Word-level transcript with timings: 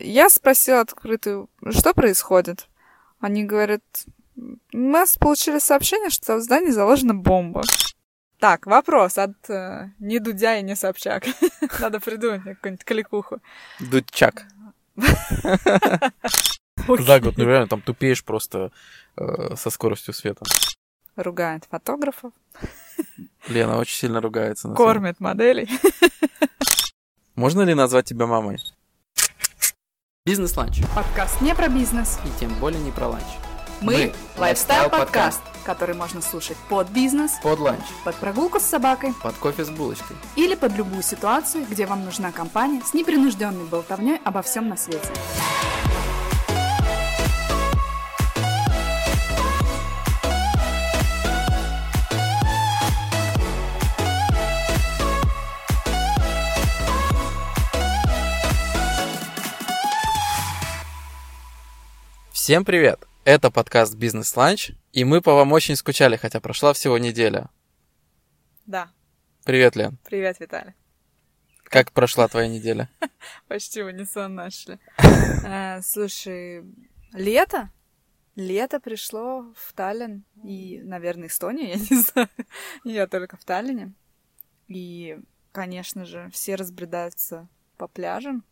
я 0.00 0.30
спросила 0.30 0.80
открытую, 0.80 1.48
что 1.70 1.94
происходит? 1.94 2.68
Они 3.20 3.44
говорят, 3.44 3.82
у 4.36 4.58
нас 4.72 5.16
получили 5.16 5.58
сообщение, 5.58 6.10
что 6.10 6.36
в 6.36 6.40
здании 6.40 6.70
заложена 6.70 7.14
бомба. 7.14 7.62
Так, 8.38 8.66
вопрос 8.66 9.18
от 9.18 9.32
э, 9.50 9.90
не 9.98 10.18
Дудя 10.18 10.56
и 10.56 10.62
не 10.62 10.74
Собчак. 10.74 11.24
Надо 11.80 12.00
придумать 12.00 12.42
какую-нибудь 12.42 12.84
кликуху. 12.84 13.42
Дудчак. 13.78 14.46
За 14.96 17.20
год, 17.20 17.36
ну 17.36 17.44
реально, 17.44 17.68
там 17.68 17.82
тупеешь 17.82 18.24
просто 18.24 18.72
э, 19.16 19.56
со 19.56 19.68
скоростью 19.68 20.14
света. 20.14 20.46
Ругает 21.16 21.66
фотографов. 21.70 22.32
Лена 23.48 23.78
очень 23.78 23.96
сильно 23.96 24.22
ругается. 24.22 24.70
Кормит 24.70 25.20
моделей. 25.20 25.68
Можно 27.34 27.60
ли 27.62 27.74
назвать 27.74 28.06
тебя 28.06 28.26
мамой? 28.26 28.58
Бизнес-ланч. 30.30 30.82
Подкаст 30.94 31.40
не 31.40 31.52
про 31.56 31.66
бизнес. 31.66 32.20
И 32.24 32.28
тем 32.38 32.54
более 32.60 32.80
не 32.80 32.92
про 32.92 33.08
ланч. 33.08 33.24
Мы– 33.80 34.12
лайфстайл-подкаст, 34.38 35.40
который 35.64 35.96
можно 35.96 36.22
слушать 36.22 36.56
под 36.68 36.88
бизнес, 36.90 37.32
Под 37.42 37.58
ланч. 37.58 37.80
под 38.04 38.14
прогулку 38.14 38.60
с 38.60 38.62
собакой 38.62 39.12
Под 39.24 39.34
кофе 39.34 39.64
с 39.64 39.70
булочкой. 39.70 40.16
или 40.36 40.54
под 40.54 40.76
любую 40.76 41.02
ситуацию, 41.02 41.66
где 41.68 41.84
вам 41.84 42.04
нужна 42.04 42.30
компания 42.30 42.80
с 42.86 42.94
непринужденной 42.94 43.64
болтовней 43.64 44.20
обо 44.24 44.42
всем 44.42 44.68
на 44.68 44.76
свете. 44.76 45.08
Всем 62.50 62.64
привет! 62.64 63.06
Это 63.24 63.48
подкаст 63.52 63.94
«Бизнес-ланч», 63.94 64.72
и 64.92 65.04
мы 65.04 65.20
по 65.20 65.34
вам 65.36 65.52
очень 65.52 65.76
скучали, 65.76 66.16
хотя 66.16 66.40
прошла 66.40 66.72
всего 66.72 66.98
неделя. 66.98 67.48
Да, 68.66 68.90
Привет, 69.44 69.76
Лен. 69.76 69.98
привет, 70.04 70.40
Виталий. 70.40 70.72
Как 71.62 71.92
прошла 71.92 72.26
твоя 72.26 72.48
неделя? 72.48 72.90
Почти 73.46 73.84
унисон 73.84 74.34
нашли. 74.34 74.80
Э, 75.46 75.80
Слушай, 75.82 76.64
лето? 77.12 77.70
Лето 78.34 78.80
пришло 78.80 79.54
в 79.56 79.72
Таллин 79.72 80.24
и, 80.42 80.80
наверное, 80.82 81.28
Эстонию, 81.28 81.68
я 81.68 81.76
не 81.76 82.02
знаю. 82.02 82.28
Я 82.82 83.06
только 83.06 83.36
в 83.36 83.44
Таллине. 83.44 83.92
И, 84.66 85.20
конечно 85.52 86.04
же, 86.04 86.28
все 86.32 86.56
разбредаются 86.56 87.48
по 87.76 87.86
пляжам. 87.86 88.42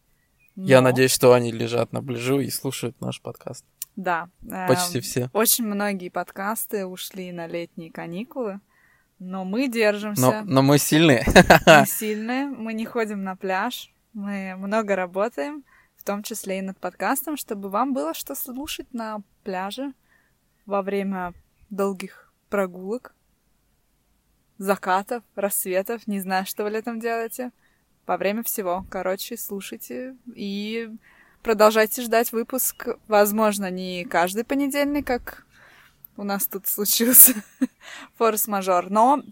Я 0.54 0.82
Но- 0.82 0.90
надеюсь, 0.90 1.10
что 1.10 1.32
они 1.32 1.50
лежат 1.50 1.92
на 1.92 2.00
пляжу 2.00 2.38
и 2.38 2.48
слушают 2.48 3.00
наш 3.00 3.20
подкаст. 3.20 3.64
Да. 3.98 4.28
Почти 4.68 5.00
все. 5.00 5.28
Очень 5.32 5.66
многие 5.66 6.08
подкасты 6.08 6.86
ушли 6.86 7.32
на 7.32 7.48
летние 7.48 7.90
каникулы, 7.90 8.60
но 9.18 9.44
мы 9.44 9.66
держимся. 9.66 10.22
Но, 10.22 10.42
но 10.44 10.62
мы 10.62 10.78
сильные. 10.78 11.26
Мы 11.66 11.84
сильные, 11.86 12.46
мы 12.46 12.74
не 12.74 12.84
ходим 12.84 13.24
на 13.24 13.34
пляж, 13.34 13.92
мы 14.12 14.54
много 14.54 14.94
работаем, 14.94 15.64
в 15.96 16.04
том 16.04 16.22
числе 16.22 16.60
и 16.60 16.62
над 16.62 16.78
подкастом, 16.78 17.36
чтобы 17.36 17.70
вам 17.70 17.92
было 17.92 18.14
что 18.14 18.36
слушать 18.36 18.86
на 18.94 19.20
пляже 19.42 19.92
во 20.64 20.82
время 20.82 21.34
долгих 21.68 22.32
прогулок, 22.50 23.16
закатов, 24.58 25.24
рассветов, 25.34 26.06
не 26.06 26.20
знаю, 26.20 26.46
что 26.46 26.62
вы 26.62 26.70
летом 26.70 27.00
делаете. 27.00 27.50
Во 28.06 28.16
время 28.16 28.44
всего. 28.44 28.86
Короче, 28.90 29.36
слушайте 29.36 30.16
и 30.36 30.88
продолжайте 31.48 32.02
ждать 32.02 32.30
выпуск. 32.32 32.88
Возможно, 33.06 33.70
не 33.70 34.04
каждый 34.04 34.44
понедельник, 34.44 35.06
как 35.06 35.46
у 36.18 36.22
нас 36.22 36.46
тут 36.46 36.66
случился 36.66 37.32
форс-мажор, 38.18 38.90
но 38.90 39.22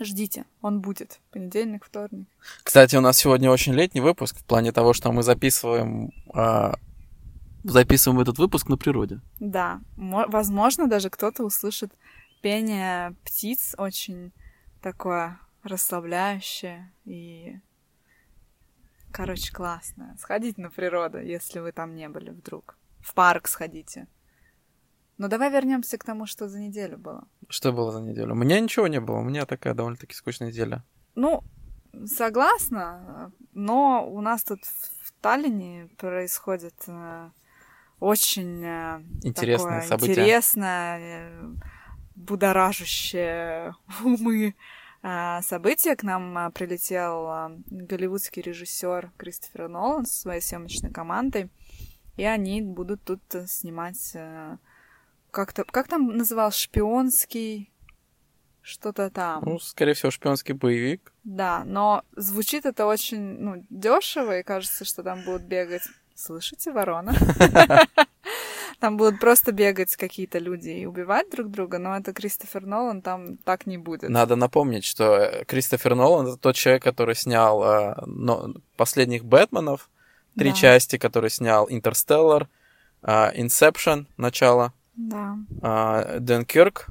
ждите, 0.00 0.46
он 0.62 0.80
будет. 0.80 1.20
Понедельник, 1.32 1.84
вторник. 1.84 2.26
Кстати, 2.62 2.96
у 2.96 3.02
нас 3.02 3.18
сегодня 3.18 3.50
очень 3.50 3.74
летний 3.74 4.00
выпуск 4.00 4.38
в 4.38 4.44
плане 4.46 4.72
того, 4.72 4.94
что 4.94 5.12
мы 5.12 5.22
записываем, 5.22 6.10
а, 6.32 6.76
записываем 7.64 8.18
этот 8.22 8.38
выпуск 8.38 8.70
на 8.70 8.78
природе. 8.78 9.20
Да, 9.38 9.80
мо- 9.98 10.28
возможно, 10.28 10.88
даже 10.88 11.10
кто-то 11.10 11.44
услышит 11.44 11.92
пение 12.40 13.14
птиц 13.26 13.74
очень 13.76 14.32
такое 14.80 15.38
расслабляющее 15.62 16.90
и, 17.04 17.58
короче, 19.16 19.52
классное. 19.52 20.14
Сходите 20.18 20.60
на 20.60 20.70
природу, 20.70 21.18
если 21.18 21.60
вы 21.60 21.72
там 21.72 21.94
не 21.94 22.08
были 22.08 22.30
вдруг. 22.30 22.76
В 23.00 23.14
парк 23.14 23.48
сходите. 23.48 24.06
Но 25.18 25.28
давай 25.28 25.50
вернемся 25.50 25.96
к 25.96 26.04
тому, 26.04 26.26
что 26.26 26.48
за 26.48 26.58
неделю 26.60 26.98
было. 26.98 27.26
Что 27.48 27.72
было 27.72 27.90
за 27.90 28.02
неделю? 28.02 28.32
У 28.32 28.36
меня 28.36 28.60
ничего 28.60 28.86
не 28.86 29.00
было, 29.00 29.16
у 29.16 29.22
меня 29.22 29.46
такая 29.46 29.72
довольно-таки 29.72 30.14
скучная 30.14 30.48
неделя. 30.48 30.84
Ну, 31.14 31.42
согласна, 32.04 33.32
но 33.54 34.06
у 34.06 34.20
нас 34.20 34.44
тут 34.44 34.60
в 34.64 35.12
Таллине 35.22 35.88
происходит 35.96 36.74
э, 36.86 37.30
очень 38.00 38.62
э, 38.62 39.00
Интересное 39.22 39.80
такое 39.80 39.88
событие. 39.88 40.12
интересное, 40.12 40.98
э, 41.00 41.54
будоражащее 42.14 43.74
умы 44.04 44.54
событие. 45.42 45.96
К 45.96 46.02
нам 46.02 46.36
э, 46.38 46.50
прилетел 46.50 47.28
э, 47.28 47.48
голливудский 47.66 48.42
режиссер 48.42 49.12
Кристофер 49.16 49.68
Нолан 49.68 50.06
со 50.06 50.20
своей 50.20 50.40
съемочной 50.40 50.90
командой, 50.90 51.50
и 52.16 52.24
они 52.24 52.62
будут 52.62 53.02
тут 53.04 53.22
э, 53.34 53.46
снимать 53.46 54.12
э, 54.14 54.56
как-то, 55.30 55.64
как 55.64 55.88
там 55.88 56.16
называл, 56.16 56.50
шпионский 56.50 57.70
что-то 58.62 59.10
там. 59.10 59.44
Ну, 59.44 59.58
скорее 59.60 59.94
всего, 59.94 60.10
шпионский 60.10 60.54
боевик. 60.54 61.12
Да, 61.22 61.62
но 61.64 62.02
звучит 62.16 62.66
это 62.66 62.86
очень, 62.86 63.20
ну, 63.20 63.64
дешево, 63.70 64.40
и 64.40 64.42
кажется, 64.42 64.84
что 64.84 65.02
там 65.04 65.22
будут 65.24 65.42
бегать. 65.42 65.82
Слышите, 66.14 66.72
ворона? 66.72 67.14
Там 68.80 68.96
будут 68.96 69.20
просто 69.20 69.52
бегать 69.52 69.96
какие-то 69.96 70.38
люди 70.38 70.68
и 70.70 70.86
убивать 70.86 71.30
друг 71.30 71.50
друга, 71.50 71.78
но 71.78 71.96
это 71.96 72.12
Кристофер 72.12 72.66
Нолан, 72.66 73.00
там 73.02 73.36
так 73.38 73.66
не 73.66 73.78
будет. 73.78 74.10
Надо 74.10 74.36
напомнить, 74.36 74.84
что 74.84 75.16
э, 75.16 75.44
Кристофер 75.46 75.94
Нолан 75.94 76.26
это 76.26 76.36
тот 76.36 76.56
человек, 76.56 76.82
который 76.82 77.14
снял 77.14 77.62
э, 77.64 77.94
но- 78.06 78.52
последних 78.76 79.24
Бэтменов, 79.24 79.88
три 80.36 80.50
Да. 80.50 80.56
части, 80.56 80.98
который 80.98 81.30
снял 81.30 81.66
Интерстеллар, 81.70 82.48
Инсепшн, 83.02 84.06
начало, 84.16 84.72
Да. 84.96 85.36
э, 85.62 86.18
Дэнкерк, 86.20 86.88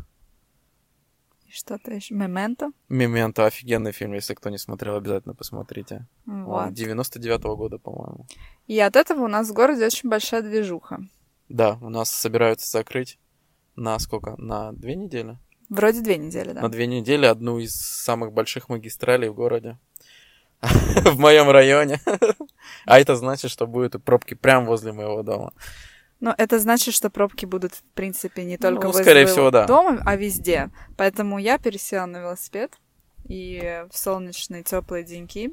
И 1.47 1.52
что-то 1.52 1.91
еще. 1.94 2.16
Мементо. 2.16 2.72
Мементо, 2.90 3.46
офигенный 3.46 3.91
фильм, 3.91 4.13
если 4.13 4.34
кто 4.34 4.50
не 4.50 4.57
смотрел, 4.57 4.96
обязательно 4.96 5.35
посмотрите. 5.35 6.06
Он 6.28 6.46
Вот. 6.46 6.72
99-го 6.72 7.56
года, 7.56 7.78
по-моему. 7.78 8.25
И 8.67 8.79
от 8.79 8.96
этого 8.96 9.23
у 9.25 9.28
нас 9.28 9.50
в 9.50 9.53
городе 9.53 9.85
очень 9.85 10.09
большая 10.09 10.41
движуха. 10.41 11.00
Да, 11.50 11.78
у 11.82 11.90
нас 11.90 12.10
собираются 12.10 12.70
закрыть 12.70 13.20
на 13.76 14.00
сколько? 14.00 14.36
На 14.38 14.72
две 14.72 14.96
недели? 14.96 15.38
Вроде 15.70 16.02
две 16.02 16.18
недели, 16.18 16.52
да. 16.54 16.62
На 16.62 16.70
две 16.70 16.88
недели 16.88 17.26
одну 17.26 17.60
из 17.60 17.74
самых 17.76 18.32
больших 18.34 18.70
магистралей 18.70 19.30
в 19.30 19.34
городе. 19.36 19.78
В 20.62 21.20
моем 21.20 21.50
районе. 21.50 22.00
А 22.86 23.00
это 23.00 23.16
значит, 23.16 23.52
что 23.52 23.68
будут 23.68 24.04
пробки 24.04 24.34
прямо 24.34 24.66
возле 24.66 24.92
моего 24.92 25.22
дома. 25.22 25.54
Но 26.20 26.34
это 26.36 26.60
значит, 26.60 26.94
что 26.94 27.10
пробки 27.10 27.46
будут, 27.46 27.76
в 27.76 27.84
принципе, 27.94 28.44
не 28.44 28.58
только 28.58 28.84
Ну, 28.86 28.88
возле 28.88 29.04
скорее 29.04 29.26
всего, 29.28 29.52
да. 29.52 29.66
дома, 29.68 30.02
а 30.06 30.16
везде. 30.16 30.72
Поэтому 30.98 31.38
я 31.38 31.58
пересела 31.58 32.06
на 32.06 32.18
велосипед 32.18 32.74
и 33.28 33.86
в 33.92 33.98
солнечные 33.98 34.64
теплые 34.64 35.04
деньки 35.04 35.52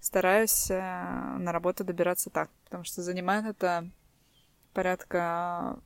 стараюсь 0.00 0.70
э, 0.70 0.80
на 1.38 1.52
работу 1.52 1.84
добираться 1.84 2.30
так, 2.30 2.50
потому 2.64 2.84
что 2.84 3.02
занимает 3.02 3.44
это 3.46 3.90
порядка 4.72 5.80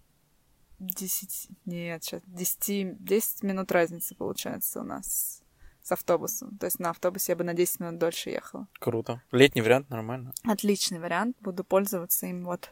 10, 0.78 1.48
нет, 1.66 2.04
сейчас 2.04 2.22
10, 2.26 3.04
10 3.04 3.42
минут 3.42 3.72
разницы 3.72 4.14
получается 4.14 4.80
у 4.80 4.84
нас 4.84 5.42
с 5.82 5.92
автобусом. 5.92 6.56
То 6.58 6.66
есть 6.66 6.78
на 6.78 6.90
автобусе 6.90 7.32
я 7.32 7.36
бы 7.36 7.44
на 7.44 7.54
10 7.54 7.80
минут 7.80 7.98
дольше 7.98 8.30
ехала. 8.30 8.66
Круто. 8.78 9.20
Летний 9.32 9.62
вариант 9.62 9.90
нормально. 9.90 10.32
Отличный 10.44 11.00
вариант, 11.00 11.36
буду 11.40 11.64
пользоваться 11.64 12.26
им. 12.26 12.44
Вот. 12.44 12.70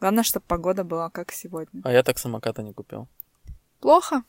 Главное, 0.00 0.22
чтобы 0.22 0.46
погода 0.46 0.84
была 0.84 1.10
как 1.10 1.32
сегодня. 1.32 1.80
А 1.84 1.92
я 1.92 2.02
так 2.02 2.18
самоката 2.18 2.62
не 2.62 2.72
купил. 2.72 3.08
Плохо. 3.80 4.22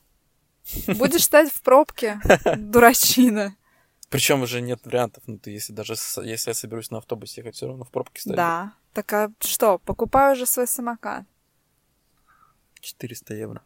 Будешь 0.87 1.23
стать 1.23 1.51
в 1.51 1.61
пробке, 1.61 2.19
дурачина. 2.57 3.55
Причем 4.09 4.41
уже 4.41 4.61
нет 4.61 4.79
вариантов. 4.83 5.23
Ну, 5.27 5.37
ты 5.37 5.51
если 5.51 5.73
даже 5.73 5.93
если 6.23 6.49
я 6.49 6.53
соберусь 6.53 6.89
на 6.89 6.97
автобусе 6.97 7.41
ехать, 7.41 7.55
все 7.55 7.67
равно 7.67 7.83
в 7.83 7.91
пробке 7.91 8.21
стоять. 8.21 8.37
Да. 8.37 8.73
Так 8.95 9.11
а 9.11 9.29
что, 9.41 9.77
покупаю 9.77 10.33
уже 10.33 10.45
свой 10.45 10.67
самокат. 10.67 11.25
400 12.79 13.33
евро. 13.33 13.61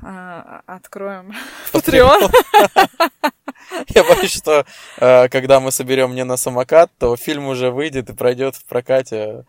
А, 0.00 0.62
откроем 0.66 1.32
Patreon. 1.72 2.30
Я 3.88 4.04
боюсь, 4.04 4.32
что 4.32 4.64
э, 4.98 5.28
когда 5.28 5.58
мы 5.58 5.72
соберем 5.72 6.14
не 6.14 6.22
на 6.22 6.36
самокат, 6.36 6.92
то 6.98 7.16
фильм 7.16 7.48
уже 7.48 7.72
выйдет 7.72 8.10
и 8.10 8.14
пройдет 8.14 8.54
в 8.54 8.64
прокате 8.64 9.44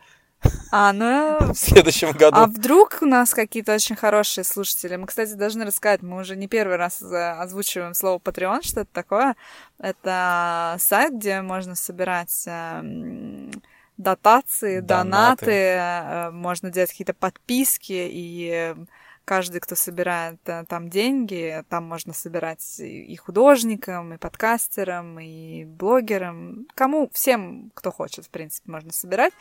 А, 0.72 0.92
ну... 0.92 1.38
в 1.52 1.54
следующем 1.54 2.10
году. 2.10 2.36
А 2.36 2.46
вдруг 2.46 2.98
у 3.02 3.06
нас 3.06 3.32
какие-то 3.32 3.72
очень 3.72 3.94
хорошие 3.94 4.42
слушатели? 4.42 4.96
Мы, 4.96 5.06
кстати, 5.06 5.34
должны 5.34 5.64
рассказать, 5.64 6.02
мы 6.02 6.20
уже 6.20 6.34
не 6.34 6.48
первый 6.48 6.78
раз 6.78 7.00
озвучиваем 7.00 7.94
слово 7.94 8.18
Patreon, 8.18 8.62
что 8.66 8.80
это 8.80 8.92
такое. 8.92 9.36
Это 9.78 10.74
сайт, 10.80 11.14
где 11.14 11.42
можно 11.42 11.76
собирать 11.76 12.42
эм, 12.46 13.52
дотации, 14.02 14.80
Донаты. 14.80 15.46
донаты, 15.46 15.52
э, 15.52 16.30
можно 16.30 16.70
делать 16.70 16.90
какие-то 16.90 17.14
подписки, 17.14 17.92
и 17.92 18.50
э, 18.52 18.76
каждый, 19.24 19.60
кто 19.60 19.74
собирает 19.74 20.40
э, 20.46 20.64
там 20.68 20.88
деньги, 20.88 21.64
там 21.68 21.84
можно 21.84 22.12
собирать 22.12 22.80
и 22.80 23.14
художникам, 23.16 24.14
и 24.14 24.16
подкастерам, 24.16 25.20
и 25.20 25.64
блогерам, 25.64 26.66
кому, 26.74 27.10
всем, 27.12 27.70
кто 27.74 27.90
хочет, 27.92 28.26
в 28.26 28.30
принципе, 28.30 28.70
можно 28.70 28.92
собирать. 28.92 29.32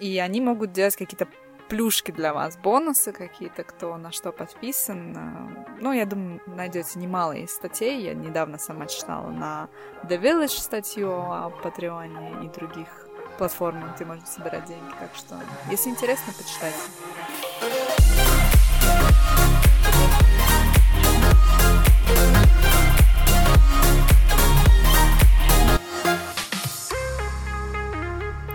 И 0.00 0.18
они 0.18 0.40
могут 0.40 0.72
делать 0.72 0.96
какие-то 0.96 1.26
плюшки 1.68 2.12
для 2.12 2.32
вас, 2.32 2.56
бонусы 2.56 3.12
какие-то, 3.12 3.62
кто 3.62 3.96
на 3.96 4.10
что 4.10 4.32
подписан. 4.32 5.66
Ну, 5.80 5.92
я 5.92 6.06
думаю, 6.06 6.40
найдете 6.46 6.98
немало 6.98 7.32
из 7.32 7.50
статей. 7.50 8.00
Я 8.00 8.14
недавно 8.14 8.58
сама 8.58 8.86
читала 8.86 9.28
на 9.30 9.68
The 10.04 10.20
Village 10.20 10.58
статью 10.58 11.10
о 11.10 11.50
Патреоне 11.50 12.46
и 12.46 12.48
других 12.48 13.07
платформах, 13.38 13.94
где 13.94 14.04
можно 14.04 14.26
собирать 14.26 14.66
деньги. 14.66 14.92
Так 14.98 15.14
что, 15.14 15.40
если 15.70 15.90
интересно, 15.90 16.32
почитайте. 16.36 16.76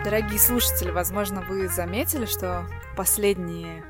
Дорогие 0.04 0.40
слушатели, 0.40 0.92
возможно, 0.92 1.42
вы 1.42 1.68
заметили, 1.70 2.26
что 2.26 2.68
последние 2.96 3.84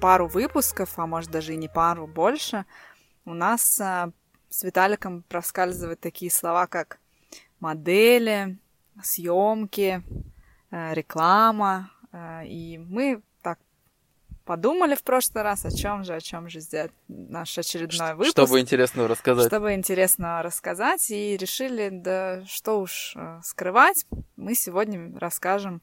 пару 0.00 0.26
выпусков, 0.26 0.98
а 0.98 1.06
может 1.06 1.30
даже 1.30 1.52
и 1.52 1.56
не 1.56 1.68
пару, 1.68 2.06
больше, 2.06 2.64
у 3.24 3.34
нас 3.34 3.80
а, 3.80 4.10
с 4.48 4.62
Виталиком 4.62 5.22
проскальзывают 5.28 6.00
такие 6.00 6.30
слова, 6.30 6.66
как 6.66 6.98
модели, 7.60 8.58
съемки, 9.02 10.02
э, 10.70 10.94
реклама. 10.94 11.90
э, 12.12 12.46
И 12.46 12.78
мы 12.78 13.22
так 13.42 13.58
подумали 14.44 14.94
в 14.94 15.02
прошлый 15.02 15.42
раз, 15.42 15.64
о 15.64 15.70
чем 15.70 16.04
же, 16.04 16.14
о 16.14 16.20
чем 16.20 16.48
же 16.48 16.60
сделать 16.60 16.92
наш 17.08 17.56
очередной 17.58 18.14
выпуск. 18.14 18.30
Чтобы 18.32 18.60
интересного 18.60 19.08
рассказать. 19.08 19.46
Чтобы 19.46 19.74
интересно 19.74 20.42
рассказать, 20.42 21.10
и 21.10 21.36
решили, 21.36 21.88
да 21.90 22.44
что 22.46 22.80
уж 22.80 23.14
э, 23.16 23.40
скрывать, 23.42 24.06
мы 24.36 24.54
сегодня 24.54 25.18
расскажем 25.18 25.80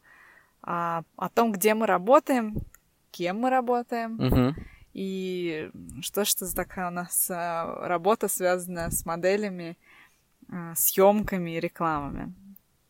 а, 0.63 1.03
о 1.17 1.27
том, 1.29 1.51
где 1.51 1.73
мы 1.73 1.87
работаем, 1.87 2.55
кем 3.09 3.39
мы 3.39 3.49
работаем, 3.49 4.15
Мгм. 4.17 4.55
и 4.93 5.71
что 6.01 6.23
что 6.23 6.45
за 6.45 6.55
такая 6.55 6.87
у 6.89 6.91
нас 6.91 7.29
работа, 7.29 8.27
связанная 8.27 8.91
с 8.91 9.03
моделями, 9.05 9.75
съемками 10.75 11.51
и 11.57 11.59
рекламами. 11.59 12.33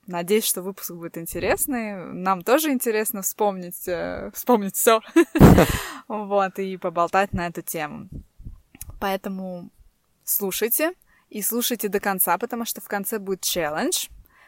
Надеюсь, 0.07 0.45
что 0.45 0.61
выпуск 0.61 0.91
будет 0.91 1.17
интересный. 1.17 1.95
Нам 2.13 2.41
тоже 2.41 2.71
интересно 2.71 3.21
вспомнить, 3.21 3.87
э, 3.87 4.31
вспомнить 4.33 4.75
все. 4.75 5.01
Вот, 6.07 6.59
и 6.59 6.75
поболтать 6.75 7.31
на 7.31 7.47
эту 7.47 7.61
тему. 7.61 8.09
Поэтому 8.99 9.69
слушайте 10.25 10.93
и 11.29 11.41
слушайте 11.41 11.87
до 11.87 11.99
конца, 11.99 12.37
потому 12.37 12.65
что 12.65 12.81
в 12.81 12.87
конце 12.87 13.17
будет 13.19 13.41
челлендж. 13.41 14.07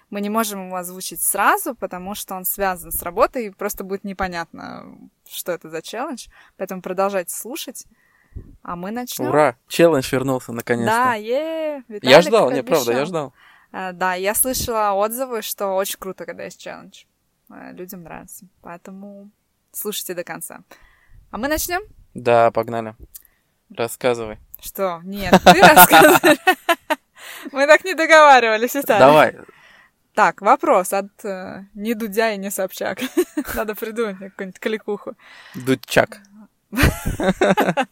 Мы 0.10 0.22
не 0.22 0.30
можем 0.30 0.68
его 0.68 0.76
озвучить 0.76 1.22
сразу, 1.22 1.74
потому 1.74 2.14
что 2.14 2.36
он 2.36 2.46
связан 2.46 2.92
с 2.92 3.02
работой, 3.02 3.48
и 3.48 3.50
просто 3.50 3.84
будет 3.84 4.04
непонятно, 4.04 4.98
что 5.28 5.54
это 5.54 5.70
за 5.70 5.82
челлендж. 5.82 6.28
Поэтому 6.58 6.82
продолжайте 6.82 7.34
слушать. 7.34 7.86
А 8.64 8.76
мы 8.76 8.92
начнем. 8.92 9.30
Ура! 9.30 9.56
Челлендж 9.68 10.12
вернулся 10.12 10.52
наконец-то. 10.52 10.92
Да, 10.92 11.14
е 11.14 11.28
я 11.28 11.84
Виталик 11.88 12.28
ждал, 12.28 12.52
не, 12.52 12.64
правда, 12.64 12.92
я 12.92 13.06
ждал. 13.06 13.34
А, 13.74 13.92
Да, 13.92 14.14
я 14.14 14.36
слышала 14.36 14.92
отзывы, 14.94 15.42
что 15.42 15.76
очень 15.76 16.00
круто, 16.00 16.26
когда 16.26 16.44
есть 16.44 16.62
челлендж. 16.62 17.04
А, 17.50 17.72
Людям 17.72 18.04
нравится. 18.04 18.46
Поэтому 18.62 19.30
слушайте 19.72 20.14
до 20.14 20.24
конца. 20.24 20.62
А 21.32 21.38
мы 21.38 21.48
начнем? 21.48 21.82
Да, 22.14 22.52
погнали. 22.52 22.96
Рассказывай. 23.76 24.38
Что? 24.62 25.02
Нет, 25.04 25.34
ты 25.44 25.62
рассказывай. 25.62 26.38
Мы 27.52 27.68
так 27.68 27.84
не 27.84 27.96
договаривались, 27.96 28.76
Виталий. 28.76 29.00
Давай. 29.00 29.38
Так, 30.14 30.42
вопрос 30.42 30.94
от 30.94 31.26
э, 31.26 31.66
не 31.74 31.96
Дудя 31.96 32.32
и 32.32 32.38
не 32.38 32.52
Собчак. 32.52 33.00
Надо 33.56 33.74
придумать 33.74 34.20
какую-нибудь 34.20 34.60
кликуху. 34.60 35.16
Дудчак. 35.56 36.20
Это 37.18 37.88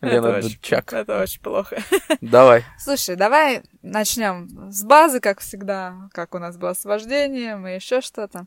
Лена 0.00 0.36
очень- 0.38 0.48
Дудчак. 0.50 0.92
Это 0.92 1.22
очень 1.22 1.40
плохо. 1.40 1.82
Давай. 2.20 2.64
Слушай, 2.78 3.16
давай 3.16 3.62
начнем 3.82 4.70
с 4.70 4.82
базы, 4.84 5.20
как 5.20 5.40
всегда, 5.40 6.08
как 6.12 6.34
у 6.34 6.38
нас 6.38 6.56
было 6.56 6.74
с 6.74 6.84
вождением 6.84 7.66
и 7.66 7.74
еще 7.74 8.00
что-то. 8.00 8.46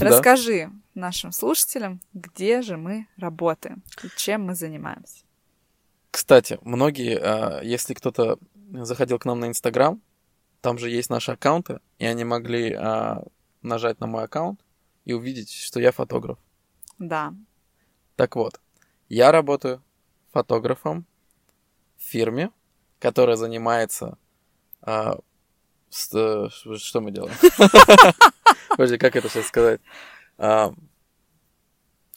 Расскажи 0.00 0.70
нашим 0.94 1.32
слушателям, 1.32 2.00
где 2.12 2.62
же 2.62 2.76
мы 2.76 3.06
работаем 3.16 3.82
и 4.02 4.08
чем 4.16 4.44
мы 4.46 4.54
занимаемся. 4.54 5.24
Кстати, 6.10 6.58
многие, 6.62 7.18
а, 7.18 7.60
если 7.62 7.94
кто-то 7.94 8.38
заходил 8.72 9.18
к 9.18 9.24
нам 9.26 9.40
на 9.40 9.46
Инстаграм, 9.48 10.00
там 10.62 10.78
же 10.78 10.88
есть 10.90 11.10
наши 11.10 11.32
аккаунты, 11.32 11.80
и 11.98 12.06
они 12.06 12.24
могли 12.24 12.72
а, 12.72 13.22
нажать 13.62 14.00
на 14.00 14.06
мой 14.06 14.24
аккаунт 14.24 14.60
и 15.04 15.12
увидеть, 15.12 15.52
что 15.52 15.78
я 15.80 15.92
фотограф. 15.92 16.38
Да, 16.98 17.34
Так 18.16 18.34
вот, 18.36 18.58
я 19.08 19.32
работаю 19.32 19.82
фотографом 20.32 21.06
в 21.96 22.02
фирме, 22.02 22.50
которая 22.98 23.36
занимается... 23.36 24.18
а, 24.82 25.18
с- 25.90 26.12
э, 26.14 26.48
что 26.78 27.00
мы 27.00 27.10
делаем? 27.10 27.34
Подожди, 28.70 28.98
как 28.98 29.16
это 29.16 29.28
сейчас 29.28 29.46
сказать? 29.46 29.80
А, 30.38 30.72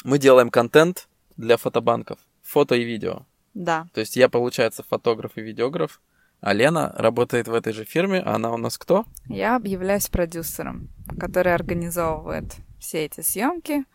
Мы 0.03 0.18
делаем 0.18 0.50
контент 0.50 1.07
для 1.38 1.57
фотобанков, 1.57 2.19
фото 2.41 2.75
и 2.75 2.83
видео. 2.83 3.25
да, 3.53 3.88
То 3.94 4.01
есть 4.01 4.15
я, 4.18 4.27
получается, 4.30 4.83
фотограф 4.83 5.33
и 5.38 5.42
видеограф, 5.42 6.01
а 6.42 6.53
Лена 6.53 6.94
работает 6.97 7.47
в 7.47 7.53
этой 7.53 7.74
же 7.74 7.83
фирме, 7.85 8.19
а 8.21 8.35
она 8.35 8.51
у 8.53 8.57
нас 8.57 8.77
кто? 8.77 9.06
я 9.27 9.59
являюсь 9.63 10.07
продюсером, 10.09 10.89
который 11.19 11.53
организовывает 11.53 12.56
все 12.80 13.06
эти 13.06 13.21
съемки, 13.21 13.85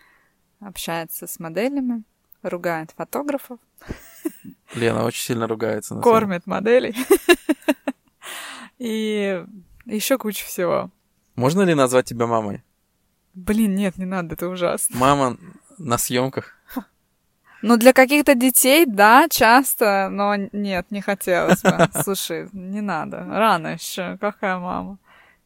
общается 0.60 1.26
с 1.26 1.38
моделями, 1.38 2.04
ругает 2.48 2.92
фотографов, 2.96 3.58
Лена 4.74 5.04
очень 5.04 5.22
сильно 5.22 5.46
ругается. 5.46 5.94
на 5.94 6.02
кормит 6.02 6.46
моделей 6.46 6.94
и 8.78 9.44
еще 9.86 10.18
куча 10.18 10.44
всего. 10.44 10.90
Можно 11.36 11.62
ли 11.62 11.74
назвать 11.74 12.06
тебя 12.06 12.26
мамой? 12.26 12.62
Блин, 13.34 13.74
нет, 13.74 13.98
не 13.98 14.04
надо, 14.04 14.34
это 14.34 14.48
ужасно. 14.48 14.96
Мама 14.96 15.36
на 15.78 15.98
съемках. 15.98 16.54
Ну, 17.62 17.78
для 17.78 17.94
каких-то 17.94 18.34
детей, 18.34 18.84
да, 18.84 19.26
часто, 19.30 20.08
но 20.10 20.36
нет, 20.52 20.90
не 20.90 21.00
хотелось 21.00 21.62
бы. 21.62 21.88
Слушай, 22.02 22.48
не 22.52 22.82
надо, 22.82 23.24
рано 23.26 23.68
еще, 23.68 24.18
какая 24.18 24.58
мама. 24.58 24.98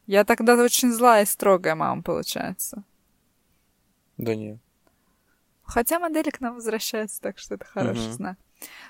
Я 0.05 0.25
тогда 0.25 0.55
очень 0.55 0.91
злая 0.91 1.23
и 1.23 1.25
строгая 1.25 1.75
мама, 1.75 2.01
получается. 2.01 2.83
Да 4.17 4.35
нет. 4.35 4.59
Хотя 5.69 5.99
модели 5.99 6.29
к 6.29 6.39
нам 6.41 6.55
возвращаются, 6.55 7.21
так 7.21 7.37
что 7.39 7.55
это 7.55 7.65
хороший 7.65 8.03
Мгм. 8.07 8.11
знак. 8.13 8.37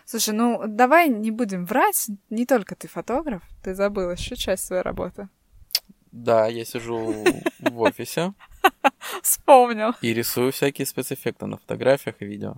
Слушай, 0.05 0.33
ну 0.33 0.63
давай 0.67 1.09
не 1.09 1.31
будем 1.31 1.65
врать. 1.65 2.07
Не 2.29 2.45
только 2.45 2.75
ты 2.75 2.87
фотограф, 2.87 3.43
ты 3.63 3.75
забыл 3.75 4.09
еще 4.11 4.35
часть 4.35 4.65
своей 4.65 4.81
работы. 4.81 5.29
Да, 6.11 6.47
я 6.47 6.65
сижу 6.65 7.43
в 7.59 7.79
офисе 7.81 8.33
Вспомнил. 9.21 9.91
и 10.01 10.13
рисую 10.13 10.51
всякие 10.51 10.85
спецэффекты 10.87 11.45
на 11.45 11.57
фотографиях 11.57 12.15
и 12.19 12.25
видео. 12.25 12.55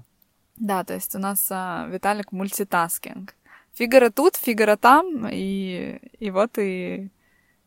Да, 0.58 0.84
то 0.84 0.94
есть 0.94 1.16
у 1.16 1.20
нас 1.20 1.48
а, 1.52 1.88
Виталик 1.88 2.32
мультитаскинг. 2.32 3.36
Фигура 3.74 4.10
тут, 4.10 4.36
фигура 4.36 4.76
там, 4.78 5.28
и, 5.30 6.00
и 6.20 6.30
вот 6.32 6.58
и, 6.58 7.10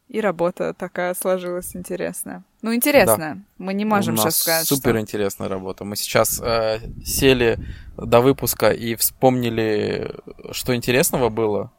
и 0.08 0.20
работа 0.20 0.74
такая 0.74 1.14
сложилась 1.14 1.74
интересная. 1.74 2.44
Ну, 2.62 2.74
интересная. 2.74 3.42
Мы 3.58 3.74
не 3.74 3.84
можем 3.84 4.14
У 4.14 4.16
сейчас 4.16 4.24
нас 4.24 4.36
сказать, 4.36 4.66
супер 4.66 4.90
что... 4.90 5.00
интересная 5.00 5.48
работа. 5.48 5.84
Мы 5.84 5.96
сейчас 5.96 6.40
э, 6.42 6.80
сели 7.04 7.58
до 7.96 8.20
выпуска 8.20 8.70
и 8.70 8.94
вспомнили, 8.96 10.14
что 10.52 10.74
интересного 10.74 11.30
было. 11.30 11.72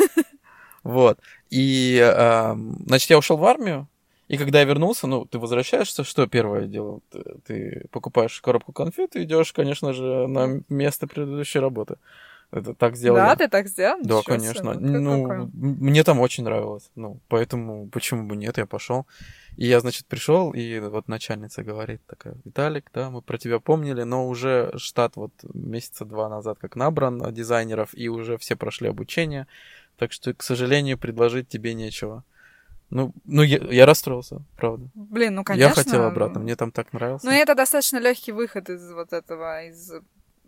Вот. 0.83 1.21
И, 1.49 1.97
эм, 1.97 2.83
значит, 2.87 3.09
я 3.09 3.17
ушел 3.17 3.37
в 3.37 3.45
армию, 3.45 3.89
и 4.27 4.37
когда 4.37 4.61
я 4.61 4.65
вернулся, 4.65 5.07
ну, 5.07 5.27
ты 5.27 5.39
возвращаешься, 5.39 6.03
что 6.05 6.27
первое 6.27 6.67
дело? 6.67 7.01
Ты, 7.11 7.23
ты 7.47 7.87
покупаешь 7.93 8.41
коробку 8.41 8.73
конфет 8.73 9.15
и 9.15 9.23
идешь, 9.23 9.53
конечно 9.53 9.93
же, 9.93 10.27
на 10.27 10.63
место 10.69 11.07
предыдущей 11.07 11.61
работы. 11.61 11.99
Это 12.53 12.75
так 12.75 12.97
сделали. 12.97 13.21
Да, 13.21 13.37
ты 13.37 13.49
так 13.49 13.67
сделал? 13.67 13.99
Да, 14.03 14.19
Ничего 14.19 14.21
себе, 14.21 14.37
конечно. 14.37 14.73
как 14.73 14.81
ну, 14.83 15.23
какой. 15.23 15.37
м- 15.37 15.51
мне 15.55 16.05
там 16.05 16.21
очень 16.21 16.45
нравилось. 16.45 16.91
Ну, 16.95 17.19
поэтому 17.29 17.89
почему 17.89 18.25
бы 18.25 18.37
нет, 18.37 18.59
я 18.59 18.67
пошел. 18.67 19.07
И 19.57 19.67
я, 19.67 19.81
значит, 19.81 20.07
пришел, 20.07 20.53
и 20.53 20.79
вот 20.81 21.09
начальница 21.09 21.63
говорит 21.63 22.03
такая, 22.07 22.35
Виталик, 22.45 22.91
да, 22.93 23.09
мы 23.09 23.23
про 23.23 23.39
тебя 23.39 23.59
помнили, 23.59 24.03
но 24.03 24.29
уже 24.29 24.71
штат 24.77 25.17
вот 25.17 25.33
месяца 25.55 26.05
два 26.05 26.29
назад 26.29 26.59
как 26.61 26.77
набран 26.77 27.33
дизайнеров, 27.33 27.91
и 27.95 28.09
уже 28.09 28.37
все 28.37 28.55
прошли 28.55 28.89
обучение, 28.89 29.47
так 29.97 30.13
что, 30.13 30.35
к 30.35 30.43
сожалению, 30.43 30.99
предложить 30.99 31.49
тебе 31.49 31.73
нечего. 31.73 32.23
Ну, 32.91 33.15
ну 33.25 33.43
я, 33.43 33.59
я 33.71 33.87
расстроился, 33.87 34.43
правда. 34.57 34.87
Блин, 34.95 35.35
ну, 35.37 35.45
конечно. 35.45 35.69
Я 35.69 35.75
хотел 35.75 36.05
обратно, 36.05 36.41
мне 36.41 36.57
там 36.57 36.71
так 36.71 36.93
нравился. 36.93 37.25
Ну, 37.25 37.33
это 37.33 37.55
достаточно 37.55 37.97
легкий 37.97 38.33
выход 38.33 38.69
из 38.69 38.93
вот 38.93 39.15
этого, 39.15 39.65
из 39.65 39.93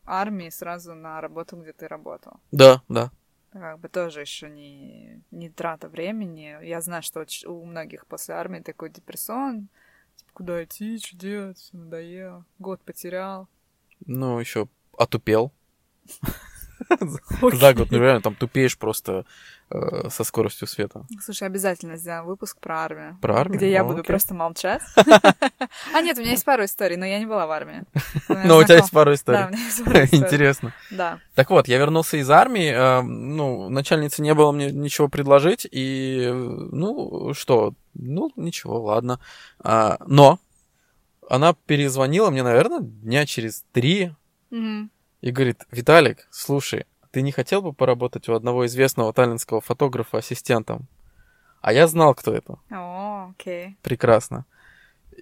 армии 0.07 0.49
сразу 0.51 0.95
на 0.95 1.21
работу, 1.21 1.57
где 1.57 1.73
ты 1.73 1.89
работал. 1.89 2.41
Да, 2.53 2.83
да. 2.89 3.11
Как 3.53 3.79
бы 3.79 3.89
тоже 3.89 4.21
еще 4.21 4.51
не, 4.51 5.23
не 5.31 5.49
трата 5.49 5.89
времени. 5.89 6.57
Я 6.65 6.81
знаю, 6.81 7.03
что 7.03 7.25
у 7.47 7.65
многих 7.65 8.07
после 8.07 8.35
армии 8.35 8.61
такой 8.61 8.91
депрессон. 8.91 9.69
Типа, 10.17 10.31
куда 10.33 10.65
идти, 10.65 10.99
что 10.99 11.17
делать, 11.17 11.59
все 11.59 11.77
надоело. 11.77 12.45
Год 12.59 12.81
потерял. 12.83 13.49
Ну, 14.07 14.41
еще 14.41 14.69
отупел. 14.99 15.53
За 17.01 17.75
год, 17.75 17.91
ну 17.91 17.99
реально, 17.99 18.21
там 18.21 18.35
тупеешь 18.35 18.77
просто 18.77 19.25
э, 19.71 20.09
со 20.11 20.25
скоростью 20.25 20.67
света. 20.69 21.07
Слушай, 21.23 21.49
обязательно 21.49 21.97
сделаем 21.97 22.27
выпуск 22.27 22.59
про 22.61 22.81
армию. 22.85 23.19
Про 23.21 23.39
армию? 23.41 23.59
Где 23.59 23.71
я 23.71 23.83
Ну, 23.83 23.89
буду 23.91 24.01
окей. 24.01 24.09
просто 24.09 24.35
молчать. 24.35 24.83
А 25.95 26.01
нет, 26.01 26.17
у 26.19 26.21
меня 26.21 26.33
есть 26.33 26.45
пару 26.45 26.65
историй, 26.65 26.97
но 26.97 27.05
я 27.07 27.19
не 27.19 27.27
была 27.27 27.47
в 27.47 27.51
армии. 27.51 27.83
Но 28.29 28.59
у 28.59 28.65
тебя 28.65 28.77
есть 28.77 28.91
пару 28.91 29.11
Да, 29.11 29.13
у 29.13 29.15
историй. 29.15 29.47
меня 29.49 29.59
есть 29.65 29.85
пару 29.85 29.99
историй. 30.05 30.23
Интересно. 30.25 30.73
Да. 30.91 31.19
Так 31.35 31.51
вот, 31.51 31.69
я 31.69 31.79
вернулся 31.79 32.17
из 32.17 32.31
армии, 32.31 32.71
э, 32.71 33.03
ну, 33.03 33.69
начальнице 33.69 34.23
не 34.23 34.35
было 34.35 34.53
мне 34.53 34.71
ничего 34.71 35.09
предложить, 35.09 35.67
и, 35.71 36.31
ну, 36.33 37.33
что, 37.35 37.75
ну, 37.95 38.31
ничего, 38.37 38.81
ладно. 38.83 39.21
А, 39.61 39.99
Но 40.07 40.39
она 41.29 41.55
перезвонила 41.67 42.31
мне, 42.31 42.43
наверное, 42.43 42.81
дня 42.81 43.27
через 43.27 43.65
три 43.73 44.13
и 44.51 45.31
говорит, 45.31 45.63
Виталик, 45.71 46.27
слушай, 46.31 46.87
ты 47.15 47.23
не 47.23 47.31
хотел 47.31 47.63
бы 47.63 47.73
поработать 47.73 48.29
у 48.29 48.35
одного 48.35 48.67
известного 48.67 49.13
таллинского 49.13 49.61
фотографа 49.61 50.19
ассистентом? 50.19 50.89
А 51.61 51.73
я 51.73 51.87
знал, 51.87 52.13
кто 52.13 52.35
это. 52.35 52.59
О, 52.73 53.31
окей. 53.31 53.77
Прекрасно. 53.83 54.47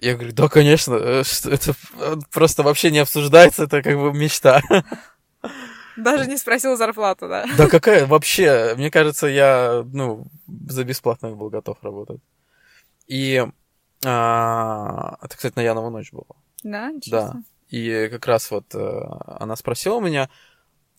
Я 0.01 0.15
говорю, 0.15 0.33
да, 0.33 0.49
конечно, 0.49 0.95
э, 0.95 1.23
это 1.45 1.73
э, 1.99 2.15
просто 2.31 2.63
вообще 2.63 2.89
не 2.89 2.97
обсуждается, 2.97 3.65
это 3.65 3.83
как 3.83 3.95
бы 3.95 4.11
мечта. 4.11 4.63
Даже 5.95 6.27
не 6.27 6.37
спросил 6.37 6.75
зарплату, 6.77 7.27
да? 7.27 7.45
Да 7.57 7.67
какая 7.67 8.07
вообще? 8.07 8.73
Мне 8.75 8.89
кажется, 8.89 9.27
я, 9.27 9.85
ну, 9.93 10.25
за 10.67 10.83
бесплатно 10.83 11.29
был 11.35 11.51
готов 11.51 11.77
работать. 11.83 12.21
И 13.05 13.45
а, 14.03 15.17
это, 15.21 15.37
кстати, 15.37 15.53
на 15.55 15.61
Янову 15.61 15.91
ночь 15.91 16.11
было. 16.11 16.25
Да, 16.63 16.91
ничего 16.91 17.17
Да. 17.17 17.33
И 17.69 18.09
как 18.11 18.25
раз 18.25 18.49
вот 18.49 18.73
э, 18.73 19.01
она 19.39 19.55
спросила 19.55 19.99
меня, 19.99 20.29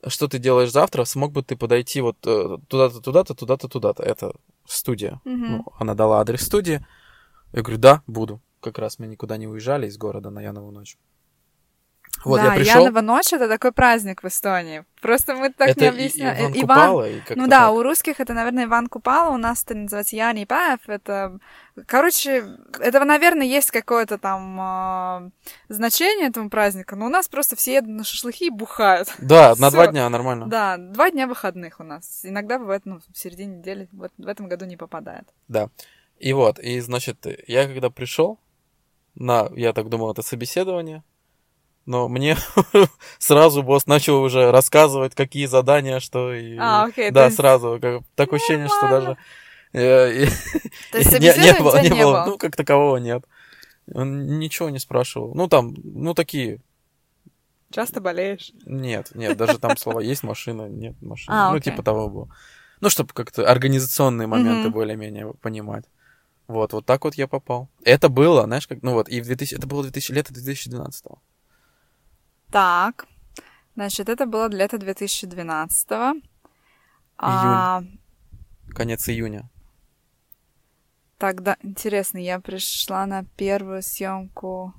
что 0.08 0.28
ты 0.28 0.38
делаешь 0.38 0.72
завтра, 0.72 1.04
смог 1.04 1.32
бы 1.32 1.42
ты 1.42 1.56
подойти 1.56 2.00
вот 2.00 2.16
э, 2.26 2.58
туда-то, 2.68 3.00
туда-то, 3.00 3.34
туда-то, 3.34 3.68
туда-то. 3.68 4.02
Это 4.02 4.32
студия. 4.66 5.20
Мгм. 5.24 5.48
Ну, 5.48 5.64
она 5.78 5.94
дала 5.94 6.20
адрес 6.20 6.42
студии. 6.42 6.84
Я 7.52 7.62
говорю, 7.62 7.78
да, 7.78 8.02
буду. 8.06 8.40
Как 8.60 8.78
раз 8.78 8.98
мы 8.98 9.06
никуда 9.06 9.36
не 9.36 9.46
уезжали 9.46 9.86
из 9.86 9.96
города 9.96 10.30
на 10.30 10.40
Янову 10.40 10.70
ночь. 10.70 10.96
Вот 12.24 12.36
да, 12.40 12.54
я 12.54 12.60
пришел. 12.60 12.82
Янова 12.84 13.00
ночь 13.02 13.32
это 13.32 13.48
такой 13.48 13.72
праздник 13.72 14.22
в 14.22 14.26
Эстонии. 14.26 14.84
Просто 15.02 15.34
мы 15.34 15.50
так 15.52 15.68
это 15.68 15.80
не 15.80 15.86
объясняем. 15.88 16.38
Иван 16.38 16.52
Иван- 16.52 16.60
Купала, 16.62 17.10
и 17.10 17.18
как-то 17.20 17.36
Ну 17.36 17.46
да, 17.46 17.60
так. 17.66 17.72
у 17.74 17.82
русских 17.82 18.20
это, 18.20 18.32
наверное, 18.32 18.64
Иван 18.64 18.86
Купала, 18.86 19.34
у 19.34 19.36
нас 19.36 19.62
это 19.64 19.74
называется 19.74 20.16
Яни 20.16 20.44
Паев. 20.44 20.80
Это, 20.86 21.38
короче, 21.86 22.44
этого, 22.80 23.04
наверное, 23.04 23.46
есть 23.46 23.70
какое-то 23.70 24.16
там 24.16 24.56
а, 24.58 25.28
значение 25.68 26.28
этому 26.28 26.48
празднику, 26.48 26.96
но 26.96 27.06
у 27.06 27.10
нас 27.10 27.28
просто 27.28 27.56
все 27.56 27.74
едут 27.74 27.90
на 27.90 28.04
шашлыки 28.04 28.46
и 28.46 28.50
бухают. 28.50 29.12
Да, 29.18 29.54
на 29.58 29.70
два 29.70 29.86
дня 29.88 30.08
нормально. 30.08 30.46
Да, 30.46 30.76
два 30.78 31.10
дня 31.10 31.26
выходных 31.26 31.80
у 31.80 31.84
нас. 31.84 32.20
Иногда 32.22 32.58
бывает, 32.58 32.82
ну, 32.86 33.00
в 33.12 33.18
середине 33.18 33.56
недели, 33.56 33.88
вот 33.92 34.12
в 34.16 34.26
этом 34.28 34.48
году 34.48 34.64
не 34.64 34.76
попадает. 34.76 35.28
И 36.18 36.32
вот, 36.32 36.58
и 36.58 36.80
значит, 36.80 37.26
я 37.48 37.66
когда 37.66 37.90
пришел 37.90 38.38
на, 39.14 39.48
я 39.54 39.72
так 39.72 39.88
думал, 39.88 40.12
это 40.12 40.22
собеседование, 40.22 41.02
но 41.86 42.08
мне 42.08 42.36
сразу 43.18 43.62
босс 43.62 43.86
начал 43.86 44.22
уже 44.22 44.50
рассказывать, 44.50 45.14
какие 45.14 45.46
задания, 45.46 46.00
что 46.00 46.32
и... 46.34 46.56
А, 46.58 46.84
окей, 46.84 47.10
Да, 47.10 47.26
есть- 47.26 47.36
сразу, 47.36 47.78
как, 47.80 48.02
такое 48.14 48.38
ощущение, 48.38 48.68
что 48.68 48.88
даже... 48.88 49.16
э, 49.72 50.26
То 50.92 50.98
есть 50.98 51.12
не- 51.18 51.58
было, 51.60 51.80
не 51.82 51.90
было, 51.90 52.24
ну, 52.26 52.38
как 52.38 52.56
такового 52.56 52.96
нет. 52.96 53.24
Он 53.92 54.38
ничего 54.38 54.70
не 54.70 54.78
спрашивал. 54.78 55.34
Ну, 55.34 55.46
там, 55.48 55.74
ну, 55.82 56.14
такие... 56.14 56.60
Часто 57.70 58.00
болеешь? 58.00 58.52
Нет, 58.66 59.10
нет, 59.14 59.36
даже 59.36 59.58
там 59.58 59.76
слова 59.76 60.00
есть 60.00 60.22
машина, 60.22 60.68
нет 60.68 61.00
машины. 61.02 61.36
А, 61.38 61.52
ну, 61.52 61.58
типа 61.58 61.82
того 61.82 62.08
было. 62.08 62.28
Ну, 62.80 62.88
чтобы 62.88 63.12
как-то 63.12 63.50
организационные 63.50 64.26
моменты 64.26 64.70
более-менее 64.70 65.34
понимать. 65.40 65.84
Вот, 66.46 66.72
вот 66.72 66.84
так 66.84 67.04
вот 67.04 67.14
я 67.14 67.26
попал. 67.26 67.68
Это 67.84 68.08
было, 68.08 68.44
знаешь, 68.44 68.66
как, 68.66 68.82
ну 68.82 68.92
вот, 68.92 69.08
и 69.08 69.20
в 69.20 69.24
2000, 69.24 69.54
это 69.54 69.66
было 69.66 69.82
2000, 69.82 70.12
лето 70.12 70.32
2012 70.34 71.04
Так, 72.54 73.08
значит, 73.74 74.08
это 74.08 74.26
было 74.26 74.46
лето 74.46 74.78
2012 74.78 75.88
А, 77.18 77.82
конец 78.72 79.08
июня. 79.08 79.50
тогда, 81.18 81.56
интересно, 81.62 82.18
я 82.18 82.38
пришла 82.38 83.06
на 83.06 83.24
первую 83.36 83.82
съемку 83.82 84.72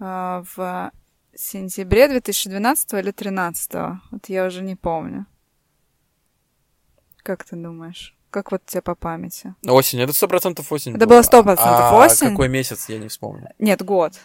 а, 0.00 0.42
в 0.56 0.90
сентябре 1.32 2.08
2012 2.08 2.92
или 2.94 3.02
2013 3.02 3.72
Вот 4.10 4.28
я 4.28 4.46
уже 4.46 4.64
не 4.64 4.74
помню. 4.74 5.26
Как 7.22 7.44
ты 7.44 7.54
думаешь? 7.54 8.16
Как 8.30 8.50
вот 8.50 8.66
тебе 8.66 8.82
по 8.82 8.96
памяти? 8.96 9.54
Осень, 9.64 10.00
это 10.00 10.12
сто 10.12 10.26
процентов 10.26 10.72
осень. 10.72 10.96
Это 10.96 11.06
было 11.06 11.20
100% 11.20 11.54
а 11.56 12.04
осень. 12.04 12.30
какой 12.30 12.48
месяц, 12.48 12.88
я 12.88 12.98
не 12.98 13.06
вспомню. 13.06 13.48
Нет, 13.60 13.80
год. 13.84 14.18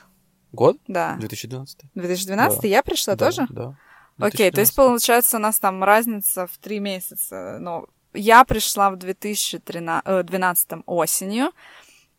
Год? 0.56 0.78
Да. 0.88 1.16
2012? 1.20 1.80
2012 1.96 2.62
Да. 2.62 2.68
я 2.68 2.84
пришла 2.84 3.16
Да, 3.16 3.26
тоже? 3.26 3.48
Да. 3.50 3.76
Окей, 4.18 4.50
то 4.52 4.62
есть 4.62 4.74
2012. 4.74 4.76
получается 4.76 5.38
у 5.38 5.40
нас 5.40 5.60
там 5.60 5.84
разница 5.84 6.48
в 6.48 6.58
три 6.58 6.80
месяца. 6.80 7.58
Но 7.60 7.86
я 8.14 8.44
пришла 8.46 8.90
в 8.90 8.98
2012 8.98 10.70
осенью. 10.86 11.52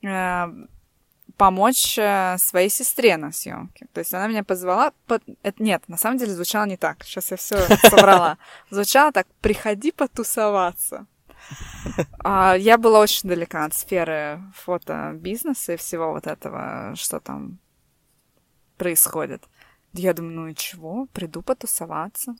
Э, 0.02 0.46
помочь 1.36 1.98
э, 1.98 2.36
своей 2.38 2.70
сестре 2.70 3.16
на 3.16 3.32
съемке. 3.32 3.86
То 3.92 4.00
есть 4.00 4.14
она 4.14 4.28
меня 4.28 4.44
позвала... 4.44 4.92
Под... 5.06 5.22
Это, 5.42 5.62
нет, 5.62 5.82
на 5.88 5.96
самом 5.96 6.18
деле 6.18 6.32
звучало 6.32 6.64
не 6.64 6.76
так. 6.76 7.04
Сейчас 7.04 7.30
я 7.30 7.36
все 7.36 7.56
собрала. 7.88 8.38
Звучало 8.70 9.12
так, 9.12 9.26
приходи 9.40 9.92
потусоваться. 9.92 11.06
А, 12.24 12.56
я 12.56 12.76
была 12.78 13.00
очень 13.00 13.28
далека 13.28 13.64
от 13.64 13.74
сферы 13.74 14.42
фотобизнеса 14.54 15.74
и 15.74 15.76
всего 15.76 16.12
вот 16.12 16.26
этого, 16.26 16.92
что 16.96 17.20
там 17.20 17.58
происходит. 18.76 19.42
Я 19.92 20.12
думаю, 20.12 20.34
ну 20.34 20.46
и 20.48 20.54
чего, 20.54 21.06
приду 21.12 21.42
потусоваться. 21.42 22.36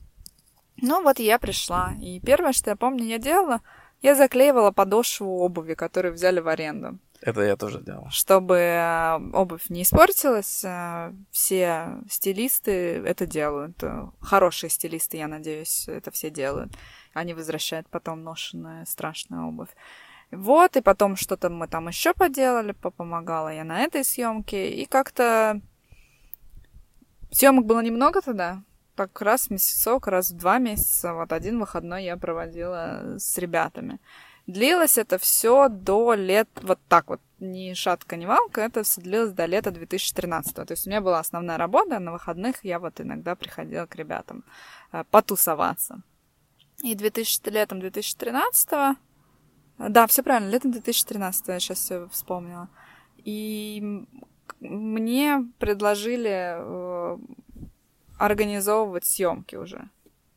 Ну 0.83 1.02
вот 1.02 1.19
я 1.19 1.38
пришла, 1.38 1.95
и 2.00 2.21
первое, 2.21 2.52
что 2.52 2.71
я 2.71 2.76
помню, 2.76 3.05
я 3.05 3.19
делала, 3.19 3.62
я 4.02 4.14
заклеивала 4.14 4.73
подошву 4.73 5.38
обуви, 5.38 5.75
которую 5.75 6.14
взяли 6.14 6.40
в 6.40 6.49
аренду. 6.49 6.99
Это 7.23 7.40
я 7.40 7.57
тоже 7.57 7.81
делал. 7.81 8.09
Чтобы 8.11 8.57
э, 8.57 9.19
обувь 9.33 9.71
не 9.71 9.83
испортилась, 9.83 10.62
э, 10.64 11.12
все 11.31 11.99
стилисты 12.11 13.02
это 13.07 13.26
делают. 13.26 13.83
Хорошие 14.21 14.69
стилисты, 14.69 15.16
я 15.16 15.28
надеюсь, 15.28 15.88
это 15.88 16.11
все 16.11 16.28
делают. 16.31 16.73
Они 17.14 17.33
возвращают 17.33 17.88
потом 17.88 18.23
ношенную 18.23 18.87
страшную 18.87 19.49
обувь. 19.49 19.71
Вот, 20.31 20.76
и 20.76 20.83
потом 20.83 21.16
что-то 21.16 21.49
мы 21.49 21.69
там 21.69 21.88
еще 21.88 22.12
поделали, 22.12 22.73
попомогала 22.73 23.49
я 23.52 23.64
на 23.64 23.81
этой 23.81 24.05
съемке, 24.05 24.71
и 24.71 24.85
как-то 24.85 25.61
съемок 27.37 27.66
было 27.66 27.81
немного 27.81 28.21
тогда, 28.21 28.62
так 28.95 29.21
раз 29.21 29.47
в 29.47 29.50
месяцок, 29.50 30.07
раз 30.07 30.31
в 30.31 30.37
два 30.37 30.59
месяца, 30.59 31.14
вот 31.14 31.33
один 31.33 31.59
выходной 31.59 32.05
я 32.05 32.16
проводила 32.16 33.16
с 33.19 33.38
ребятами. 33.38 34.00
Длилось 34.47 34.97
это 34.97 35.19
все 35.19 35.69
до 35.69 36.14
лет, 36.14 36.49
вот 36.62 36.78
так 36.88 37.09
вот, 37.09 37.21
ни 37.40 37.75
шатка, 37.75 38.16
ни 38.16 38.26
валка, 38.26 38.61
это 38.61 38.85
все 38.85 39.00
длилось 39.00 39.33
до 39.33 39.45
лета 39.47 39.71
2013. 39.71 40.55
То 40.55 40.66
есть 40.71 40.87
у 40.87 40.90
меня 40.90 41.00
была 41.00 41.19
основная 41.19 41.59
работа, 41.59 41.97
а 41.97 42.00
на 42.00 42.12
выходных 42.12 42.64
я 42.64 42.78
вот 42.78 43.00
иногда 43.00 43.35
приходила 43.35 43.87
к 43.87 43.97
ребятам 43.97 44.45
э, 44.93 45.02
потусоваться. 45.11 46.02
И 46.85 46.95
2000, 46.95 47.49
летом 47.50 47.81
2013 47.81 48.97
да, 49.78 50.07
все 50.07 50.23
правильно, 50.23 50.50
летом 50.50 50.73
2013 50.73 51.49
я 51.49 51.61
сейчас 51.61 51.78
все 51.78 52.09
вспомнила. 52.09 52.69
И 53.19 54.07
мне 54.61 55.47
предложили 55.59 56.57
э, 56.57 57.19
организовывать 58.19 59.05
съемки 59.05 59.57
уже. 59.57 59.88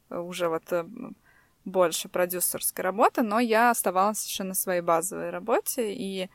Уже 0.10 0.50
вот 0.50 0.63
э, 0.72 0.86
больше 1.66 2.10
продюсерской 2.10 2.84
работы, 2.84 3.22
но 3.22 3.39
я 3.39 3.72
оставалась 3.72 4.25
еще 4.25 4.44
на 4.44 4.54
своей 4.54 4.82
базовой 4.82 5.30
работе, 5.30 5.94
и 5.94 6.30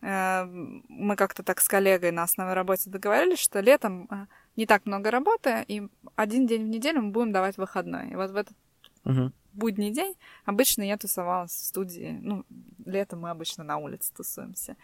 э, 0.00 0.44
мы 0.44 1.16
как-то 1.16 1.42
так 1.42 1.60
с 1.60 1.68
коллегой 1.68 2.12
на 2.12 2.22
основной 2.22 2.54
работе 2.54 2.90
договорились, 2.90 3.38
что 3.38 3.60
летом 3.60 4.08
э, 4.10 4.26
не 4.56 4.66
так 4.66 4.86
много 4.86 5.10
работы, 5.10 5.64
и 5.68 5.88
один 6.16 6.46
день 6.46 6.64
в 6.64 6.68
неделю 6.68 7.02
мы 7.02 7.10
будем 7.10 7.32
давать 7.32 7.56
выходной. 7.56 8.10
И 8.10 8.16
вот 8.16 8.30
в 8.30 8.36
этот 8.36 8.56
Угу. 9.04 9.32
будний 9.54 9.90
день 9.90 10.14
обычно 10.44 10.82
я 10.82 10.98
тусовалась 10.98 11.52
в 11.52 11.64
студии. 11.64 12.18
Ну, 12.20 12.44
летом 12.84 13.20
мы 13.20 13.30
обычно 13.30 13.64
на 13.64 13.78
улице 13.78 14.12
тусуемся. 14.14 14.76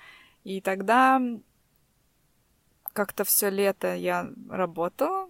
И 0.45 0.61
тогда 0.61 1.21
как-то 2.95 3.25
все 3.25 3.51
лето 3.51 3.95
я 3.95 4.31
работала, 4.49 5.29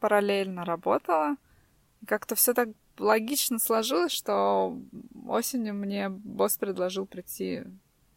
параллельно 0.00 0.64
работала. 0.64 1.36
Как-то 2.06 2.34
все 2.34 2.54
так 2.54 2.68
логично 2.98 3.58
сложилось, 3.58 4.12
что 4.12 4.78
осенью 5.26 5.74
мне 5.74 6.08
босс 6.08 6.56
предложил 6.56 7.06
прийти 7.06 7.64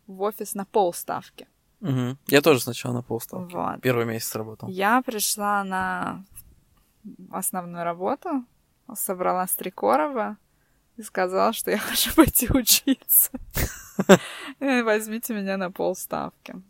в 0.05 0.21
офис 0.21 0.53
на 0.53 0.65
полставки. 0.65 1.47
Угу. 1.81 2.17
Я 2.27 2.41
тоже 2.41 2.59
сначала 2.59 2.93
на 2.93 3.01
полставки. 3.01 3.53
Вот. 3.53 3.81
Первый 3.81 4.05
месяц 4.05 4.35
работал. 4.35 4.69
Я 4.69 5.01
пришла 5.01 5.63
на 5.63 6.23
основную 7.31 7.83
работу, 7.83 8.45
собрала 8.95 9.47
Стрекорова 9.47 10.37
и 10.97 11.01
сказала, 11.01 11.53
что 11.53 11.71
я 11.71 11.77
хочу 11.79 12.13
пойти 12.15 12.49
учиться. 12.51 13.31
Э, 14.59 14.83
Возьмите 14.83 15.33
меня 15.33 15.57
на 15.57 15.71
полставки. 15.71 16.61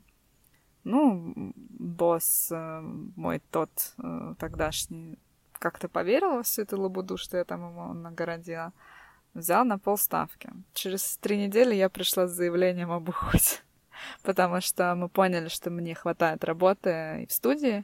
Ну, 0.90 1.34
босс 1.80 2.48
э, 2.50 2.80
мой 3.18 3.42
тот 3.52 3.70
э, 3.98 4.36
тогдашний 4.40 5.20
как-то 5.60 5.90
поверил 5.90 6.36
во 6.36 6.44
всю 6.44 6.62
эту 6.62 6.80
лабуду, 6.80 7.18
что 7.18 7.36
я 7.36 7.44
там 7.44 7.70
ему 7.70 7.94
нагородила. 7.94 8.72
Взял 9.34 9.66
на 9.66 9.78
полставки. 9.78 10.50
Через 10.74 11.18
три 11.18 11.38
недели 11.38 11.76
я 11.76 11.90
пришла 11.90 12.26
с 12.28 12.32
заявлением 12.32 12.92
об 12.92 13.10
уходе. 13.10 13.60
Потому 14.24 14.62
что 14.62 14.96
мы 14.96 15.10
поняли, 15.10 15.50
что 15.50 15.70
мне 15.70 15.94
хватает 15.94 16.46
работы 16.46 17.24
и 17.24 17.28
в 17.28 17.34
студии. 17.34 17.84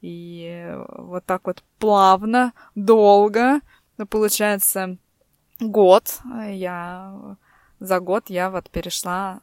И 0.00 0.74
вот 0.88 1.24
так 1.26 1.46
вот 1.46 1.62
плавно, 1.78 2.52
долго, 2.74 3.60
ну, 3.96 4.06
получается, 4.06 4.96
год 5.60 6.18
я... 6.48 7.36
За 7.78 8.00
год 8.00 8.28
я 8.28 8.50
вот 8.50 8.70
перешла 8.70 9.40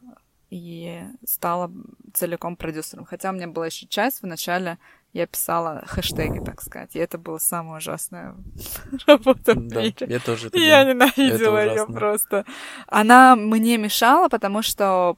и 0.50 1.04
стала 1.26 1.72
целиком 2.14 2.56
продюсером. 2.56 3.06
Хотя 3.06 3.32
у 3.32 3.34
меня 3.34 3.48
была 3.48 3.66
еще 3.66 3.86
часть, 3.88 4.22
вначале 4.22 4.78
я 5.14 5.26
писала 5.28 5.84
хэштеги, 5.88 6.44
так 6.44 6.62
сказать. 6.62 6.96
И 6.96 7.00
это 7.00 7.18
была 7.18 7.40
самая 7.40 7.78
ужасная 7.78 8.36
работа 9.08 9.54
в 9.56 9.68
Да, 9.68 9.82
мире. 9.82 10.08
я 10.08 10.20
тоже 10.20 10.48
это 10.48 10.58
Я 10.60 10.84
делал. 10.84 10.96
ненавидела 10.96 11.58
Это 11.58 11.74
ее 11.74 11.86
просто. 11.88 12.46
Она 12.88 13.36
мне 13.36 13.78
мешала, 13.78 14.30
потому 14.30 14.62
что 14.62 15.18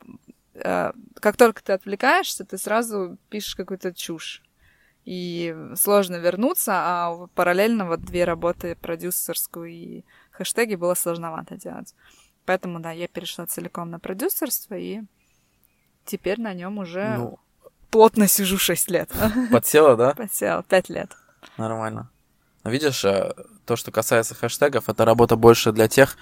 э, 0.55 0.91
как 1.15 1.37
только 1.37 1.63
ты 1.63 1.73
отвлекаешься, 1.73 2.45
ты 2.45 2.57
сразу 2.57 3.17
пишешь 3.29 3.55
какую-то 3.55 3.93
чушь. 3.93 4.41
И 5.05 5.55
сложно 5.75 6.17
вернуться, 6.17 6.71
а 6.75 7.27
параллельно 7.33 7.85
вот 7.85 8.01
две 8.01 8.25
работы, 8.25 8.75
продюсерскую 8.75 9.69
и 9.69 10.03
хэштеги, 10.31 10.75
было 10.75 10.93
сложновато 10.93 11.55
делать. 11.55 11.95
Поэтому, 12.45 12.79
да, 12.79 12.91
я 12.91 13.07
перешла 13.07 13.45
целиком 13.47 13.89
на 13.89 13.99
продюсерство, 13.99 14.75
и 14.75 15.01
теперь 16.09 16.39
на 16.41 16.53
нем 16.53 16.77
уже 16.79 17.15
Ну, 17.17 17.39
плотно 17.89 18.27
сижу 18.27 18.57
6 18.57 18.89
лет. 18.91 19.09
подсела, 19.51 19.95
да? 19.95 20.13
Посела 20.15 20.63
5 20.63 20.89
лет. 20.89 21.11
Нормально. 21.57 22.09
Но 22.63 22.71
видишь, 22.71 23.05
э, 23.05 23.31
то, 23.65 23.75
что 23.75 23.91
касается 23.91 24.35
хэштегов, 24.35 24.89
это 24.89 25.05
работа 25.05 25.35
больше 25.35 25.71
для 25.71 25.87
тех, 25.87 26.17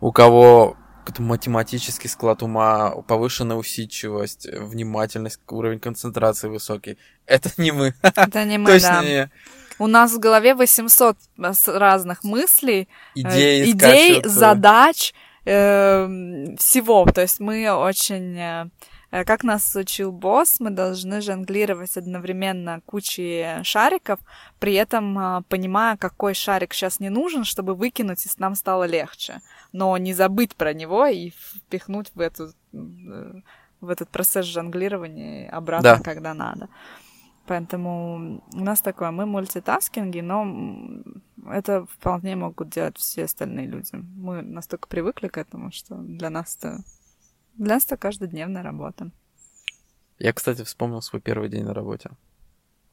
у 0.00 0.10
кого 0.12 0.76
математический 1.18 2.10
склад 2.10 2.42
ума, 2.42 2.90
повышенная 3.06 3.56
усидчивость, 3.56 4.48
внимательность, 4.52 5.40
уровень 5.48 5.78
концентрации 5.78 6.48
высокий. 6.48 6.98
Это 7.26 7.50
не 7.58 7.70
мы. 7.70 7.94
Это 8.02 8.44
не 8.44 8.58
мы, 8.58 8.70
Точно 8.72 8.88
да. 8.88 9.04
не 9.04 9.30
У 9.78 9.86
нас 9.86 10.12
в 10.12 10.18
голове 10.18 10.54
800 10.54 11.16
с- 11.52 11.68
разных 11.78 12.24
мыслей, 12.24 12.88
э, 13.14 13.20
идей, 13.20 13.72
скачут, 13.72 14.26
э, 14.26 14.28
задач, 14.28 15.14
э, 15.44 16.06
всего. 16.58 17.06
То 17.06 17.20
есть 17.20 17.38
мы 17.40 17.70
очень... 17.70 18.70
э, 19.10 19.24
Как 19.24 19.44
нас 19.44 19.74
учил 19.76 20.12
босс, 20.12 20.60
мы 20.60 20.70
должны 20.70 21.20
жонглировать 21.20 21.96
одновременно 21.96 22.80
кучей 22.86 23.62
шариков, 23.62 24.20
при 24.58 24.74
этом 24.74 25.18
э, 25.18 25.42
понимая, 25.48 25.96
какой 25.96 26.34
шарик 26.34 26.74
сейчас 26.74 27.00
не 27.00 27.10
нужен, 27.10 27.44
чтобы 27.44 27.74
выкинуть, 27.74 28.24
и 28.26 28.28
нам 28.38 28.54
стало 28.54 28.84
легче. 28.84 29.40
Но 29.72 29.96
не 29.98 30.14
забыть 30.14 30.54
про 30.56 30.72
него 30.74 31.06
и 31.06 31.30
впихнуть 31.30 32.10
в, 32.14 32.20
эту, 32.20 32.52
э, 32.72 33.40
в 33.80 33.88
этот 33.88 34.08
процесс 34.08 34.46
жонглирования 34.46 35.50
обратно, 35.50 35.96
Да. 35.96 36.02
когда 36.02 36.34
надо. 36.34 36.68
Поэтому 37.46 38.42
у 38.52 38.60
нас 38.60 38.80
такое, 38.80 39.12
мы 39.12 39.24
мультитаскинги, 39.24 40.20
но 40.20 40.44
это 41.48 41.86
вполне 41.86 42.34
могут 42.34 42.70
делать 42.70 42.98
все 42.98 43.24
остальные 43.24 43.66
люди. 43.68 43.90
Мы 43.92 44.42
настолько 44.42 44.88
привыкли 44.88 45.28
к 45.28 45.38
этому, 45.38 45.70
что 45.70 45.94
для 45.94 46.28
нас 46.28 46.56
это 46.56 46.80
для 47.56 47.74
нас 47.74 47.84
это 47.84 47.96
каждодневная 47.96 48.62
работа. 48.62 49.10
Я, 50.18 50.32
кстати, 50.32 50.62
вспомнил 50.62 51.02
свой 51.02 51.20
первый 51.20 51.48
день 51.48 51.64
на 51.64 51.74
работе. 51.74 52.10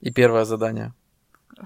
И 0.01 0.11
первое 0.11 0.45
задание. 0.45 0.93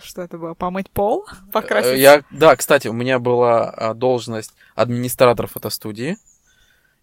Что 0.04 0.22
это 0.22 0.38
было? 0.38 0.54
Помыть 0.54 0.90
пол? 0.92 1.26
Э, 1.32 1.52
Покрасить? 1.52 2.00
Я, 2.00 2.24
да, 2.32 2.56
кстати, 2.56 2.88
у 2.88 2.94
меня 2.94 3.20
была 3.20 3.70
а, 3.70 3.94
должность 3.94 4.54
администратор 4.76 5.48
фотостудии. 5.48 6.18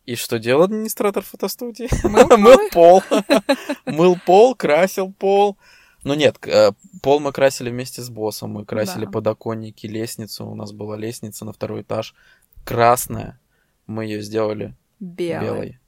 И 0.06 0.16
что 0.16 0.38
делал 0.38 0.64
администратор 0.64 1.22
фотостудии? 1.22 1.88
Мыл 2.06 2.28
Мыл 2.38 2.58
пол. 2.70 3.02
Мыл 3.86 4.16
пол, 4.26 4.54
красил 4.54 5.12
пол. 5.12 5.56
Ну 6.04 6.12
нет, 6.12 6.36
э, 6.46 6.72
пол 7.02 7.20
мы 7.20 7.32
красили 7.32 7.70
вместе 7.70 8.02
с 8.02 8.10
боссом. 8.10 8.50
Мы 8.50 8.66
красили 8.66 9.06
Да. 9.06 9.10
подоконники, 9.10 9.86
лестницу. 9.86 10.46
У 10.46 10.54
нас 10.54 10.72
была 10.72 10.96
лестница 10.96 11.46
на 11.46 11.52
второй 11.54 11.82
этаж. 11.82 12.14
Красная. 12.64 13.40
Мы 13.86 14.04
ее 14.04 14.20
сделали 14.20 14.76
белой. 15.00 15.80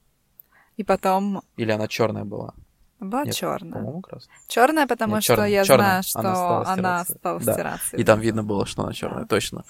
И 0.76 0.84
потом 0.84 1.42
Или 1.56 1.70
она 1.72 1.88
черная 1.88 2.24
была? 2.24 2.52
была 3.00 3.24
Нет, 3.24 3.34
черная. 3.34 3.72
По-моему, 3.72 4.00
красная. 4.00 4.36
Черная, 4.48 4.86
потому 4.86 5.14
Нет, 5.14 5.22
что 5.24 5.34
чёрная, 5.34 5.48
я 5.50 5.64
чёрная. 5.64 5.86
знаю, 5.86 6.02
что 6.02 6.18
Она 6.20 6.34
стала 6.34 6.58
она 6.66 6.74
стираться. 7.04 7.14
стала 7.18 7.40
Да. 7.40 7.52
стираться. 7.52 7.96
И 7.96 8.04
там 8.04 8.20
видно 8.20 8.42
было, 8.42 8.66
что 8.66 8.82
она 8.82 8.92
черная, 8.92 9.26
точно. 9.26 9.64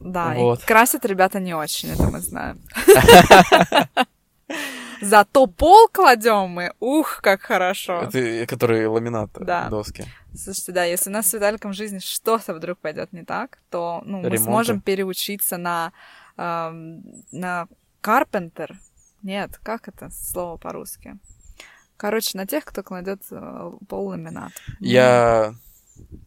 Да, 0.00 0.32
Вот. 0.34 0.62
и 0.62 0.66
красят 0.66 1.04
ребята 1.04 1.40
не 1.40 1.54
очень, 1.54 1.90
это 1.90 2.04
мы 2.04 2.20
знаем. 2.20 2.60
Зато 5.00 5.46
пол 5.46 5.88
кладем 5.92 6.48
мы, 6.50 6.72
ух, 6.80 7.20
как 7.22 7.42
хорошо. 7.42 8.02
Это 8.02 8.46
которые 8.46 8.88
ламинат, 8.88 9.30
Да. 9.38 9.68
доски. 9.68 10.04
Слушайте, 10.34 10.72
да, 10.72 10.84
если 10.84 11.10
у 11.10 11.12
нас 11.12 11.26
с 11.28 11.32
Виталиком 11.34 11.70
в 11.70 11.74
жизни 11.74 12.00
что-то 12.00 12.54
вдруг 12.54 12.78
пойдет 12.78 13.12
не 13.12 13.24
так, 13.24 13.58
то 13.70 14.02
ну, 14.04 14.18
мы 14.18 14.24
Ремонты. 14.24 14.38
сможем 14.44 14.80
переучиться 14.80 15.56
на, 15.56 15.92
эм, 16.36 17.02
на 17.32 17.66
carpenter. 18.02 18.74
Нет, 19.22 19.58
как 19.62 19.88
это 19.88 20.10
слово 20.10 20.56
по-русски? 20.56 21.18
Короче, 21.96 22.38
на 22.38 22.46
тех, 22.46 22.64
кто 22.64 22.82
кладет 22.82 23.22
э, 23.30 23.72
пол 23.88 24.08
ламинат. 24.08 24.52
Я 24.78 25.54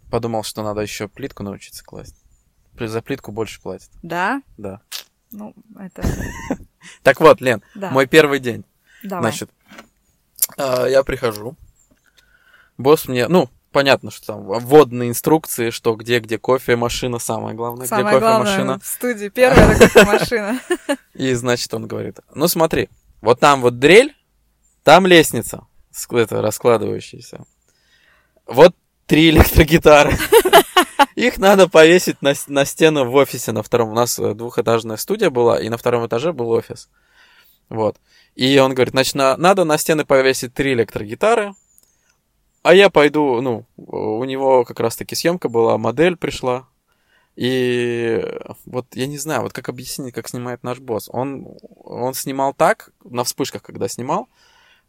подумал, 0.10 0.44
что 0.44 0.64
надо 0.64 0.82
еще 0.82 1.08
плитку 1.08 1.44
научиться 1.44 1.84
класть. 1.84 2.18
За 2.78 3.02
плитку 3.02 3.32
больше 3.32 3.62
платят. 3.62 3.90
Да? 4.02 4.42
Да. 4.58 4.82
Ну, 5.32 5.54
это... 5.78 6.04
Так 7.04 7.22
вот, 7.22 7.42
Лен, 7.42 7.64
мой 7.76 8.08
первый 8.08 8.40
день. 8.40 8.66
Давай. 9.04 9.32
Значит, 9.32 9.52
а, 10.58 10.88
я 10.88 11.04
прихожу. 11.04 11.56
Босс 12.78 13.08
мне, 13.08 13.28
ну, 13.28 13.50
понятно, 13.72 14.12
что 14.12 14.28
там 14.28 14.44
вводные 14.44 15.10
инструкции, 15.10 15.70
что 15.70 15.96
где, 15.96 16.20
где 16.20 16.38
кофе, 16.38 16.76
машина, 16.76 17.20
самое 17.20 17.56
главное, 17.56 17.88
Самое 17.88 18.06
где 18.08 18.14
кофе, 18.16 18.20
главное 18.26 18.52
машина. 18.52 18.80
в 18.80 18.86
студии 18.86 19.30
первая 19.30 19.78
машина. 20.06 20.60
И, 21.14 21.34
значит, 21.34 21.74
он 21.74 21.88
говорит, 21.88 22.20
ну, 22.34 22.48
смотри, 22.48 22.90
вот 23.22 23.40
там 23.40 23.62
вот 23.62 23.80
дрель, 23.80 24.16
там 24.84 25.06
лестница, 25.08 25.66
это, 26.12 26.42
раскладывающаяся. 26.42 27.46
Вот 28.46 28.76
три 29.06 29.30
электрогитары. 29.30 30.18
Их 31.16 31.38
надо 31.38 31.68
повесить 31.68 32.22
на, 32.22 32.34
на 32.48 32.66
стену 32.66 33.06
в 33.06 33.16
офисе 33.16 33.52
на 33.52 33.64
втором. 33.64 33.90
У 33.90 33.94
нас 33.94 34.18
э, 34.18 34.34
двухэтажная 34.34 34.98
студия 34.98 35.30
была, 35.30 35.60
и 35.60 35.70
на 35.70 35.78
втором 35.78 36.08
этаже 36.08 36.32
был 36.32 36.50
офис. 36.50 36.90
Вот. 37.70 37.98
И 38.36 38.58
он 38.60 38.74
говорит, 38.74 38.94
значит, 38.94 39.16
на- 39.16 39.38
надо 39.38 39.66
на 39.66 39.78
стены 39.78 40.06
повесить 40.06 40.54
три 40.54 40.74
электрогитары, 40.74 41.54
а 42.64 42.74
я 42.74 42.90
пойду, 42.90 43.42
ну, 43.42 43.66
у 43.78 44.24
него 44.24 44.66
как 44.66 44.80
раз-таки 44.80 45.16
съемка 45.16 45.50
была, 45.50 45.78
модель 45.78 46.16
пришла, 46.16 46.68
и 47.36 48.24
вот 48.66 48.86
я 48.94 49.08
не 49.08 49.18
знаю, 49.18 49.44
вот 49.44 49.54
как 49.54 49.70
объяснить, 49.70 50.14
как 50.14 50.28
снимает 50.28 50.64
наш 50.64 50.80
босс. 50.80 51.10
Он, 51.12 51.48
он 51.84 52.14
снимал 52.14 52.54
так, 52.54 52.92
на 53.04 53.24
вспышках, 53.24 53.64
когда 53.64 53.88
снимал, 53.88 54.28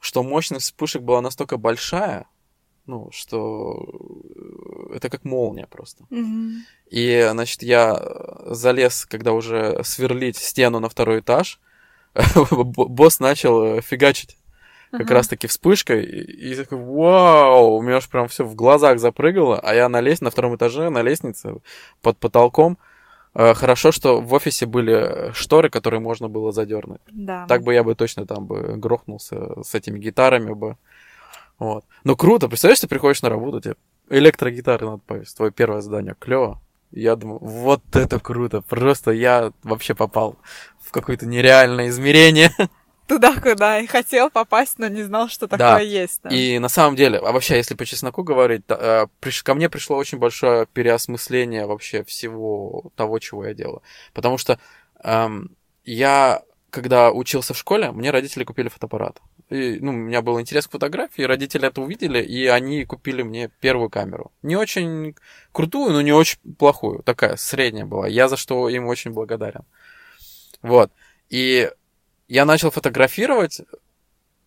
что 0.00 0.22
мощность 0.22 0.66
вспышек 0.66 1.02
была 1.02 1.20
настолько 1.20 1.56
большая, 1.56 2.26
ну, 2.86 3.10
что 3.12 3.88
это 4.92 5.08
как 5.08 5.24
молния 5.24 5.66
просто. 5.68 6.04
Мгм. 6.10 6.64
И, 6.90 7.28
значит, 7.30 7.62
я 7.62 8.02
залез, 8.46 9.06
когда 9.06 9.32
уже 9.32 9.80
сверлить 9.84 10.36
стену 10.36 10.80
на 10.80 10.88
второй 10.88 11.20
этаж, 11.20 11.60
босс 12.50 13.20
начал 13.20 13.80
фигачить 13.80 14.36
как 14.92 15.00
Ага. 15.00 15.14
раз 15.14 15.28
таки 15.28 15.46
вспышкой, 15.46 16.04
и, 16.04 16.52
и 16.52 16.54
такой, 16.54 16.78
вау, 16.78 17.76
у 17.76 17.82
меня 17.82 17.96
аж 17.96 18.08
прям 18.08 18.28
все 18.28 18.44
в 18.44 18.54
глазах 18.54 18.98
запрыгало, 18.98 19.58
а 19.58 19.74
я 19.74 19.88
на 19.88 20.00
лест... 20.00 20.22
на 20.22 20.30
втором 20.30 20.54
этаже, 20.54 20.90
на 20.90 21.02
лестнице, 21.02 21.54
под 22.02 22.18
потолком. 22.18 22.76
Э, 23.34 23.54
Хорошо, 23.54 23.90
что 23.90 24.20
в 24.20 24.32
офисе 24.34 24.66
были 24.66 25.32
шторы, 25.32 25.70
которые 25.70 26.00
можно 26.00 26.28
было 26.28 26.52
задернуть. 26.52 27.00
Да. 27.10 27.46
Так 27.46 27.62
бы 27.62 27.72
я 27.72 27.82
бы 27.82 27.94
точно 27.94 28.26
там 28.26 28.46
бы 28.46 28.76
грохнулся 28.76 29.62
с 29.62 29.74
этими 29.74 29.98
гитарами 29.98 30.52
бы. 30.52 30.76
Вот. 31.58 31.84
Ну 32.04 32.14
круто, 32.14 32.48
представляешь, 32.48 32.80
ты 32.80 32.88
приходишь 32.88 33.22
на 33.22 33.30
работу, 33.30 33.60
тебе 33.60 33.76
электрогитары 34.10 34.84
надо 34.84 34.98
повесить, 35.06 35.36
твое 35.36 35.50
первое 35.52 35.80
задание, 35.80 36.14
клево. 36.18 36.60
Я 36.90 37.16
думаю, 37.16 37.38
вот 37.40 37.80
это 37.94 38.20
круто, 38.20 38.60
просто 38.60 39.12
я 39.12 39.52
вообще 39.62 39.94
попал 39.94 40.36
в 40.82 40.90
какое-то 40.90 41.24
нереальное 41.26 41.88
измерение. 41.88 42.50
Туда, 43.12 43.38
куда 43.38 43.78
и 43.78 43.86
хотел 43.86 44.30
попасть, 44.30 44.78
но 44.78 44.88
не 44.88 45.02
знал, 45.02 45.28
что 45.28 45.46
Да. 45.46 45.58
такое 45.58 45.82
есть. 45.84 46.20
да. 46.22 46.30
И 46.30 46.58
на 46.58 46.70
самом 46.70 46.96
деле, 46.96 47.18
а 47.18 47.30
вообще, 47.32 47.56
если 47.56 47.74
по 47.74 47.84
чесноку 47.84 48.22
говорить, 48.22 48.64
та- 48.66 49.06
э, 49.22 49.30
ко 49.44 49.54
мне 49.54 49.68
пришло 49.68 49.98
очень 49.98 50.16
большое 50.16 50.64
переосмысление 50.64 51.66
вообще 51.66 52.04
всего 52.04 52.90
того, 52.96 53.18
чего 53.18 53.44
я 53.44 53.52
делаю. 53.52 53.82
Потому 54.14 54.38
что 54.38 54.58
эм, 55.04 55.54
я, 55.84 56.42
когда 56.70 57.12
учился 57.12 57.52
в 57.52 57.58
школе, 57.58 57.92
мне 57.92 58.10
родители 58.10 58.44
купили 58.44 58.68
фотоаппарат. 58.70 59.20
И, 59.50 59.78
ну, 59.82 59.90
у 59.90 59.94
меня 59.94 60.22
был 60.22 60.40
интерес 60.40 60.66
к 60.66 60.70
фотографии, 60.70 61.20
родители 61.20 61.66
это 61.68 61.82
увидели, 61.82 62.22
и 62.22 62.46
они 62.46 62.86
купили 62.86 63.20
мне 63.22 63.50
первую 63.60 63.90
камеру. 63.90 64.32
Не 64.40 64.56
очень 64.56 65.16
крутую, 65.52 65.92
но 65.92 66.00
не 66.00 66.12
очень 66.12 66.38
плохую. 66.58 67.02
Такая, 67.02 67.36
средняя 67.36 67.84
была. 67.84 68.08
Я 68.08 68.28
за 68.28 68.38
что 68.38 68.70
им 68.70 68.86
очень 68.86 69.10
благодарен. 69.10 69.64
Вот. 70.62 70.90
И 71.28 71.70
я 72.32 72.46
начал 72.46 72.70
фотографировать, 72.70 73.60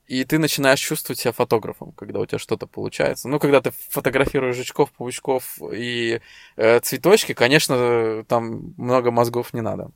и 0.08 0.24
ты 0.24 0.39
начинаешь 0.39 0.80
чувствовать 0.80 1.19
себя 1.19 1.32
фотографом, 1.32 1.91
когда 1.91 2.19
у 2.19 2.26
тебя 2.26 2.39
что-то 2.39 2.65
получается. 2.65 3.28
Ну, 3.28 3.39
когда 3.39 3.62
ты 3.62 3.71
фотографируешь 3.89 4.56
жучков, 4.56 4.91
паучков 4.91 5.60
и 5.71 6.19
э, 6.56 6.80
цветочки, 6.80 7.36
конечно, 7.36 8.26
там 8.28 8.74
много 8.78 9.12
мозгов 9.12 9.54
не 9.54 9.62
надо. 9.62 9.91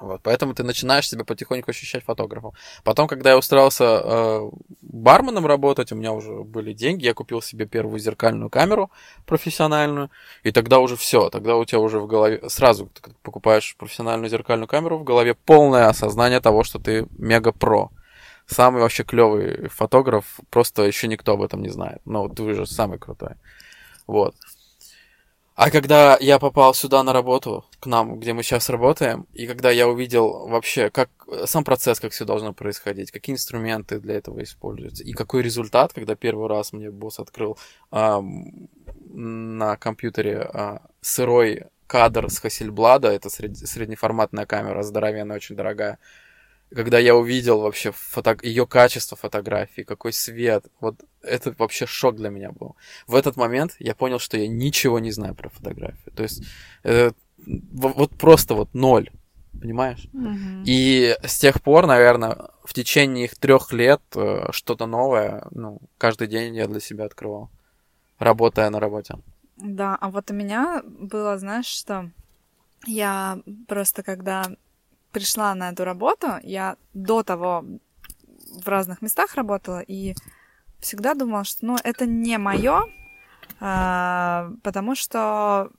Вот, 0.00 0.20
поэтому 0.22 0.54
ты 0.54 0.62
начинаешь 0.62 1.08
себя 1.08 1.24
потихоньку 1.24 1.70
ощущать 1.70 2.04
фотографом. 2.04 2.52
Потом, 2.84 3.08
когда 3.08 3.30
я 3.30 3.38
устроился 3.38 3.84
э, 3.84 4.50
барменом 4.80 5.44
работать, 5.44 5.90
у 5.90 5.96
меня 5.96 6.12
уже 6.12 6.44
были 6.44 6.72
деньги, 6.72 7.04
я 7.04 7.14
купил 7.14 7.42
себе 7.42 7.66
первую 7.66 7.98
зеркальную 7.98 8.48
камеру 8.48 8.92
профессиональную, 9.26 10.10
и 10.44 10.52
тогда 10.52 10.78
уже 10.78 10.96
все, 10.96 11.30
тогда 11.30 11.56
у 11.56 11.64
тебя 11.64 11.80
уже 11.80 11.98
в 11.98 12.06
голове 12.06 12.48
сразу 12.48 12.86
ты 12.86 13.10
покупаешь 13.22 13.74
профессиональную 13.76 14.30
зеркальную 14.30 14.68
камеру, 14.68 14.98
в 14.98 15.04
голове 15.04 15.34
полное 15.34 15.88
осознание 15.88 16.40
того, 16.40 16.62
что 16.62 16.78
ты 16.78 17.06
мега 17.18 17.50
про. 17.50 17.90
Самый 18.46 18.80
вообще 18.80 19.02
клевый 19.02 19.68
фотограф, 19.68 20.24
просто 20.48 20.84
еще 20.84 21.08
никто 21.08 21.32
об 21.32 21.42
этом 21.42 21.60
не 21.60 21.68
знает. 21.68 22.00
Но 22.06 22.28
ты 22.28 22.54
же 22.54 22.66
самый 22.66 22.98
крутой. 22.98 23.32
Вот. 24.06 24.34
А 25.58 25.72
когда 25.72 26.16
я 26.20 26.38
попал 26.38 26.72
сюда 26.72 27.02
на 27.02 27.12
работу, 27.12 27.64
к 27.80 27.86
нам, 27.86 28.20
где 28.20 28.32
мы 28.32 28.44
сейчас 28.44 28.68
работаем, 28.68 29.26
и 29.32 29.44
когда 29.44 29.72
я 29.72 29.88
увидел 29.88 30.46
вообще, 30.46 30.88
как 30.88 31.10
сам 31.46 31.64
процесс, 31.64 31.98
как 31.98 32.12
все 32.12 32.24
должно 32.24 32.52
происходить, 32.52 33.10
какие 33.10 33.34
инструменты 33.34 33.98
для 33.98 34.14
этого 34.14 34.40
используются, 34.44 35.02
и 35.02 35.12
какой 35.14 35.42
результат, 35.42 35.92
когда 35.92 36.14
первый 36.14 36.46
раз 36.46 36.72
мне 36.72 36.92
босс 36.92 37.18
открыл 37.18 37.58
ам, 37.90 38.68
на 39.10 39.76
компьютере 39.76 40.42
а, 40.42 40.82
сырой 41.00 41.64
кадр 41.88 42.30
с 42.30 42.40
Hasselblad, 42.40 43.08
это 43.08 43.28
сред- 43.28 43.56
среднеформатная 43.56 44.46
камера, 44.46 44.84
здоровенная, 44.84 45.34
очень 45.34 45.56
дорогая, 45.56 45.98
когда 46.74 46.98
я 46.98 47.14
увидел 47.14 47.60
вообще 47.60 47.92
фото... 47.92 48.36
ее 48.42 48.66
качество 48.66 49.16
фотографии, 49.16 49.82
какой 49.82 50.12
свет, 50.12 50.66
вот 50.80 50.96
это 51.22 51.54
вообще 51.58 51.86
шок 51.86 52.16
для 52.16 52.28
меня 52.28 52.52
был. 52.52 52.76
В 53.06 53.14
этот 53.14 53.36
момент 53.36 53.76
я 53.78 53.94
понял, 53.94 54.18
что 54.18 54.36
я 54.36 54.48
ничего 54.48 54.98
не 54.98 55.10
знаю 55.10 55.34
про 55.34 55.48
фотографию. 55.48 56.12
То 56.14 56.22
есть 56.22 56.44
э, 56.84 57.12
вот 57.46 58.16
просто 58.18 58.54
вот 58.54 58.74
ноль, 58.74 59.10
понимаешь? 59.60 60.08
Мгм. 60.12 60.64
И 60.66 61.16
с 61.22 61.38
тех 61.38 61.62
пор, 61.62 61.86
наверное, 61.86 62.50
в 62.64 62.74
течение 62.74 63.24
их 63.24 63.36
трех 63.36 63.72
лет 63.72 64.02
э, 64.14 64.48
что-то 64.50 64.86
новое, 64.86 65.46
ну, 65.50 65.80
каждый 65.96 66.28
день 66.28 66.54
я 66.54 66.66
для 66.66 66.80
себя 66.80 67.04
открывал, 67.04 67.50
работая 68.18 68.68
на 68.70 68.80
работе. 68.80 69.14
Да, 69.56 69.96
а 70.00 70.10
вот 70.10 70.30
у 70.30 70.34
меня 70.34 70.82
было, 70.84 71.38
знаешь, 71.38 71.66
что 71.66 72.10
я 72.86 73.38
просто 73.66 74.02
когда 74.02 74.44
пришла 75.18 75.52
на 75.56 75.70
эту 75.70 75.84
работу, 75.84 76.26
я 76.44 76.76
до 76.94 77.24
того 77.24 77.64
в 78.62 78.68
разных 78.68 79.02
местах 79.02 79.34
работала 79.34 79.80
и 79.80 80.14
всегда 80.78 81.14
думала, 81.14 81.42
что 81.42 81.66
ну 81.66 81.76
это 81.82 82.06
не 82.06 82.38
мое, 82.38 82.86
потому 83.58 84.94
что 84.94 85.70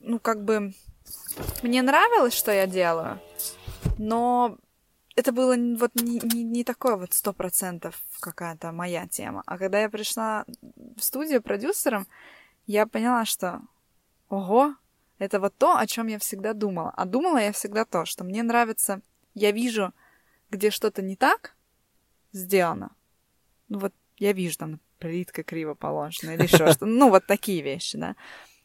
ну 0.00 0.18
как 0.18 0.44
бы 0.44 0.72
мне 1.62 1.82
нравилось, 1.82 2.32
что 2.32 2.52
я 2.52 2.66
делаю, 2.66 3.20
но 3.98 4.56
это 5.14 5.30
было 5.30 5.54
вот 5.76 5.94
не, 5.94 6.20
не, 6.20 6.42
не 6.42 6.64
такое 6.64 6.96
вот 6.96 7.12
сто 7.12 7.34
процентов 7.34 8.00
какая-то 8.20 8.72
моя 8.72 9.06
тема. 9.06 9.42
А 9.44 9.58
когда 9.58 9.78
я 9.80 9.90
пришла 9.90 10.46
в 10.96 11.02
студию 11.02 11.42
продюсером, 11.42 12.06
я 12.66 12.86
поняла, 12.86 13.26
что 13.26 13.60
ого, 14.30 14.74
это 15.18 15.40
вот 15.40 15.56
то, 15.56 15.76
о 15.76 15.86
чем 15.86 16.08
я 16.08 16.18
всегда 16.18 16.52
думала. 16.52 16.90
А 16.90 17.04
думала 17.04 17.38
я 17.38 17.52
всегда 17.52 17.84
то, 17.84 18.04
что 18.04 18.24
мне 18.24 18.42
нравится, 18.42 19.00
я 19.34 19.52
вижу, 19.52 19.92
где 20.50 20.70
что-то 20.70 21.02
не 21.02 21.16
так 21.16 21.56
сделано. 22.32 22.94
Ну 23.68 23.78
вот 23.78 23.94
я 24.18 24.32
вижу, 24.32 24.58
там 24.58 24.80
плитка 24.98 25.42
криво 25.42 25.74
положена 25.74 26.32
или 26.32 26.42
еще 26.44 26.56
что-то. 26.66 26.86
Ну 26.86 27.10
вот 27.10 27.26
такие 27.26 27.62
вещи, 27.62 27.98
да. 27.98 28.16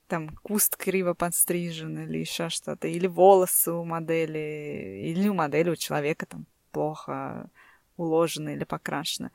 Там 0.07 0.29
куст 0.41 0.75
криво 0.75 1.13
подстрижен 1.13 1.99
или 1.99 2.17
еще 2.17 2.49
что-то. 2.49 2.87
Или 2.87 3.05
волосы 3.05 3.71
у 3.71 3.83
модели, 3.83 5.03
или 5.05 5.27
у 5.27 5.35
модели 5.35 5.69
у 5.69 5.75
человека 5.75 6.25
там 6.25 6.47
плохо 6.71 7.49
уложены 7.95 8.53
или 8.55 8.63
покрашены. 8.63 9.31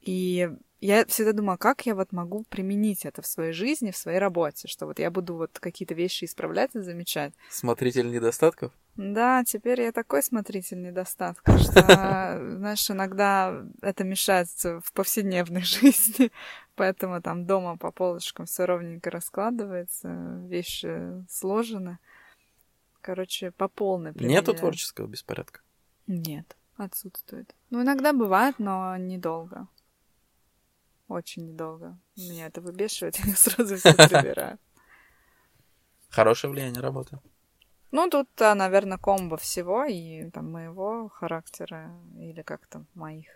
И 0.00 0.50
я 0.86 1.06
всегда 1.06 1.32
думала, 1.32 1.56
как 1.56 1.86
я 1.86 1.94
вот 1.94 2.12
могу 2.12 2.44
применить 2.44 3.06
это 3.06 3.22
в 3.22 3.26
своей 3.26 3.52
жизни, 3.52 3.90
в 3.90 3.96
своей 3.96 4.18
работе, 4.18 4.68
что 4.68 4.84
вот 4.84 4.98
я 4.98 5.10
буду 5.10 5.34
вот 5.34 5.58
какие-то 5.58 5.94
вещи 5.94 6.26
исправлять 6.26 6.74
и 6.74 6.80
замечать. 6.80 7.32
Смотритель 7.48 8.10
недостатков? 8.10 8.70
Да, 8.96 9.44
теперь 9.44 9.80
я 9.80 9.92
такой 9.92 10.22
смотритель 10.22 10.82
недостатков, 10.82 11.58
что, 11.60 11.80
знаешь, 12.58 12.90
иногда 12.90 13.64
это 13.80 14.04
мешается 14.04 14.80
в 14.80 14.92
повседневной 14.92 15.62
жизни, 15.62 16.30
поэтому 16.74 17.22
там 17.22 17.46
дома 17.46 17.78
по 17.78 17.90
полочкам 17.90 18.44
все 18.44 18.66
ровненько 18.66 19.10
раскладывается, 19.10 20.38
вещи 20.48 21.24
сложены. 21.30 21.98
Короче, 23.00 23.52
по 23.52 23.68
полной. 23.68 24.12
Нету 24.16 24.52
творческого 24.52 25.06
беспорядка? 25.06 25.60
Нет, 26.06 26.56
отсутствует. 26.76 27.54
Ну, 27.70 27.82
иногда 27.82 28.12
бывает, 28.12 28.58
но 28.58 28.94
недолго. 28.98 29.66
Очень 31.08 31.52
недолго. 31.52 31.98
Меня 32.16 32.46
это 32.46 32.60
выбешивает, 32.60 33.16
я 33.24 33.34
сразу 33.34 33.76
все 33.76 33.94
прибираю. 33.94 34.58
Хорошее 36.10 36.52
влияние 36.52 36.80
работы. 36.80 37.18
Ну, 37.90 38.08
тут, 38.10 38.28
наверное, 38.38 38.98
комбо 38.98 39.36
всего 39.36 39.84
и 39.84 40.30
там 40.30 40.50
моего 40.50 41.08
характера 41.08 41.92
или 42.16 42.42
как-то 42.42 42.84
моих 42.94 43.28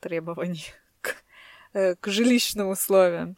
требований 0.00 0.66
к, 1.00 1.14
э, 1.72 1.94
к 1.94 2.08
жилищным 2.08 2.68
условиям. 2.68 3.36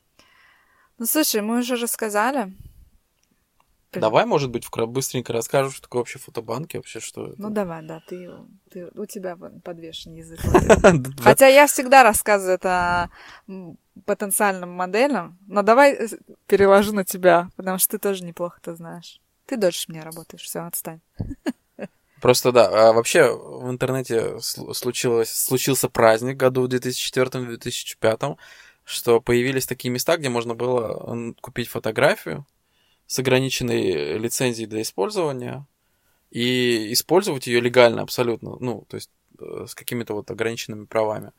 Ну, 0.99 1.07
слушай, 1.07 1.42
мы 1.42 1.59
уже 1.59 1.77
рассказали 1.77 2.53
Давай, 3.92 4.27
может 4.27 4.51
быть, 4.51 4.68
быстренько 4.70 5.33
расскажешь, 5.33 5.74
что 5.74 5.83
такое 5.83 6.01
вообще 6.01 6.18
фотобанки, 6.18 6.77
вообще 6.77 7.01
что 7.01 7.35
Ну 7.38 7.51
давай, 7.51 7.83
да, 7.83 8.03
ты, 8.07 8.31
ты 8.70 8.88
у 8.94 9.07
тебя 9.07 9.37
подвешен 9.37 10.14
язык. 10.14 10.40
Хотя 11.20 11.46
я 11.46 11.66
всегда 11.66 12.03
рассказываю 12.03 12.57
это 12.57 13.11
потенциальным 14.05 14.70
моделям, 14.70 15.38
но 15.46 15.62
давай 15.62 15.94
э, 15.94 16.09
переложу 16.46 16.94
на 16.94 17.05
тебя, 17.05 17.51
потому 17.57 17.79
что 17.79 17.92
ты 17.92 17.98
тоже 17.98 18.24
неплохо 18.24 18.59
это 18.62 18.77
знаешь. 18.77 19.20
Ты 19.46 19.57
дольше 19.57 19.90
меня 19.90 20.05
работаешь, 20.05 20.42
все, 20.42 20.61
отстань. 20.61 21.01
Просто 22.20 22.53
да, 22.53 22.88
а 22.88 22.92
вообще 22.92 23.33
в 23.33 23.70
интернете 23.70 24.38
случилось, 24.40 25.31
случился 25.31 25.88
праздник 25.88 26.37
году 26.37 26.62
в 26.62 26.66
2004-2005, 26.66 28.37
что 28.85 29.20
появились 29.20 29.66
такие 29.66 29.90
места, 29.90 30.16
где 30.16 30.29
можно 30.29 30.55
было 30.55 31.35
купить 31.40 31.68
фотографию, 31.68 32.44
с 33.09 33.18
ограниченной 33.18 34.18
лицензией 34.18 34.68
для 34.68 34.83
использования 34.83 35.66
и 36.31 36.92
использовать 36.92 37.47
ее 37.47 37.61
легально 37.61 38.03
абсолютно, 38.03 38.57
ну, 38.61 38.85
то 38.87 38.97
есть 38.97 39.11
э, 39.40 39.64
с 39.66 39.75
какими-то 39.75 40.14
вот 40.14 40.31
ограниченными 40.31 40.85
правами. 40.85 41.33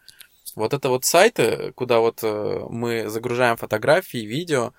Вот 0.55 0.73
это 0.73 0.89
вот 0.89 1.05
сайты, 1.05 1.71
куда 1.75 1.99
вот 1.99 2.19
э, 2.23 2.65
мы 2.69 3.07
загружаем 3.07 3.55
фотографии, 3.55 4.17
видео, 4.17 4.73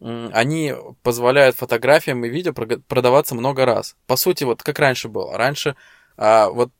они 0.00 0.74
позволяют 1.02 1.56
фотографиям 1.56 2.24
и 2.24 2.28
видео 2.28 2.52
продаваться 2.52 3.34
много 3.34 3.64
раз. 3.64 3.96
По 4.06 4.16
сути, 4.16 4.44
вот 4.44 4.62
как 4.62 4.78
раньше 4.78 5.08
было. 5.08 5.36
Раньше 5.36 5.76
а, 6.16 6.48
вот 6.50 6.70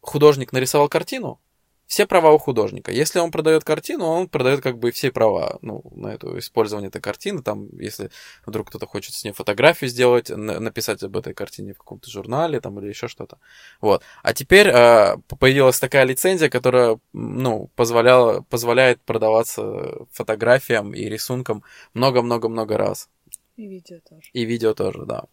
художник 0.00 0.52
нарисовал 0.52 0.88
картину, 0.88 1.40
все 1.88 2.06
права 2.06 2.32
у 2.32 2.38
художника. 2.38 2.92
Если 2.92 3.18
он 3.18 3.30
продает 3.30 3.64
картину, 3.64 4.04
он 4.04 4.28
продает 4.28 4.60
как 4.60 4.78
бы 4.78 4.90
все 4.90 5.10
права 5.10 5.58
ну, 5.62 5.82
на 5.94 6.08
это 6.08 6.38
использование 6.38 6.88
этой 6.88 7.00
картины. 7.00 7.42
Там, 7.42 7.68
если 7.78 8.10
вдруг 8.44 8.68
кто-то 8.68 8.86
хочет 8.86 9.14
с 9.14 9.24
ней 9.24 9.32
фотографию 9.32 9.88
сделать, 9.88 10.28
написать 10.28 11.02
об 11.02 11.16
этой 11.16 11.32
картине 11.32 11.72
в 11.72 11.78
каком-то 11.78 12.10
журнале 12.10 12.60
там, 12.60 12.78
или 12.78 12.88
еще 12.88 13.08
что-то. 13.08 13.38
Вот. 13.80 14.02
А 14.22 14.34
теперь 14.34 14.68
э, 14.68 15.16
появилась 15.38 15.80
такая 15.80 16.04
лицензия, 16.04 16.50
которая 16.50 17.00
ну, 17.14 17.70
позволяла, 17.74 18.42
позволяет 18.42 19.00
продаваться 19.00 20.06
фотографиям 20.12 20.94
и 20.94 21.04
рисункам 21.04 21.64
много-много-много 21.94 22.76
раз. 22.76 23.08
И 23.56 23.66
видео 23.66 23.98
тоже. 24.06 24.28
И 24.34 24.44
видео 24.44 24.74
тоже, 24.74 25.06
да. 25.06 25.24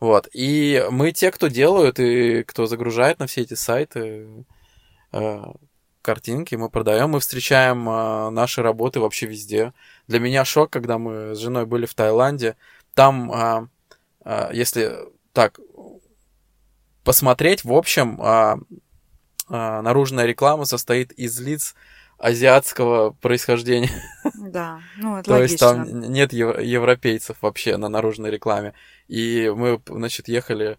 Вот. 0.00 0.26
И 0.32 0.82
мы 0.90 1.12
те, 1.12 1.30
кто 1.30 1.48
делают 1.48 2.00
и 2.00 2.44
кто 2.44 2.64
загружает 2.64 3.18
на 3.18 3.26
все 3.26 3.42
эти 3.42 3.54
сайты, 3.54 4.26
э, 5.12 5.42
картинки, 6.08 6.54
мы 6.54 6.70
продаем, 6.70 7.10
мы 7.10 7.20
встречаем 7.20 7.86
э, 7.86 8.30
наши 8.30 8.62
работы 8.62 8.98
вообще 8.98 9.26
везде. 9.26 9.74
Для 10.06 10.20
меня 10.20 10.46
шок, 10.46 10.70
когда 10.70 10.96
мы 10.96 11.34
с 11.34 11.38
женой 11.38 11.66
были 11.66 11.84
в 11.84 11.92
Таиланде. 11.92 12.56
Там, 12.94 13.30
э, 13.30 13.66
э, 14.24 14.48
если 14.54 14.96
так 15.34 15.60
посмотреть, 17.04 17.62
в 17.62 17.74
общем, 17.74 18.18
э, 18.22 18.56
э, 19.50 19.80
наружная 19.82 20.24
реклама 20.24 20.64
состоит 20.64 21.12
из 21.12 21.38
лиц 21.40 21.74
азиатского 22.16 23.10
происхождения. 23.10 23.90
Да, 24.34 24.80
ну 24.96 25.18
это 25.18 25.26
То 25.26 25.32
логично. 25.32 25.52
есть 25.52 25.58
там 25.60 26.00
нет 26.10 26.32
европейцев 26.32 27.36
вообще 27.42 27.76
на 27.76 27.90
наружной 27.90 28.30
рекламе. 28.30 28.72
И 29.08 29.52
мы, 29.54 29.78
значит, 29.86 30.28
ехали 30.28 30.78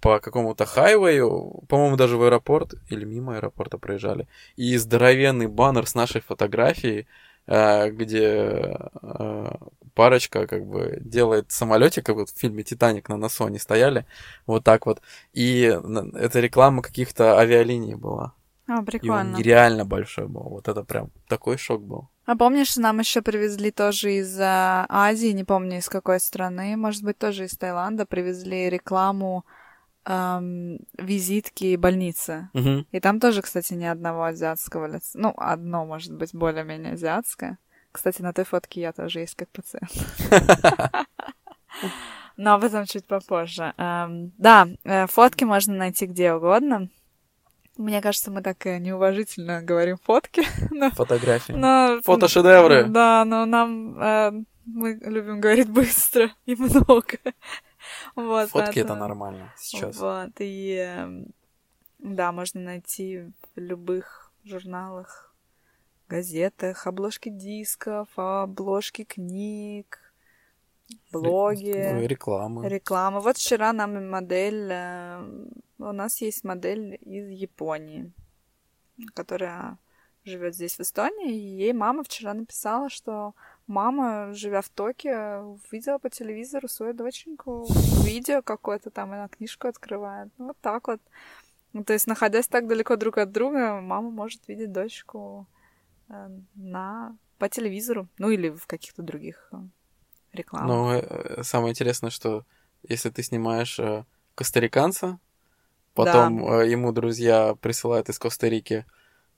по 0.00 0.18
какому-то 0.18 0.64
хайвею, 0.66 1.62
по-моему, 1.68 1.96
даже 1.96 2.16
в 2.16 2.22
аэропорт 2.22 2.74
или 2.88 3.04
мимо 3.04 3.36
аэропорта 3.36 3.78
проезжали, 3.78 4.26
и 4.56 4.76
здоровенный 4.76 5.46
баннер 5.46 5.86
с 5.86 5.94
нашей 5.94 6.20
фотографией, 6.20 7.06
э, 7.46 7.90
где 7.90 8.78
э, 9.02 9.50
парочка 9.94 10.46
как 10.46 10.64
бы 10.64 10.98
делает 11.00 11.52
самолетик, 11.52 12.06
как 12.06 12.16
вот 12.16 12.30
в 12.30 12.38
фильме 12.38 12.62
Титаник 12.62 13.08
на 13.08 13.16
носу 13.16 13.44
они 13.44 13.58
стояли, 13.58 14.06
вот 14.46 14.64
так 14.64 14.86
вот. 14.86 15.02
И 15.32 15.62
это 16.14 16.40
реклама 16.40 16.82
каких-то 16.82 17.38
авиалиний 17.38 17.94
была. 17.94 18.32
А, 18.66 18.82
прикольно. 18.82 19.14
И 19.14 19.32
он 19.32 19.32
нереально 19.34 19.84
большой 19.84 20.28
был. 20.28 20.42
Вот 20.42 20.68
это 20.68 20.84
прям 20.84 21.10
такой 21.28 21.58
шок 21.58 21.82
был. 21.82 22.08
А 22.24 22.36
помнишь, 22.36 22.76
нам 22.76 23.00
еще 23.00 23.22
привезли 23.22 23.72
тоже 23.72 24.12
из 24.12 24.38
э, 24.38 24.44
Азии, 24.88 25.32
не 25.32 25.44
помню 25.44 25.78
из 25.78 25.88
какой 25.88 26.20
страны, 26.20 26.76
может 26.76 27.02
быть, 27.02 27.18
тоже 27.18 27.46
из 27.46 27.56
Таиланда, 27.56 28.06
привезли 28.06 28.70
рекламу 28.70 29.44
эм, 30.06 30.78
визитки 30.98 31.76
больницы. 31.76 32.48
Угу. 32.54 32.86
И 32.90 33.00
там 33.00 33.20
тоже, 33.20 33.42
кстати, 33.42 33.74
ни 33.74 33.84
одного 33.84 34.24
азиатского 34.24 34.86
лица. 34.86 35.18
Ну, 35.18 35.34
одно, 35.36 35.84
может 35.84 36.14
быть, 36.14 36.34
более-менее 36.34 36.94
азиатское. 36.94 37.58
Кстати, 37.92 38.22
на 38.22 38.32
той 38.32 38.44
фотке 38.44 38.80
я 38.80 38.92
тоже 38.92 39.20
есть 39.20 39.34
как 39.34 39.48
пациент. 39.50 39.90
Но 42.36 42.54
об 42.54 42.64
этом 42.64 42.86
чуть 42.86 43.04
попозже. 43.04 43.74
Да, 43.76 44.68
э, 44.84 45.06
фотки 45.08 45.44
можно 45.44 45.74
найти 45.74 46.06
где 46.06 46.32
угодно. 46.32 46.88
Мне 47.76 48.00
кажется, 48.00 48.30
мы 48.30 48.42
так 48.42 48.64
неуважительно 48.64 49.62
говорим 49.62 49.96
фотки. 50.02 50.42
Фотографии. 50.94 51.52
Но, 51.52 52.00
Фотошедевры. 52.04 52.84
Да, 52.84 53.24
но 53.24 53.46
нам 53.46 53.98
э, 53.98 54.32
мы 54.66 54.98
любим 55.02 55.40
говорить 55.40 55.68
быстро 55.68 56.30
и 56.46 56.54
много. 56.54 57.18
Вот, 58.14 58.50
Фотки 58.50 58.80
это 58.80 58.94
нормально 58.94 59.52
сейчас. 59.56 59.96
Вот, 59.96 60.32
и 60.38 60.74
эм, 60.74 61.26
да, 61.98 62.32
можно 62.32 62.60
найти 62.60 63.30
в 63.54 63.60
любых 63.60 64.32
журналах, 64.44 65.34
газетах, 66.08 66.86
обложки 66.86 67.28
дисков, 67.28 68.08
обложки 68.16 69.04
книг, 69.04 70.10
блоги. 71.12 72.06
Рекламы. 72.06 72.68
Реклама. 72.68 73.20
Вот 73.20 73.36
вчера 73.36 73.72
нам 73.72 74.08
модель... 74.08 74.68
Э, 74.70 75.22
у 75.78 75.92
нас 75.92 76.20
есть 76.20 76.44
модель 76.44 76.98
из 77.00 77.28
Японии, 77.30 78.12
которая 79.14 79.78
живет 80.24 80.54
здесь 80.54 80.76
в 80.76 80.80
Эстонии, 80.80 81.32
и 81.32 81.56
ей 81.56 81.72
мама 81.72 82.04
вчера 82.04 82.34
написала, 82.34 82.90
что 82.90 83.34
мама, 83.70 84.34
живя 84.34 84.60
в 84.60 84.68
Токио, 84.68 85.56
увидела 85.70 85.98
по 85.98 86.10
телевизору 86.10 86.68
свою 86.68 86.92
доченьку, 86.92 87.66
видео 88.04 88.42
какое-то 88.42 88.90
там, 88.90 89.12
она 89.12 89.28
книжку 89.28 89.68
открывает. 89.68 90.28
Ну, 90.38 90.48
вот 90.48 90.56
так 90.60 90.88
вот. 90.88 91.00
Ну, 91.72 91.84
то 91.84 91.92
есть, 91.92 92.08
находясь 92.08 92.48
так 92.48 92.66
далеко 92.66 92.96
друг 92.96 93.18
от 93.18 93.30
друга, 93.30 93.80
мама 93.80 94.10
может 94.10 94.48
видеть 94.48 94.72
дочку 94.72 95.46
э, 96.08 96.28
на 96.54 97.16
по 97.38 97.48
телевизору, 97.48 98.08
ну 98.18 98.28
или 98.30 98.50
в 98.50 98.66
каких-то 98.66 99.02
других 99.02 99.48
э, 99.52 99.56
рекламах. 100.32 100.68
Ну, 100.68 101.42
самое 101.44 101.70
интересное, 101.70 102.10
что 102.10 102.44
если 102.82 103.10
ты 103.10 103.22
снимаешь 103.22 103.78
костариканца, 104.34 105.20
потом 105.94 106.44
да. 106.44 106.64
ему 106.64 106.92
друзья 106.92 107.54
присылают 107.60 108.08
из 108.08 108.18
Коста-Рики 108.18 108.84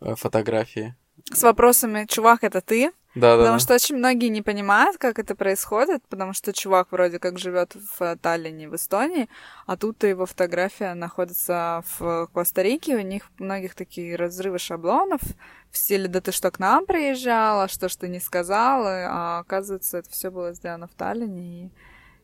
фотографии. 0.01 0.97
С 1.31 1.43
вопросами, 1.43 2.07
чувак, 2.07 2.45
это 2.45 2.63
ты? 2.63 2.93
Да, 3.15 3.37
потому 3.37 3.57
да. 3.57 3.59
что 3.59 3.75
очень 3.75 3.97
многие 3.97 4.29
не 4.29 4.41
понимают, 4.41 4.97
как 4.97 5.19
это 5.19 5.35
происходит, 5.35 6.03
потому 6.09 6.33
что 6.33 6.53
чувак 6.53 6.93
вроде 6.93 7.19
как 7.19 7.39
живет 7.39 7.75
в 7.99 8.17
Таллине, 8.17 8.71
в 8.71 8.77
Эстонии, 8.77 9.29
а 9.67 9.77
тут 9.77 10.03
его 10.05 10.25
фотография 10.25 10.95
находится 10.95 11.85
в 11.99 12.29
Коста-Рике, 12.33 12.97
у 12.97 13.01
них 13.01 13.31
многих 13.39 13.75
такие 13.75 14.17
разрывы 14.17 14.59
шаблонов 14.59 15.21
в 15.71 15.77
стиле 15.77 16.09
«да 16.09 16.23
ты 16.23 16.33
что, 16.33 16.51
к 16.51 16.59
нам 16.59 16.87
приезжала, 16.87 17.69
что 17.69 17.91
ж 17.91 17.97
ты 17.97 18.09
не 18.09 18.21
сказала», 18.21 19.07
а 19.09 19.39
оказывается, 19.41 19.99
это 19.99 20.11
все 20.11 20.31
было 20.31 20.55
сделано 20.55 20.87
в 20.87 20.95
Таллине, 20.95 21.67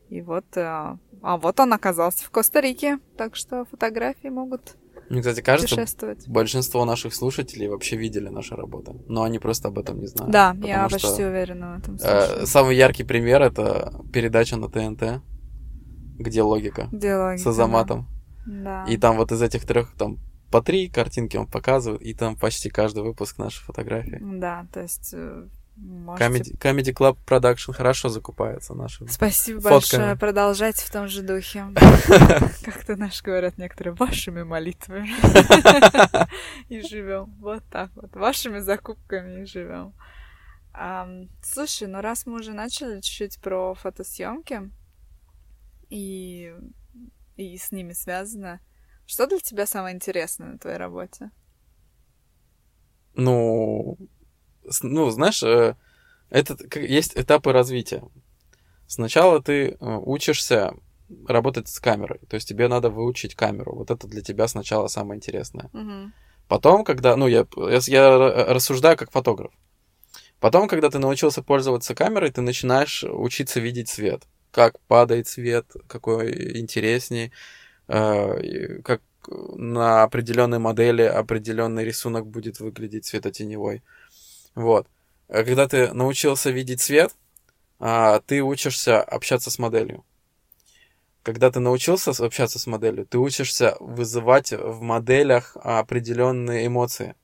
и, 0.09 0.17
и 0.17 0.21
вот, 0.21 0.45
а, 0.55 0.97
а 1.21 1.37
вот 1.37 1.59
он 1.59 1.73
оказался 1.73 2.25
в 2.25 2.31
Коста-Рике, 2.31 2.97
так 3.15 3.35
что 3.35 3.65
фотографии 3.65 4.29
могут 4.29 4.75
Мне, 5.09 5.21
кстати, 5.21 5.41
кажется, 5.41 5.85
большинство 6.27 6.85
наших 6.85 7.13
слушателей 7.13 7.67
вообще 7.67 7.95
видели 7.95 8.29
наши 8.29 8.55
работы, 8.55 8.93
но 9.07 9.23
они 9.23 9.39
просто 9.39 9.69
об 9.69 9.79
этом 9.79 9.99
не 9.99 10.07
знают. 10.07 10.31
Да, 10.31 10.55
я 10.61 10.87
что, 10.87 10.99
почти 10.99 11.23
уверена 11.23 11.75
в 11.75 11.79
этом 11.79 11.97
э, 12.01 12.45
самый 12.45 12.75
яркий 12.75 13.03
пример 13.03 13.41
это 13.41 13.93
передача 14.13 14.55
на 14.57 14.69
ТНТ, 14.69 15.21
где 16.17 16.41
логика 16.41 16.89
Где 16.91 17.15
логика, 17.15 17.43
с 17.43 17.47
Азаматом. 17.47 18.07
Да. 18.45 18.85
И 18.85 18.97
там 18.97 19.17
вот 19.17 19.31
из 19.31 19.41
этих 19.41 19.65
трех 19.65 19.91
там 19.95 20.19
по 20.51 20.61
три 20.61 20.89
картинки 20.89 21.37
он 21.37 21.47
показывает, 21.47 22.01
и 22.01 22.13
там 22.13 22.35
почти 22.35 22.69
каждый 22.69 23.03
выпуск 23.03 23.37
наши 23.37 23.61
фотографии. 23.63 24.19
Да, 24.21 24.67
то 24.73 24.81
есть 24.81 25.11
э, 25.13 25.47
можете... 25.81 26.25
Comedy, 26.25 26.57
Comedy 26.57 26.93
Club 26.93 27.17
Production 27.25 27.73
хорошо 27.73 28.09
хорошо 28.09 28.73
наши. 28.75 29.07
Спасибо 29.07 29.61
фотками. 29.61 29.99
большое. 29.99 30.15
Продолжайте 30.15 30.85
в 30.85 30.91
том 30.91 31.07
же 31.07 31.21
духе. 31.21 31.65
Как-то 32.63 32.95
наши 32.95 33.23
говорят 33.23 33.57
некоторые 33.57 33.93
вашими 33.93 34.43
молитвами. 34.43 35.09
И 36.69 36.81
живем. 36.81 37.35
Вот 37.39 37.63
так 37.69 37.91
вот. 37.95 38.15
Вашими 38.15 38.59
закупками 38.59 39.41
и 39.41 39.45
живем. 39.45 39.93
Слушай, 41.41 41.87
ну 41.87 42.01
раз 42.01 42.25
мы 42.25 42.39
уже 42.39 42.53
начали 42.53 43.01
чуть-чуть 43.01 43.41
про 43.41 43.73
фотосъемки 43.73 44.71
и, 45.89 46.53
и 47.35 47.57
с 47.57 47.71
ними 47.71 47.93
связано, 47.93 48.61
что 49.05 49.27
для 49.27 49.39
тебя 49.39 49.65
самое 49.65 49.95
интересное 49.95 50.53
на 50.53 50.59
твоей 50.59 50.77
работе? 50.77 51.31
Ну, 53.15 53.97
ну, 54.81 55.09
знаешь, 55.09 55.43
э, 55.43 55.75
это 56.29 56.57
есть 56.79 57.13
этапы 57.15 57.51
развития. 57.51 58.03
Сначала 58.87 59.41
ты 59.41 59.69
э, 59.69 59.75
учишься 59.79 60.73
работать 61.27 61.67
с 61.67 61.79
камерой, 61.79 62.19
то 62.29 62.35
есть 62.35 62.47
тебе 62.47 62.67
надо 62.67 62.89
выучить 62.89 63.35
камеру. 63.35 63.75
Вот 63.75 63.91
это 63.91 64.07
для 64.07 64.21
тебя 64.21 64.47
сначала 64.47 64.87
самое 64.87 65.17
интересное. 65.17 65.69
Мгм. 65.73 66.13
Потом, 66.47 66.83
когда, 66.83 67.15
ну, 67.15 67.27
я, 67.27 67.45
я, 67.87 68.17
рассуждаю 68.47 68.97
как 68.97 69.11
фотограф. 69.11 69.51
Потом, 70.39 70.67
когда 70.67 70.89
ты 70.89 70.99
научился 70.99 71.43
пользоваться 71.43 71.93
камерой, 71.93 72.31
ты 72.31 72.41
начинаешь 72.41 73.03
учиться 73.03 73.59
видеть 73.59 73.89
свет. 73.89 74.23
Как 74.51 74.79
падает 74.81 75.27
свет, 75.27 75.65
какой 75.87 76.57
интересней, 76.59 77.31
э, 77.87 78.81
как 78.83 79.01
на 79.27 80.03
определенной 80.03 80.59
модели 80.59 81.03
определенный 81.03 81.83
рисунок 81.83 82.25
будет 82.25 82.59
выглядеть 82.59 83.05
светотеневой. 83.05 83.83
Вот. 84.55 84.87
А 85.27 85.43
Когда 85.43 85.67
ты 85.67 85.93
научился 85.93 86.49
видеть 86.49 86.81
свет, 86.81 87.13
а, 87.79 88.19
ты 88.21 88.41
учишься 88.41 89.01
общаться 89.01 89.51
с 89.51 89.59
моделью. 89.59 90.03
Когда 91.23 91.51
ты 91.51 91.59
научился 91.59 92.11
общаться 92.11 92.59
с 92.59 92.67
моделью, 92.67 93.05
ты 93.05 93.17
учишься 93.17 93.75
вызывать 93.79 94.51
в 94.51 94.81
моделях 94.81 95.55
определенные 95.61 96.67
эмоции. 96.67 97.15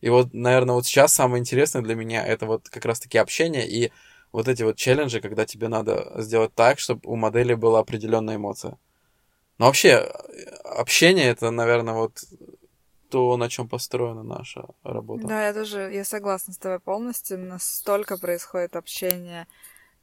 И 0.00 0.08
вот, 0.08 0.34
наверное, 0.34 0.74
вот 0.74 0.86
сейчас 0.86 1.12
самое 1.12 1.40
интересное 1.40 1.82
для 1.82 1.94
меня 1.94 2.26
это 2.26 2.46
вот 2.46 2.68
как 2.68 2.84
раз-таки 2.84 3.18
общение 3.18 3.68
и 3.68 3.92
вот 4.32 4.48
эти 4.48 4.62
вот 4.62 4.76
челленджи, 4.76 5.20
когда 5.20 5.46
тебе 5.46 5.68
надо 5.68 6.12
сделать 6.16 6.54
так, 6.54 6.78
чтобы 6.78 7.02
у 7.04 7.16
модели 7.16 7.54
была 7.54 7.80
определенная 7.80 8.36
эмоция. 8.36 8.78
Но 9.58 9.66
вообще, 9.66 9.88
э, 9.88 10.44
общение 10.64 11.26
это, 11.26 11.50
наверное, 11.50 11.94
вот 11.94 12.24
то, 13.12 13.36
на 13.36 13.50
чем 13.50 13.68
построена 13.68 14.22
наша 14.22 14.64
работа. 14.84 15.26
Да, 15.26 15.46
я 15.46 15.52
тоже, 15.52 15.92
я 15.92 16.02
согласна 16.02 16.54
с 16.54 16.56
тобой 16.56 16.80
полностью. 16.80 17.38
Настолько 17.38 18.16
происходит 18.16 18.74
общение 18.74 19.46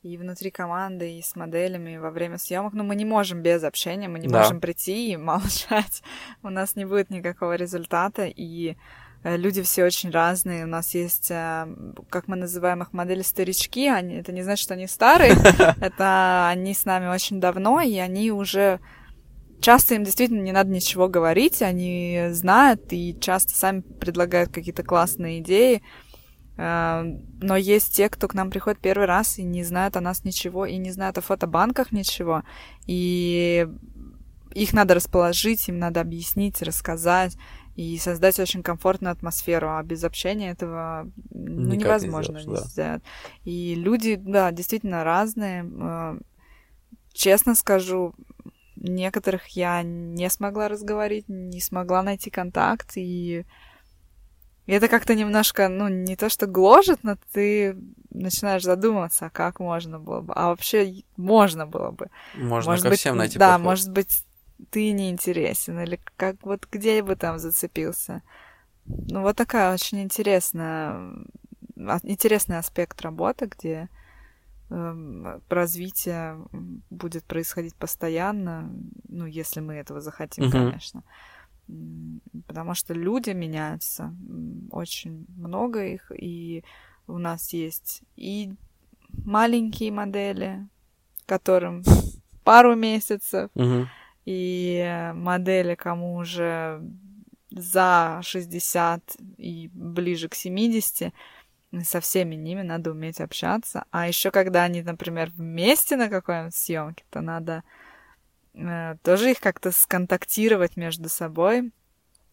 и 0.03 0.15
внутри 0.15 0.51
команды, 0.51 1.17
и 1.17 1.21
с 1.23 1.35
моделями, 1.35 1.95
и 1.95 1.97
во 1.97 2.11
время 2.11 2.37
съемок. 2.37 2.73
Но 2.73 2.83
мы 2.83 2.95
не 2.95 3.05
можем 3.05 3.41
без 3.41 3.63
общения, 3.63 4.07
мы 4.07 4.19
не 4.19 4.27
Да. 4.27 4.37
можем 4.39 4.61
прийти 4.61 5.11
и 5.11 5.17
молчать. 5.17 6.03
У 6.43 6.49
нас 6.49 6.75
не 6.75 6.85
будет 6.85 7.09
никакого 7.09 7.55
результата, 7.55 8.25
и 8.27 8.77
э, 9.23 9.37
люди 9.37 9.63
все 9.63 9.85
очень 9.85 10.11
разные. 10.11 10.65
У 10.65 10.67
нас 10.67 10.93
есть, 10.93 11.31
э, 11.31 11.67
как 12.11 12.27
мы 12.27 12.35
называем 12.35 12.83
их, 12.83 12.93
модели 12.93 13.23
старички. 13.23 13.87
Они, 13.87 14.17
это 14.17 14.31
не 14.31 14.43
значит, 14.43 14.63
что 14.63 14.75
они 14.75 14.85
старые. 14.85 15.31
Это 15.81 16.47
они 16.47 16.75
с 16.75 16.85
нами 16.85 17.07
очень 17.07 17.39
давно, 17.41 17.81
и 17.81 17.97
они 17.97 18.31
уже 18.31 18.79
часто 19.61 19.95
им 19.95 20.03
действительно 20.03 20.41
не 20.41 20.51
надо 20.51 20.69
ничего 20.69 21.07
говорить, 21.07 21.61
они 21.61 22.27
знают 22.31 22.91
и 22.91 23.17
часто 23.19 23.53
сами 23.55 23.81
предлагают 23.81 24.51
какие-то 24.51 24.83
классные 24.83 25.39
идеи. 25.39 25.81
Э, 26.57 27.03
Но 27.41 27.55
есть 27.55 27.95
те, 27.95 28.09
кто 28.09 28.27
к 28.27 28.33
нам 28.33 28.49
приходит 28.51 28.79
первый 28.79 29.05
раз 29.05 29.37
и 29.39 29.43
не 29.43 29.63
знают 29.63 29.97
о 29.97 30.01
нас 30.01 30.23
ничего, 30.23 30.65
и 30.65 30.77
не 30.77 30.91
знают 30.91 31.17
о 31.17 31.21
фотобанках 31.21 31.91
ничего. 31.91 32.43
И 32.87 33.67
их 34.53 34.73
надо 34.73 34.93
расположить, 34.95 35.67
им 35.69 35.79
надо 35.79 36.01
объяснить, 36.01 36.61
рассказать 36.61 37.37
и 37.75 37.97
создать 37.97 38.39
очень 38.39 38.63
комфортную 38.63 39.13
атмосферу, 39.13 39.69
а 39.69 39.83
без 39.83 40.03
общения 40.03 40.51
этого 40.51 41.09
ну, 41.29 41.73
Никак 41.73 42.01
не 42.01 42.07
невозможно 42.07 42.39
сделаешь, 42.39 42.61
да. 42.61 42.65
не 42.65 42.69
сделать. 42.69 43.03
И 43.45 43.75
люди, 43.75 44.15
да, 44.15 44.51
действительно 44.51 45.03
разные. 45.03 45.65
Э, 45.65 46.19
Честно 47.11 47.55
скажу, 47.55 48.13
некоторых 48.79 49.47
я 49.49 49.83
не 49.83 50.29
смогла 50.29 50.67
разговорить, 50.67 51.25
не 51.27 51.61
смогла 51.61 52.01
найти 52.01 52.29
контакт, 52.29 52.91
и 52.95 53.45
это 54.65 54.87
как-то 54.87 55.15
немножко, 55.15 55.67
ну, 55.67 55.87
не 55.87 56.15
то 56.15 56.29
что 56.29 56.45
гложет, 56.45 56.99
но 57.03 57.17
ты 57.33 57.75
начинаешь 58.11 58.63
задумываться, 58.63 59.25
а 59.27 59.29
как 59.29 59.59
можно 59.59 59.99
было 59.99 60.21
бы. 60.21 60.33
А 60.35 60.49
вообще 60.49 61.03
можно 61.17 61.65
было 61.65 61.91
бы. 61.91 62.07
Можно 62.35 62.71
может 62.71 62.83
ко 62.83 62.89
быть, 62.89 62.99
всем 62.99 63.17
найти 63.17 63.39
Да, 63.39 63.53
подход. 63.53 63.63
может 63.63 63.91
быть, 63.91 64.23
ты 64.69 64.91
не 64.91 65.09
интересен, 65.09 65.79
или 65.79 65.99
как 66.17 66.35
вот 66.43 66.67
где 66.71 67.01
бы 67.01 67.15
там 67.15 67.39
зацепился. 67.39 68.21
Ну, 68.85 69.21
вот 69.21 69.35
такая 69.35 69.73
очень 69.73 70.01
интересная, 70.01 70.91
а- 71.77 71.99
интересный 72.03 72.57
аспект 72.57 73.01
работы, 73.01 73.45
где 73.47 73.89
развитие 75.49 76.45
м, 76.53 76.81
будет 76.89 77.23
происходить 77.25 77.75
постоянно, 77.75 78.69
ну, 79.07 79.25
если 79.25 79.61
мы 79.61 79.75
этого 79.75 80.01
захотим, 80.01 80.45
Мгм. 80.45 80.51
конечно. 80.51 81.03
Потому 82.47 82.73
что 82.73 82.93
люди 82.93 83.29
меняются, 83.31 84.13
очень 84.71 85.25
много 85.37 85.85
их, 85.85 86.11
и 86.15 86.63
у 87.07 87.17
нас 87.17 87.53
есть 87.53 88.01
и 88.15 88.53
маленькие 89.25 89.91
модели, 89.91 90.67
которым 91.25 91.83
пару 92.43 92.75
месяцев, 92.75 93.49
Мгм. 93.55 93.87
и 94.25 95.11
модели, 95.15 95.75
кому 95.75 96.15
уже 96.15 96.81
за 97.51 98.19
60 98.23 99.15
и 99.37 99.69
ближе 99.73 100.27
к 100.29 100.35
70, 100.35 101.01
и 101.01 101.13
со 101.83 101.99
всеми 102.01 102.35
ними 102.35 102.61
надо 102.61 102.91
уметь 102.91 103.21
общаться. 103.21 103.85
А 103.91 104.07
еще 104.07 104.31
когда 104.31 104.63
они, 104.63 104.81
например, 104.81 105.31
вместе 105.35 105.95
на 105.95 106.09
какой-нибудь 106.09 106.55
съемке, 106.55 107.03
то 107.09 107.21
надо 107.21 107.63
э, 108.55 108.95
тоже 109.03 109.31
их 109.31 109.39
как-то 109.39 109.71
сконтактировать 109.71 110.77
между 110.77 111.09
собой, 111.09 111.71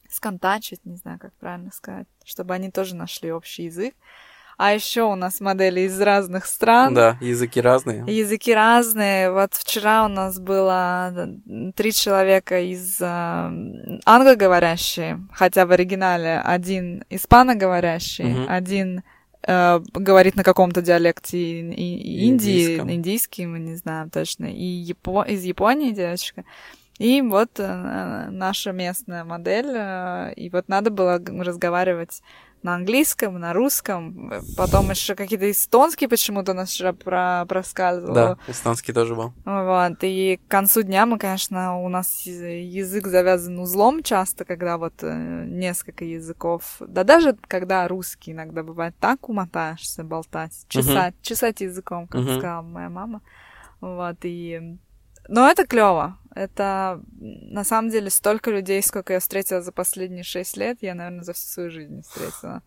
сконтачить, 0.09 0.85
не 0.85 0.97
знаю, 0.97 1.19
как 1.19 1.35
правильно 1.35 1.71
сказать, 1.73 2.07
чтобы 2.25 2.55
они 2.55 2.71
тоже 2.71 2.95
нашли 2.97 3.33
общий 3.33 3.65
язык. 3.65 3.95
А 4.59 4.73
еще 4.73 5.03
у 5.03 5.17
нас 5.17 5.41
модели 5.41 5.81
из 5.81 6.01
разных 6.01 6.47
стран. 6.47 6.95
Да, 6.95 7.19
языки 7.21 7.61
разные. 7.61 8.05
Языки 8.07 8.55
разные. 8.55 9.31
Вот 9.31 9.53
вчера 9.53 10.07
у 10.07 10.09
нас 10.09 10.39
было 10.39 11.15
три 11.75 11.93
человека 11.93 12.59
из 12.61 12.99
э, 13.03 13.51
англоговорящие, 14.07 15.21
хотя 15.33 15.67
в 15.67 15.73
оригинале 15.73 16.41
один 16.41 17.05
испаноговорящий, 17.11 18.25
Мгм. 18.25 18.47
один 18.49 19.03
э, 19.47 19.81
говорит 19.95 20.37
на 20.37 20.43
каком-то 20.45 20.83
диалекте 20.83 21.39
и- 21.39 22.27
Индии, 22.27 22.29
Индийском. 22.65 22.91
индийский, 22.93 23.47
мы 23.47 23.59
не 23.59 23.77
знаем 23.77 24.11
точно, 24.11 24.47
и 24.47 24.65
Япо- 24.93 25.27
из 25.29 25.45
Японии 25.45 25.93
девочка. 25.93 26.45
И 26.99 27.21
вот 27.23 27.51
э, 27.59 28.29
наша 28.31 28.73
местная 28.73 29.25
модель, 29.25 29.71
э, 29.75 30.33
и 30.35 30.49
вот 30.51 30.69
надо 30.69 30.91
было 30.91 31.21
разговаривать 31.45 32.23
на 32.67 32.75
английском, 32.75 33.39
на 33.39 33.53
русском, 33.53 34.33
потом 34.57 34.91
еще 34.91 35.15
какие-то 35.15 35.49
эстонские 35.49 36.09
почему-то 36.09 36.51
у 36.51 36.55
нас 36.55 36.71
вчера 36.71 36.93
про 36.93 37.47
проскальзывало. 37.49 38.15
Да, 38.15 38.39
эстонский 38.49 38.93
тоже 38.93 39.15
был. 39.15 39.33
Вот, 39.45 39.99
и 40.03 40.41
к 40.45 40.51
концу 40.51 40.83
дня 40.83 41.07
мы, 41.07 41.17
конечно, 41.19 41.81
у 41.81 41.89
нас 41.89 42.27
язык 42.27 43.07
завязан 43.07 43.61
узлом 43.61 44.03
часто, 44.03 44.45
когда 44.45 44.79
вот 44.79 44.95
э, 45.03 45.45
несколько 45.47 46.05
языков, 46.05 46.77
да 46.81 47.05
даже 47.05 47.37
когда 47.47 47.87
русский 47.87 48.33
иногда 48.33 48.65
бывает, 48.65 48.97
так 48.99 49.29
умотаешься 49.29 50.03
болтать, 50.03 50.53
чесать, 50.69 51.15
чесать 51.23 51.61
языком, 51.61 52.09
как 52.09 52.23
Мгм. 52.23 52.39
сказала 52.39 52.63
моя 52.63 52.91
мама. 52.91 53.23
Вот, 53.81 54.17
и... 54.23 54.77
Но 55.29 55.49
это 55.49 55.67
клево. 55.67 56.19
Это 56.35 57.01
на 57.21 57.65
самом 57.65 57.91
деле 57.91 58.11
столько 58.11 58.51
людей, 58.51 58.83
сколько 58.83 59.15
я 59.15 59.21
встретила 59.21 59.63
за 59.63 59.73
последние 59.73 60.23
шесть 60.23 60.57
лет, 60.57 60.79
я, 60.83 60.95
наверное, 60.95 61.25
за 61.25 61.33
всю 61.33 61.49
свою 61.49 61.71
жизнь 61.71 62.03
встретила. 62.03 62.63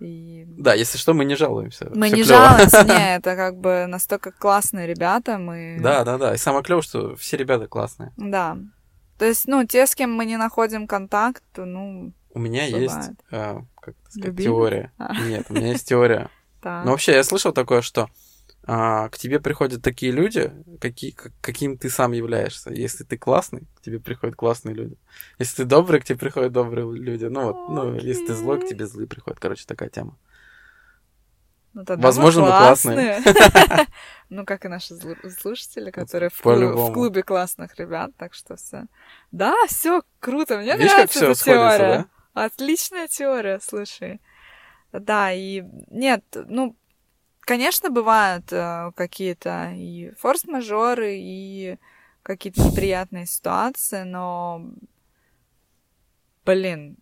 И 0.00 0.44
Да, 0.46 0.74
если 0.74 0.98
что, 0.98 1.14
мы 1.14 1.24
не 1.24 1.36
жалуемся. 1.36 1.90
мы 1.94 2.06
Всё 2.08 2.16
не 2.16 2.22
клёво. 2.24 2.48
жалуемся, 2.48 2.82
не, 2.88 3.16
это 3.16 3.36
как 3.36 3.56
бы 3.58 3.86
настолько 3.86 4.30
классные 4.30 4.86
ребята, 4.86 5.38
мы... 5.38 5.78
Да, 5.80 6.04
да, 6.04 6.18
да. 6.18 6.34
И 6.34 6.38
самое 6.38 6.62
клевое, 6.64 6.82
что 6.82 7.16
все 7.16 7.36
ребята 7.36 7.66
классные. 7.66 8.12
Да. 8.16 8.58
То 9.18 9.24
есть, 9.24 9.46
ну, 9.48 9.64
те, 9.64 9.86
с 9.86 9.94
кем 9.94 10.12
мы 10.14 10.24
не 10.26 10.36
находим 10.36 10.86
контакт, 10.86 11.42
ну, 11.56 12.12
У 12.34 12.38
меня 12.38 12.66
Бывает. 12.66 12.82
есть, 12.82 13.10
а, 13.30 13.62
как 13.80 13.94
сказать, 14.10 14.36
теория. 14.38 14.92
А. 14.98 15.14
Нет, 15.22 15.46
у 15.48 15.54
меня 15.54 15.68
есть 15.68 15.88
теория. 15.88 16.28
Но 16.62 16.90
вообще, 16.90 17.12
я 17.12 17.24
слышал 17.24 17.52
такое, 17.52 17.80
что 17.80 18.08
а, 18.66 19.08
к 19.10 19.18
тебе 19.18 19.38
приходят 19.38 19.82
такие 19.82 20.10
люди, 20.10 20.52
какие, 20.80 21.12
как- 21.12 21.32
каким 21.40 21.78
ты 21.78 21.88
сам 21.88 22.12
являешься. 22.12 22.70
Если 22.70 23.04
ты 23.04 23.16
классный, 23.16 23.66
к 23.76 23.80
тебе 23.80 24.00
приходят 24.00 24.34
классные 24.34 24.74
люди. 24.74 24.98
Если 25.38 25.62
ты 25.62 25.64
добрый, 25.64 26.00
к 26.00 26.04
тебе 26.04 26.18
приходят 26.18 26.52
добрые 26.52 26.92
люди. 26.92 27.26
Ну 27.26 27.52
вот, 27.52 27.68
ну, 27.68 27.94
если 27.94 28.26
ты 28.26 28.34
злой, 28.34 28.60
к 28.60 28.66
тебе 28.66 28.86
злые 28.86 29.06
приходят. 29.06 29.38
Короче, 29.38 29.64
такая 29.66 29.88
тема. 29.88 30.18
Ну, 31.74 31.84
тогда 31.84 32.02
Возможно, 32.02 32.42
мы 32.42 32.48
классные. 32.48 33.20
Ну, 34.28 34.44
как 34.44 34.64
и 34.64 34.68
наши 34.68 34.96
слушатели, 35.38 35.92
которые 35.92 36.30
в, 36.30 36.40
клубе 36.40 37.22
классных 37.22 37.78
ребят, 37.78 38.10
так 38.16 38.34
что 38.34 38.56
все. 38.56 38.86
Да, 39.30 39.54
все 39.68 40.02
круто, 40.18 40.58
мне 40.58 40.74
нравится 40.74 41.26
эта 41.26 41.44
теория. 41.44 42.06
Отличная 42.34 43.06
теория, 43.06 43.60
слушай. 43.62 44.20
Да, 44.92 45.32
и 45.32 45.62
нет, 45.90 46.24
ну, 46.48 46.74
конечно, 47.46 47.88
бывают 47.88 48.52
э, 48.52 48.92
какие-то 48.94 49.72
и 49.74 50.10
форс-мажоры, 50.18 51.16
и 51.16 51.78
какие-то 52.22 52.60
неприятные 52.60 53.24
ситуации, 53.24 54.02
но, 54.02 54.68
блин, 56.44 56.98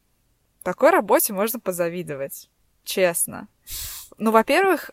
такой 0.62 0.90
работе 0.90 1.32
можно 1.32 1.58
позавидовать, 1.58 2.50
честно. 2.84 3.48
Ну, 4.18 4.30
во-первых, 4.30 4.90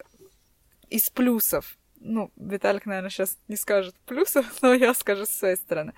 из 0.89 1.09
плюсов. 1.09 1.77
Ну, 1.97 2.31
Виталик, 2.37 2.85
наверное, 2.85 3.09
сейчас 3.09 3.37
не 3.47 3.57
скажет 3.57 3.95
плюсов, 4.05 4.45
но 4.61 4.73
я 4.73 4.93
скажу 4.93 5.25
с 5.25 5.29
своей 5.29 5.57
стороны. 5.57 5.93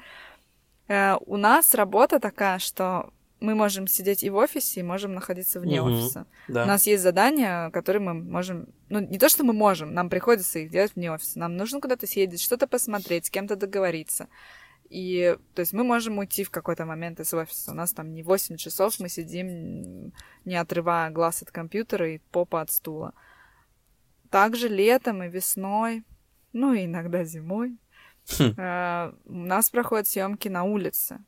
Э, 0.87 1.15
у 1.25 1.37
нас 1.37 1.75
работа 1.75 2.19
такая, 2.19 2.57
что 2.57 3.13
мы 3.43 3.55
можем 3.55 3.87
сидеть 3.87 4.23
и 4.23 4.29
в 4.29 4.35
офисе, 4.37 4.79
и 4.79 4.83
можем 4.83 5.13
находиться 5.13 5.59
вне 5.59 5.81
Мгм. 5.81 5.93
офиса. 5.93 6.25
Да. 6.47 6.63
У 6.63 6.67
нас 6.67 6.87
есть 6.87 7.03
задания, 7.03 7.69
которые 7.71 8.01
мы 8.01 8.13
можем... 8.13 8.67
Ну, 8.89 8.99
не 9.01 9.19
то, 9.19 9.27
что 9.27 9.43
мы 9.43 9.53
можем, 9.53 9.93
нам 9.93 10.09
приходится 10.09 10.59
их 10.59 10.69
делать 10.71 10.95
вне 10.95 11.11
офиса. 11.11 11.39
Нам 11.39 11.57
нужно 11.57 11.81
куда-то 11.81 12.07
съездить, 12.07 12.41
что-то 12.41 12.67
посмотреть, 12.67 13.25
с 13.25 13.29
кем-то 13.29 13.55
договориться. 13.57 14.27
И, 14.89 15.37
то 15.55 15.59
есть, 15.59 15.73
мы 15.73 15.83
можем 15.83 16.19
уйти 16.19 16.43
в 16.43 16.51
какой-то 16.51 16.85
момент 16.85 17.19
из 17.19 17.33
офиса. 17.33 17.71
У 17.71 17.75
нас 17.75 17.91
там 17.91 18.13
не 18.13 18.23
8 18.23 18.55
часов, 18.55 18.99
мы 18.99 19.09
сидим, 19.09 20.13
не 20.45 20.55
отрывая 20.55 21.09
глаз 21.09 21.41
от 21.41 21.51
компьютера 21.51 22.13
и 22.13 22.19
попа 22.31 22.61
от 22.61 22.71
стула. 22.71 23.13
Также 24.29 24.69
летом 24.69 25.21
и 25.21 25.27
весной, 25.29 26.03
ну 26.53 26.73
и 26.73 26.85
иногда 26.85 27.23
зимой, 27.25 27.77
Хм. 28.37 28.53
э, 28.57 29.13
у 29.25 29.33
нас 29.33 29.69
проходят 29.69 30.07
съемки 30.07 30.47
на 30.47 30.63
улице. 30.63 31.19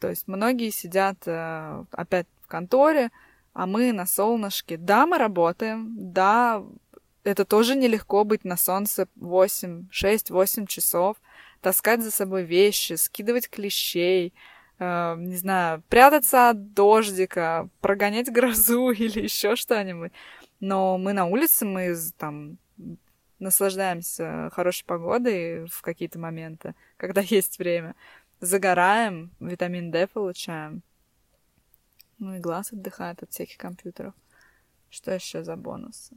То 0.00 0.08
есть 0.08 0.26
многие 0.26 0.70
сидят 0.70 1.18
э, 1.26 1.84
опять 1.92 2.26
в 2.42 2.48
конторе, 2.48 3.10
а 3.52 3.66
мы 3.66 3.92
на 3.92 4.06
солнышке. 4.06 4.76
Да, 4.76 5.06
мы 5.06 5.18
работаем, 5.18 5.94
да, 6.12 6.64
это 7.22 7.44
тоже 7.44 7.76
нелегко 7.76 8.24
быть 8.24 8.44
на 8.44 8.56
солнце 8.56 9.06
8, 9.16 9.88
6-8 9.90 10.66
часов, 10.66 11.16
таскать 11.60 12.02
за 12.02 12.10
собой 12.10 12.44
вещи, 12.44 12.94
скидывать 12.94 13.50
клещей, 13.50 14.32
э, 14.78 15.16
не 15.18 15.36
знаю, 15.36 15.82
прятаться 15.88 16.50
от 16.50 16.72
дождика, 16.72 17.68
прогонять 17.80 18.32
грозу 18.32 18.90
или 18.92 19.20
еще 19.20 19.54
что-нибудь. 19.54 20.12
Но 20.60 20.98
мы 20.98 21.12
на 21.12 21.26
улице, 21.26 21.66
мы 21.66 21.94
там 22.16 22.58
наслаждаемся 23.38 24.50
хорошей 24.52 24.84
погодой 24.84 25.66
в 25.66 25.82
какие-то 25.82 26.18
моменты, 26.18 26.74
когда 26.96 27.20
есть 27.24 27.58
время. 27.58 27.94
Загораем, 28.40 29.34
витамин 29.38 29.90
D 29.90 30.06
получаем. 30.06 30.82
Ну 32.18 32.36
и 32.36 32.38
глаз 32.38 32.72
отдыхает 32.72 33.22
от 33.22 33.30
всяких 33.30 33.58
компьютеров. 33.58 34.14
Что 34.88 35.12
еще 35.12 35.44
за 35.44 35.56
бонусы? 35.56 36.16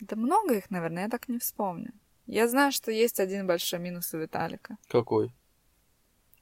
Да 0.00 0.16
много 0.16 0.54
их, 0.54 0.70
наверное, 0.70 1.04
я 1.04 1.08
так 1.08 1.28
не 1.28 1.38
вспомню. 1.38 1.92
Я 2.26 2.46
знаю, 2.46 2.72
что 2.72 2.92
есть 2.92 3.20
один 3.20 3.46
большой 3.46 3.78
минус 3.78 4.12
у 4.12 4.18
Виталика. 4.18 4.76
Какой? 4.88 5.32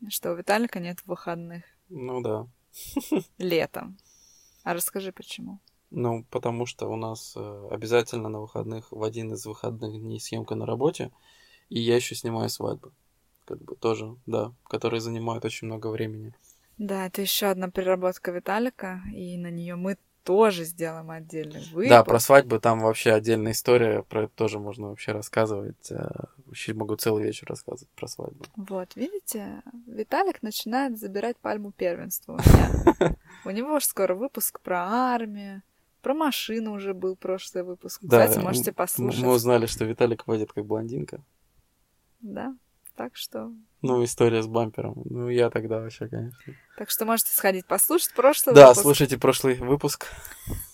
Что 0.08 0.32
у 0.32 0.36
Виталика 0.36 0.80
нет 0.80 0.98
выходных 1.06 1.64
Ну 1.88 2.20
да. 2.20 2.48
летом. 3.38 3.96
А 4.64 4.74
расскажи, 4.74 5.12
почему. 5.12 5.60
Ну, 5.90 6.24
потому 6.24 6.66
что 6.66 6.88
у 6.88 6.96
нас 6.96 7.34
э, 7.36 7.68
обязательно 7.70 8.28
на 8.28 8.40
выходных, 8.40 8.90
в 8.90 9.02
один 9.02 9.32
из 9.32 9.46
выходных 9.46 9.92
дней 9.92 10.18
съемка 10.18 10.56
на 10.56 10.66
работе, 10.66 11.12
и 11.68 11.78
я 11.78 11.94
еще 11.94 12.16
снимаю 12.16 12.50
свадьбы. 12.50 12.92
Как 13.46 13.62
бы 13.62 13.76
тоже, 13.76 14.16
да, 14.26 14.52
которые 14.68 15.00
занимают 15.00 15.44
очень 15.44 15.66
много 15.68 15.86
времени. 15.88 16.34
Да, 16.78 17.06
это 17.06 17.22
еще 17.22 17.46
одна 17.46 17.70
переработка 17.70 18.32
Виталика, 18.32 19.00
и 19.14 19.38
на 19.38 19.50
нее 19.50 19.76
мы 19.76 19.96
тоже 20.24 20.64
сделаем 20.64 21.10
отдельный 21.10 21.60
выпуск. 21.72 21.88
Да, 21.88 22.02
про 22.04 22.18
свадьбы 22.18 22.58
там 22.58 22.80
вообще 22.80 23.12
отдельная 23.12 23.52
история, 23.52 24.02
про 24.02 24.24
это 24.24 24.32
тоже 24.34 24.58
можно 24.58 24.88
вообще 24.88 25.12
рассказывать. 25.12 25.90
э, 25.90 26.08
Вообще 26.46 26.74
могу 26.74 26.96
целый 26.96 27.24
вечер 27.24 27.46
рассказывать 27.48 27.88
про 27.94 28.08
свадьбу. 28.08 28.44
Вот, 28.56 28.94
видите, 28.96 29.62
Виталик 29.86 30.42
начинает 30.42 30.98
забирать 30.98 31.36
пальму 31.36 31.72
первенства 31.72 32.34
у 32.34 32.36
меня. 32.36 33.16
У 33.44 33.50
него 33.50 33.78
же 33.78 33.86
скоро 33.86 34.14
выпуск 34.14 34.60
про 34.60 34.80
армию, 34.88 35.62
про 36.02 36.14
машину 36.14 36.72
уже 36.72 36.92
был 36.94 37.14
прошлый 37.16 37.62
выпуск. 37.64 38.00
Кстати, 38.02 38.38
можете 38.38 38.72
послушать. 38.72 39.22
Мы 39.22 39.32
узнали, 39.32 39.66
что 39.66 39.84
Виталик 39.84 40.26
водит 40.26 40.52
как 40.52 40.64
блондинка. 40.66 41.20
Да, 42.20 42.56
так 42.96 43.14
что... 43.16 43.52
Ну, 43.82 44.02
история 44.02 44.42
с 44.42 44.46
бампером. 44.46 44.94
Ну, 45.04 45.28
я 45.28 45.50
тогда 45.50 45.80
вообще, 45.80 46.08
конечно. 46.08 46.54
Так 46.76 46.90
что 46.90 47.04
можете 47.04 47.30
сходить 47.30 47.66
послушать 47.66 48.14
прошлый 48.14 48.54
Да, 48.54 48.68
выпуск. 48.68 48.82
слушайте 48.82 49.18
прошлый 49.18 49.54
выпуск, 49.56 50.06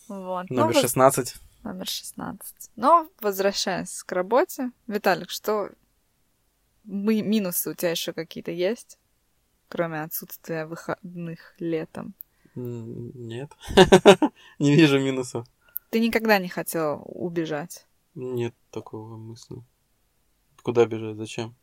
Вот. 0.09 0.47
Ну, 0.49 0.57
номер 0.57 0.75
воз- 0.75 0.83
16. 0.83 1.35
Номер 1.65 1.87
16. 1.87 2.71
Но, 2.77 3.09
возвращаясь 3.21 4.03
к 4.03 4.13
работе, 4.13 4.71
Виталик, 4.87 5.31
что 5.31 5.71
мы- 6.85 7.23
минусы 7.23 7.71
у 7.71 7.75
тебя 7.75 7.91
еще 7.91 8.13
какие-то 8.13 8.51
есть? 8.51 8.99
Кроме 9.69 10.03
отсутствия 10.03 10.67
выходных 10.67 11.55
летом. 11.59 12.15
Нет. 12.55 13.51
Не 14.59 14.75
вижу 14.75 14.99
минусов. 15.01 15.47
Ты 15.91 16.01
никогда 16.01 16.39
не 16.39 16.49
хотел 16.49 17.03
убежать. 17.07 17.87
Нет 18.15 18.55
такого 18.71 19.17
мысли. 19.17 19.63
Куда 20.63 20.85
бежать? 20.87 21.17
Зачем? 21.17 21.55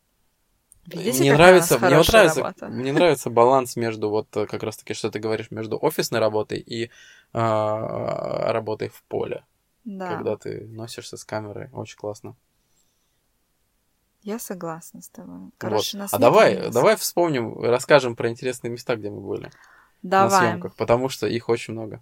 Видите, 0.97 1.19
мне 1.21 1.33
нравится, 1.33 1.77
мне 1.79 1.97
вот 1.97 2.07
нравится, 2.09 2.41
работа? 2.41 2.67
мне 2.67 2.93
нравится 2.93 3.29
баланс 3.29 3.75
между 3.75 4.09
вот 4.09 4.35
э, 4.37 4.45
как 4.45 4.63
раз 4.63 4.77
таки, 4.77 4.93
что 4.93 5.11
ты 5.11 5.19
говоришь, 5.19 5.51
между 5.51 5.77
офисной 5.81 6.19
работой 6.19 6.59
и 6.59 6.89
а, 7.33 8.51
работой 8.51 8.89
в 8.89 9.03
поле, 9.03 9.45
Да, 9.85 10.07
когда 10.17 10.35
ты 10.37 10.65
носишься 10.67 11.17
с 11.17 11.25
камерой, 11.25 11.69
очень 11.73 11.97
классно. 11.97 12.35
я 14.23 14.39
согласна 14.39 15.01
с 15.01 15.09
тобой. 15.09 15.51
Короче, 15.57 15.97
Вот. 15.97 16.01
нас 16.03 16.13
А 16.13 16.17
давай, 16.19 16.51
минусов. 16.55 16.73
давай 16.73 16.95
вспомним, 16.95 17.59
расскажем 17.61 18.15
про 18.15 18.29
интересные 18.29 18.71
места, 18.71 18.95
где 18.95 19.09
мы 19.09 19.21
были 19.21 19.43
на 19.43 19.51
Давай. 20.01 20.39
съемках, 20.49 20.75
потому 20.75 21.09
что 21.09 21.27
их 21.27 21.49
очень 21.49 21.73
много. 21.73 22.01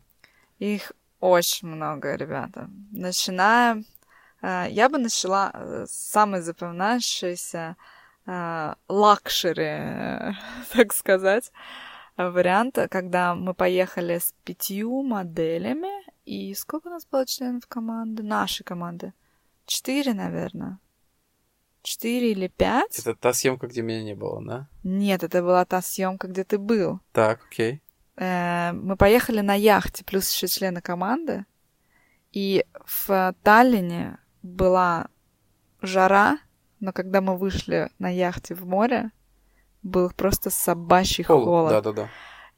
Их 0.59 0.91
очень 1.19 1.67
много, 1.67 2.15
ребята. 2.15 2.69
Начинаем. 2.91 3.85
э, 4.41 4.65
Я 4.69 4.89
бы 4.89 4.97
начала 4.97 5.51
э, 5.53 5.85
с 5.87 5.91
самой 6.11 6.41
запоминающейся 6.41 7.75
э, 7.75 7.75
luxury, 8.27 9.63
э, 9.63 10.31
так 10.73 10.93
сказать, 10.93 11.51
варианта, 12.17 12.87
когда 12.87 13.35
мы 13.35 13.53
поехали 13.53 14.17
с 14.17 14.33
пятью 14.43 15.03
моделями. 15.03 16.05
И 16.25 16.53
сколько 16.55 16.87
у 16.87 16.91
нас 16.91 17.05
было 17.05 17.25
членов 17.25 17.67
команды? 17.67 18.23
Нашей 18.23 18.63
команды. 18.63 19.13
Четыре, 19.65 20.13
наверное. 20.13 20.79
Четыре 21.83 22.31
или 22.31 22.47
пять? 22.47 22.99
Это 22.99 23.15
та 23.15 23.31
съемка, 23.31 23.67
где 23.67 23.81
меня 23.81 24.03
не 24.03 24.13
было, 24.13 24.43
да? 24.45 24.67
Нет, 24.83 25.23
это 25.23 25.41
была 25.41 25.63
та 25.63 25.81
съемка, 25.81 26.27
где 26.27 26.43
ты 26.43 26.57
был. 26.57 26.99
Так, 27.13 27.45
окей. 27.45 27.81
Э, 28.17 28.73
мы 28.73 28.97
поехали 28.97 29.39
на 29.39 29.53
яхте, 29.53 30.03
плюс 30.03 30.29
еще 30.33 30.47
члены 30.47 30.81
команды. 30.81 31.45
И 32.33 32.65
в 32.85 33.33
Таллине 33.41 34.17
была 34.41 35.07
жара, 35.81 36.39
но 36.79 36.91
когда 36.91 37.21
мы 37.21 37.37
вышли 37.37 37.89
на 37.99 38.09
яхте 38.09 38.55
в 38.55 38.65
море, 38.65 39.11
был 39.83 40.11
просто 40.11 40.49
собачий 40.49 41.23
холод. 41.23 41.71
Да-да-да. 41.71 42.09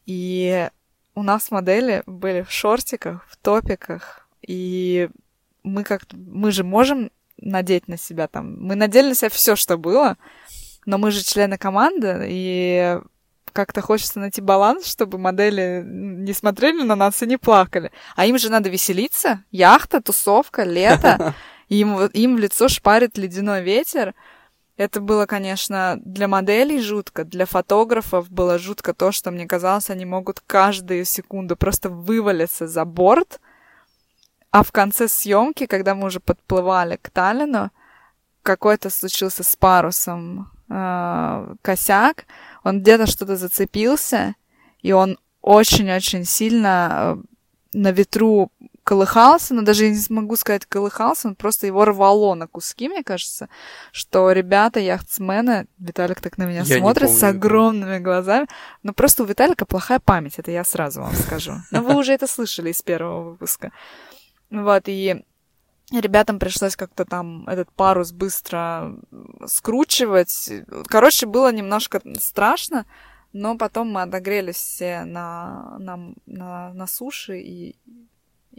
И 0.06 0.70
у 1.16 1.24
нас 1.24 1.52
модели 1.52 2.04
были 2.06 2.42
в 2.42 2.52
шортиках, 2.52 3.26
в 3.28 3.38
топиках, 3.38 4.28
и 4.42 5.10
мы 5.64 5.84
как 5.84 6.04
мы 6.14 6.52
же 6.52 6.64
можем 6.64 7.12
надеть 7.38 7.88
на 7.88 7.98
себя 7.98 8.28
там. 8.28 8.62
Мы 8.62 8.76
надели 8.76 9.10
на 9.10 9.16
себя 9.16 9.30
все, 9.30 9.56
что 9.56 9.78
было, 9.78 10.18
но 10.86 10.98
мы 10.98 11.12
же 11.12 11.24
члены 11.24 11.58
команды, 11.58 12.26
и 12.28 13.00
как-то 13.52 13.82
хочется 13.82 14.20
найти 14.20 14.42
баланс, 14.42 14.88
чтобы 14.88 15.18
модели 15.18 15.84
не 15.86 16.34
смотрели 16.34 16.84
на 16.84 16.96
нас 16.96 17.22
и 17.22 17.28
не 17.28 17.38
плакали. 17.38 17.92
А 18.16 18.26
им 18.26 18.38
же 18.38 18.50
надо 18.50 18.70
веселиться. 18.70 19.44
Яхта, 19.52 20.02
тусовка, 20.02 20.64
лето. 20.64 21.34
Им, 21.70 22.06
им 22.08 22.36
в 22.36 22.40
лицо 22.40 22.68
шпарит 22.68 23.18
ледяной 23.18 23.64
ветер. 23.64 24.16
Это 24.76 25.02
было, 25.02 25.26
конечно, 25.26 26.00
для 26.04 26.28
моделей 26.28 26.82
жутко, 26.82 27.24
для 27.26 27.46
фотографов 27.46 28.30
было 28.30 28.58
жутко 28.58 28.94
то, 28.94 29.12
что 29.12 29.30
мне 29.30 29.46
казалось, 29.46 29.90
они 29.90 30.06
могут 30.06 30.40
каждую 30.40 31.06
секунду 31.06 31.56
просто 31.56 31.90
вывалиться 31.90 32.68
за 32.68 32.86
борт, 32.86 33.40
а 34.52 34.64
в 34.64 34.72
конце 34.72 35.08
съемки, 35.08 35.66
когда 35.66 35.96
мы 35.96 36.08
уже 36.08 36.20
подплывали 36.20 36.96
к 36.96 37.10
Таллину, 37.10 37.72
какой-то 38.42 38.90
случился 38.90 39.44
с 39.44 39.56
парусом 39.56 40.50
э, 40.70 41.56
косяк, 41.62 42.26
он 42.64 42.82
где-то 42.82 43.06
что-то 43.06 43.36
зацепился, 43.36 44.36
и 44.82 44.92
он 44.92 45.20
очень-очень 45.42 46.26
сильно 46.26 47.18
э, 47.18 47.18
на 47.74 47.92
ветру 47.92 48.52
колыхался, 48.90 49.54
но 49.54 49.62
даже 49.62 49.84
я 49.84 49.92
не 49.92 49.98
смогу 49.98 50.36
сказать 50.36 50.66
колыхался, 50.66 51.28
он 51.28 51.36
просто 51.36 51.68
его 51.68 51.86
рвало 51.86 52.34
на 52.34 52.48
куски, 52.48 52.90
мне 52.90 53.04
кажется, 53.04 53.48
что 53.92 54.32
ребята, 54.32 54.80
яхтсмены, 54.80 55.68
Виталик 55.78 56.22
так 56.22 56.40
на 56.40 56.46
меня 56.46 56.64
Я 56.64 56.80
смотрит 56.80 57.10
помню 57.10 57.20
с 57.20 57.24
огромными 57.24 58.00
глазами, 58.00 58.48
но 58.82 58.94
просто 58.94 59.22
у 59.22 59.28
Виталика 59.28 59.68
плохая 59.68 60.00
память, 60.00 60.40
это 60.40 60.50
я 60.50 60.64
сразу 60.64 61.02
вам 61.02 61.14
скажу. 61.14 61.54
Но 61.72 61.84
вы 61.84 61.96
уже 61.98 62.14
это 62.14 62.26
слышали 62.26 62.72
из 62.72 62.82
первого 62.82 63.30
выпуска. 63.30 63.72
Вот, 64.50 64.84
и 64.88 65.24
ребятам 65.92 66.40
пришлось 66.40 66.76
как-то 66.76 67.06
там 67.06 67.48
этот 67.48 67.72
парус 67.72 68.12
быстро 68.12 68.96
скручивать. 69.46 70.52
Короче, 70.88 71.28
было 71.28 71.52
немножко 71.52 72.02
страшно, 72.20 72.88
но 73.34 73.56
потом 73.56 73.92
мы 73.92 74.02
отогрелись 74.02 74.56
все 74.56 75.04
на, 75.06 75.78
на, 75.78 76.00
на, 76.26 76.74
на 76.74 76.88
суше, 76.88 77.40
и, 77.40 77.76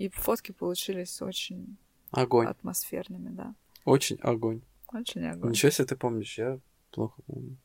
и 0.01 0.09
фотки 0.09 0.53
получились 0.53 1.21
очень 1.21 1.77
Огонь. 2.11 2.47
атмосферными, 2.47 3.29
да. 3.31 3.55
Очень 3.85 4.19
огонь. 4.23 4.63
Очень 4.93 5.27
огонь. 5.27 5.51
Ничего 5.51 5.71
себе 5.71 5.87
ты 5.87 5.97
помнишь, 5.97 6.39
я 6.39 6.59
плохо 6.91 7.21
помню. 7.27 7.57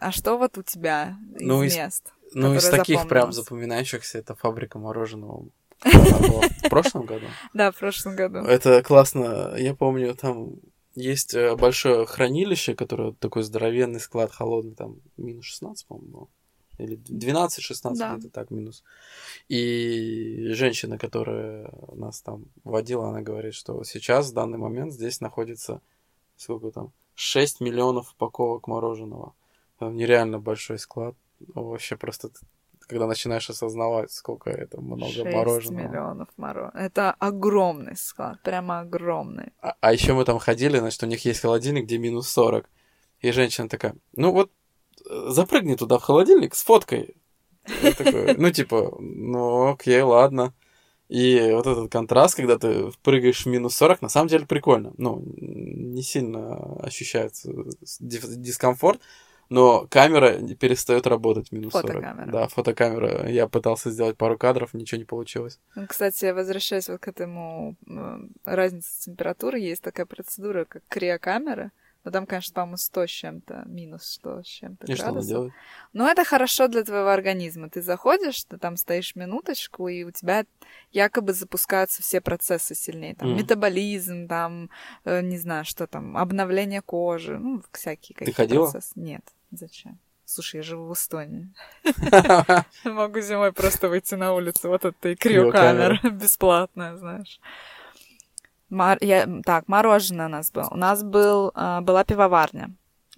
А 0.00 0.12
что 0.12 0.36
вот 0.36 0.58
у 0.58 0.62
тебя 0.62 1.16
из 1.38 1.42
Ну, 1.46 1.62
из- 1.62 1.74
мест? 1.76 2.12
Ну, 2.32 2.54
из 2.54 2.68
таких 2.68 3.08
прям 3.08 3.32
запоминающихся 3.32 4.18
это 4.18 4.34
фабрика 4.34 4.78
мороженого. 4.78 5.48
В 5.80 6.68
прошлом 6.68 7.06
году. 7.06 7.26
Да, 7.54 7.72
в 7.72 7.78
прошлом 7.78 8.14
году. 8.14 8.38
Это 8.40 8.82
классно. 8.82 9.54
Я 9.56 9.74
помню, 9.74 10.14
там 10.14 10.56
есть 10.94 11.32
э, 11.34 11.56
большое 11.56 12.04
хранилище, 12.04 12.74
которое 12.74 13.12
такой 13.12 13.42
здоровенный 13.42 13.98
склад 14.00 14.30
холодный, 14.30 14.74
там 14.74 14.96
минус 15.16 15.46
16, 15.46 15.86
по-моему, 15.86 16.10
было. 16.12 16.28
Или 16.80 16.96
12-16, 16.96 17.94
Да. 17.98 18.16
где-то 18.16 18.32
так, 18.32 18.50
минус. 18.50 18.82
И 19.48 20.48
женщина, 20.52 20.98
которая 20.98 21.70
нас 21.92 22.20
там 22.22 22.44
водила, 22.64 23.08
она 23.08 23.20
говорит, 23.20 23.54
что 23.54 23.82
сейчас, 23.84 24.30
в 24.30 24.34
данный 24.34 24.58
момент, 24.58 24.92
здесь 24.92 25.20
находится, 25.20 25.80
сколько 26.36 26.70
там, 26.70 26.92
6 27.14 27.60
миллионов 27.60 28.12
упаковок 28.12 28.66
мороженого. 28.66 29.34
Там 29.78 29.96
нереально 29.96 30.38
большой 30.38 30.78
склад. 30.78 31.14
Вообще 31.54 31.96
просто, 31.96 32.30
когда 32.80 33.06
начинаешь 33.06 33.48
осознавать, 33.50 34.10
сколько 34.12 34.50
это 34.50 34.80
много 34.80 35.06
6 35.12 35.24
мороженого. 35.24 35.88
миллионов 35.88 36.28
мороженого. 36.36 36.78
Это 36.78 37.12
огромный 37.12 37.96
склад, 37.96 38.40
прямо 38.42 38.80
огромный. 38.80 39.52
А, 39.60 39.74
а 39.80 39.92
еще 39.92 40.14
мы 40.14 40.24
там 40.24 40.38
ходили, 40.38 40.78
значит, 40.78 41.02
у 41.02 41.06
них 41.06 41.24
есть 41.24 41.40
холодильник, 41.40 41.84
где 41.84 41.98
минус 41.98 42.28
40. 42.30 42.68
И 43.20 43.32
женщина 43.32 43.68
такая, 43.68 43.94
ну 44.16 44.32
вот, 44.32 44.50
запрыгни 45.04 45.74
туда 45.74 45.98
в 45.98 46.02
холодильник 46.02 46.54
с 46.54 46.62
фоткой. 46.62 47.16
Такой, 47.98 48.36
ну, 48.36 48.50
типа, 48.50 48.96
ну, 48.98 49.72
окей, 49.72 50.00
ладно. 50.02 50.54
И 51.08 51.50
вот 51.52 51.66
этот 51.66 51.90
контраст, 51.90 52.36
когда 52.36 52.56
ты 52.56 52.92
прыгаешь 53.02 53.44
в 53.44 53.46
минус 53.46 53.74
40, 53.76 54.00
на 54.02 54.08
самом 54.08 54.28
деле 54.28 54.46
прикольно. 54.46 54.92
Ну, 54.96 55.22
не 55.36 56.02
сильно 56.02 56.76
ощущается 56.80 57.50
дис- 58.00 58.36
дискомфорт, 58.36 59.00
но 59.48 59.88
камера 59.90 60.38
перестает 60.54 61.08
работать 61.08 61.50
минус 61.50 61.72
40. 61.72 61.86
Фотокамера. 61.94 62.30
Да, 62.30 62.46
фотокамера. 62.46 63.28
Я 63.28 63.48
пытался 63.48 63.90
сделать 63.90 64.16
пару 64.16 64.38
кадров, 64.38 64.72
ничего 64.72 64.98
не 64.98 65.04
получилось. 65.04 65.58
Ну, 65.74 65.88
Кстати, 65.88 66.30
возвращаясь 66.30 66.88
вот 66.88 67.00
к 67.00 67.08
этому 67.08 67.76
разнице 68.44 69.06
температуры, 69.06 69.58
есть 69.58 69.82
такая 69.82 70.06
процедура, 70.06 70.64
как 70.64 70.84
криокамера. 70.88 71.72
Но 72.04 72.10
там, 72.10 72.26
конечно, 72.26 72.54
по-моему, 72.54 72.76
100 72.78 73.06
с 73.06 73.10
чем-то, 73.10 73.62
минус 73.66 74.04
100 74.04 74.42
с 74.42 74.46
чем-то 74.46 74.86
И 74.86 74.94
что 74.94 75.04
градусов. 75.06 75.28
делает? 75.28 75.52
Но 75.92 76.08
это 76.08 76.24
хорошо 76.24 76.66
для 76.68 76.82
твоего 76.82 77.10
организма. 77.10 77.68
Ты 77.68 77.82
заходишь, 77.82 78.42
ты 78.44 78.56
там 78.56 78.76
стоишь 78.76 79.16
минуточку, 79.16 79.86
и 79.88 80.04
у 80.04 80.10
тебя 80.10 80.46
якобы 80.92 81.32
запускаются 81.34 82.00
все 82.02 82.20
процессы 82.20 82.74
сильнее. 82.74 83.14
Там 83.14 83.28
Мгм. 83.28 83.38
метаболизм, 83.38 84.28
там, 84.28 84.70
э, 85.04 85.20
не 85.20 85.36
знаю, 85.38 85.64
что 85.64 85.86
там, 85.86 86.16
обновление 86.16 86.80
кожи, 86.80 87.38
ну, 87.38 87.62
всякие 87.72 88.16
какие-то 88.16 88.36
ходила? 88.36 88.64
процессы. 88.70 88.92
Нет, 88.94 89.22
зачем? 89.50 89.98
Слушай, 90.24 90.56
я 90.58 90.62
живу 90.62 90.86
в 90.86 90.92
Эстонии. 90.94 91.52
Могу 92.84 93.20
зимой 93.20 93.52
просто 93.52 93.88
выйти 93.88 94.14
на 94.14 94.32
улицу. 94.32 94.68
Вот 94.68 94.84
это 94.84 95.08
и 95.08 95.16
криокамера 95.16 95.98
бесплатная, 96.10 96.96
знаешь. 96.96 97.40
Мор- 98.70 98.98
я- 99.00 99.26
Так, 99.44 99.68
мороженое 99.68 100.26
у 100.26 100.30
нас 100.30 100.50
было. 100.50 100.68
У 100.70 100.76
нас 100.76 101.02
был, 101.02 101.50
а, 101.54 101.80
была 101.80 102.04
пивоварня 102.04 102.70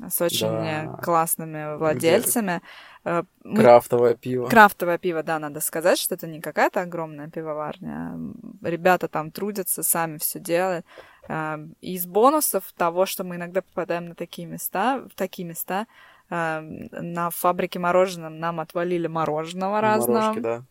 с 0.08 0.20
очень 0.20 0.48
Да. 0.48 0.84
э, 0.98 1.02
классными 1.02 1.76
владельцами. 1.76 2.62
Э, 3.04 3.22
мы- 3.44 3.60
Крафтовое 3.60 4.14
пиво. 4.14 4.46
Крафтовое 4.48 4.96
пиво, 4.98 5.22
да, 5.22 5.38
надо 5.38 5.60
сказать, 5.60 5.98
что 5.98 6.14
это 6.14 6.26
не 6.26 6.40
какая-то 6.40 6.80
огромная 6.80 7.28
пивоварня. 7.28 8.16
Ребята 8.62 9.08
там 9.08 9.30
трудятся, 9.30 9.82
сами 9.82 10.16
все 10.18 10.40
делают. 10.40 10.86
А, 11.28 11.60
Из 11.80 12.06
бонусов 12.06 12.72
того, 12.76 13.06
что 13.06 13.22
мы 13.24 13.36
иногда 13.36 13.60
попадаем 13.62 14.06
на 14.08 14.14
такие 14.14 14.46
места, 14.48 15.02
в 15.10 15.14
такие 15.14 15.46
места, 15.46 15.86
на 16.30 17.28
фабрике 17.30 17.78
мороженого 17.78 18.30
нам 18.30 18.58
отвалили 18.60 19.06
мороженого 19.06 19.80
разного. 19.82 20.32
Морожки, 20.32 20.40
да. 20.40 20.62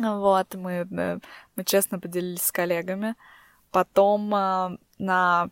Вот, 0.00 0.54
мы, 0.56 0.72
э, 0.90 1.18
мы 1.54 1.64
честно 1.64 2.00
поделились 2.00 2.42
с 2.42 2.50
коллегами. 2.50 3.14
Потом 3.76 4.34
а, 4.34 4.78
на 4.96 5.50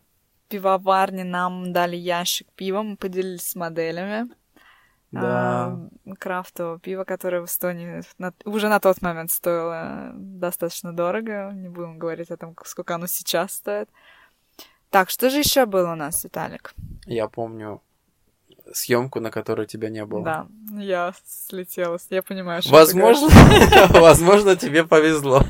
пивоварне 0.49 1.23
нам 1.23 1.71
дали 1.71 1.95
ящик 1.95 2.47
пива, 2.55 2.81
мы 2.81 2.97
поделились 2.97 3.47
с 3.47 3.55
моделями. 3.55 4.27
Да. 5.11 5.21
А, 5.21 6.15
крафтового 6.17 6.79
пива, 6.79 7.03
которое 7.03 7.41
в 7.41 7.45
Эстонии 7.45 8.01
на- 8.17 8.33
уже 8.45 8.67
на 8.67 8.79
тот 8.79 9.03
момент 9.03 9.29
стоило 9.29 10.09
достаточно 10.15 10.91
дорого. 10.91 11.51
Не 11.53 11.69
будем 11.69 11.99
говорить 11.99 12.31
о 12.31 12.37
том, 12.37 12.55
сколько 12.65 12.95
оно 12.95 13.05
сейчас 13.05 13.53
стоит. 13.53 13.89
Так, 14.89 15.11
что 15.11 15.29
же 15.29 15.37
еще 15.37 15.67
было 15.67 15.91
у 15.91 15.95
нас, 15.95 16.23
Виталик? 16.23 16.73
Я 17.05 17.27
помню 17.27 17.79
съемку, 18.73 19.19
на 19.19 19.31
которой 19.31 19.67
тебя 19.67 19.89
не 19.89 20.05
было. 20.05 20.23
Да, 20.23 20.47
я 20.79 21.13
слетела. 21.25 21.97
Я 22.09 22.21
понимаю, 22.23 22.61
что 22.61 22.71
Возможно, 22.71 23.29
возможно, 23.89 24.55
тебе 24.55 24.83
повезло. 24.83 25.43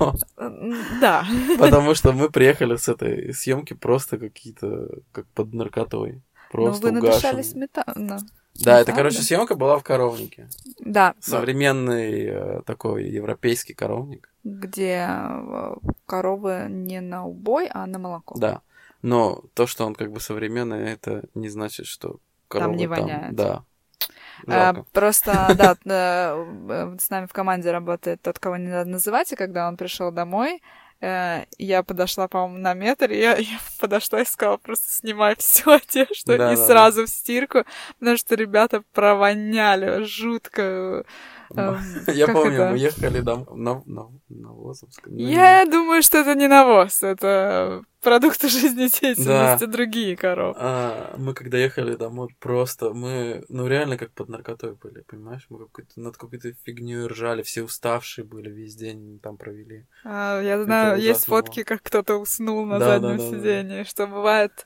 Да. 1.01 1.25
Потому 1.57 1.95
что 1.95 2.11
мы 2.11 2.29
приехали 2.29 2.75
с 2.75 2.87
этой 2.89 3.33
съемки 3.33 3.73
просто 3.73 4.17
какие-то, 4.17 4.89
как 5.11 5.25
под 5.27 5.53
наркотой. 5.53 6.13
Ну, 6.13 6.21
Просто 6.51 6.87
вы 6.87 6.91
надышали 6.91 7.41
сметану. 7.41 8.19
Да, 8.63 8.79
это, 8.79 8.93
короче, 8.93 9.21
съемка 9.21 9.55
была 9.55 9.77
в 9.77 9.83
коровнике. 9.83 10.47
Да, 10.79 11.13
Современный 11.19 12.25
э, 12.25 12.61
такой 12.65 13.09
европейский 13.09 13.73
коровник. 13.73 14.29
где 14.45 15.07
э, 15.09 15.75
коровы 16.05 16.67
не 16.69 17.01
на 17.01 17.25
убой, 17.25 17.67
а 17.67 17.85
на 17.85 17.99
молоко. 17.99 18.39
Да. 18.39 18.61
Но 19.01 19.43
то, 19.53 19.67
что 19.67 19.85
он 19.85 19.93
как 19.93 20.11
бы 20.11 20.19
современный, 20.21 20.91
это 20.93 21.23
не 21.33 21.49
значит, 21.49 21.85
что 21.85 22.19
коровы 22.47 22.75
не 22.75 22.87
воняет. 22.87 23.35
Да. 23.35 23.63
А, 24.47 24.73
Жалко. 24.73 24.85
просто, 24.91 25.47
да, 25.57 25.75
э, 25.85 26.97
с 26.99 27.09
нами 27.09 27.25
в 27.25 27.33
команде 27.33 27.71
работает 27.71 28.21
тот, 28.21 28.39
кого 28.39 28.57
не 28.57 28.67
надо 28.67 28.89
называть, 28.89 29.31
и 29.31 29.35
когда 29.35 29.67
он 29.67 29.77
пришел 29.77 30.11
домой, 30.11 30.61
э, 31.01 31.45
я 31.57 31.83
подошла, 31.83 32.27
по-моему, 32.27 32.59
на 32.59 32.73
метр, 32.73 33.11
и 33.11 33.17
я, 33.17 33.35
я 33.37 33.59
подошла 33.79 34.21
и 34.21 34.25
сказала, 34.25 34.57
просто 34.57 34.91
снимай 34.91 35.35
всю 35.37 35.71
одежду 35.71 36.37
Да, 36.37 36.53
и 36.53 36.55
да, 36.55 36.55
да. 36.55 36.67
сразу 36.67 37.05
в 37.05 37.09
стирку, 37.09 37.63
потому 37.99 38.17
что 38.17 38.35
ребята 38.35 38.83
провоняли 38.93 40.03
жутко. 40.03 41.05
Я 42.07 42.27
помню, 42.27 42.71
мы 42.71 42.77
ехали 42.77 43.19
на, 43.19 44.11
Лозовском. 44.51 45.13
Ну, 45.13 45.27
Я 45.27 45.65
думаю, 45.65 46.01
что 46.01 46.19
это 46.19 46.35
не 46.35 46.47
навоз, 46.47 47.03
это 47.03 47.83
продукты 48.01 48.49
жизнедеятельности 48.49 49.65
другие 49.65 50.15
коровы. 50.15 50.55
А, 50.57 51.15
мы 51.17 51.33
когда 51.33 51.57
ехали 51.57 51.95
домой, 51.95 52.29
просто 52.39 52.93
мы, 52.93 53.43
ну 53.49 53.67
реально 53.67 53.97
как 53.97 54.11
под 54.11 54.29
наркотой 54.29 54.73
были, 54.73 55.01
понимаешь? 55.01 55.45
Мы 55.49 55.67
над 55.95 56.17
какой-то 56.17 56.53
фигней 56.63 57.05
ржали, 57.07 57.41
все 57.41 57.63
уставшие 57.63 58.25
были, 58.25 58.49
весь 58.49 58.75
день 58.75 59.19
там 59.21 59.37
провели. 59.37 59.85
А, 60.03 60.41
я 60.41 60.63
знаю, 60.63 60.99
есть 60.99 61.25
фотки, 61.25 61.63
как 61.63 61.81
кто-то 61.81 62.15
уснул 62.15 62.65
на 62.65 62.79
заднем 62.79 63.19
сидении, 63.19 63.83
что 63.83 64.07
бывает 64.07 64.65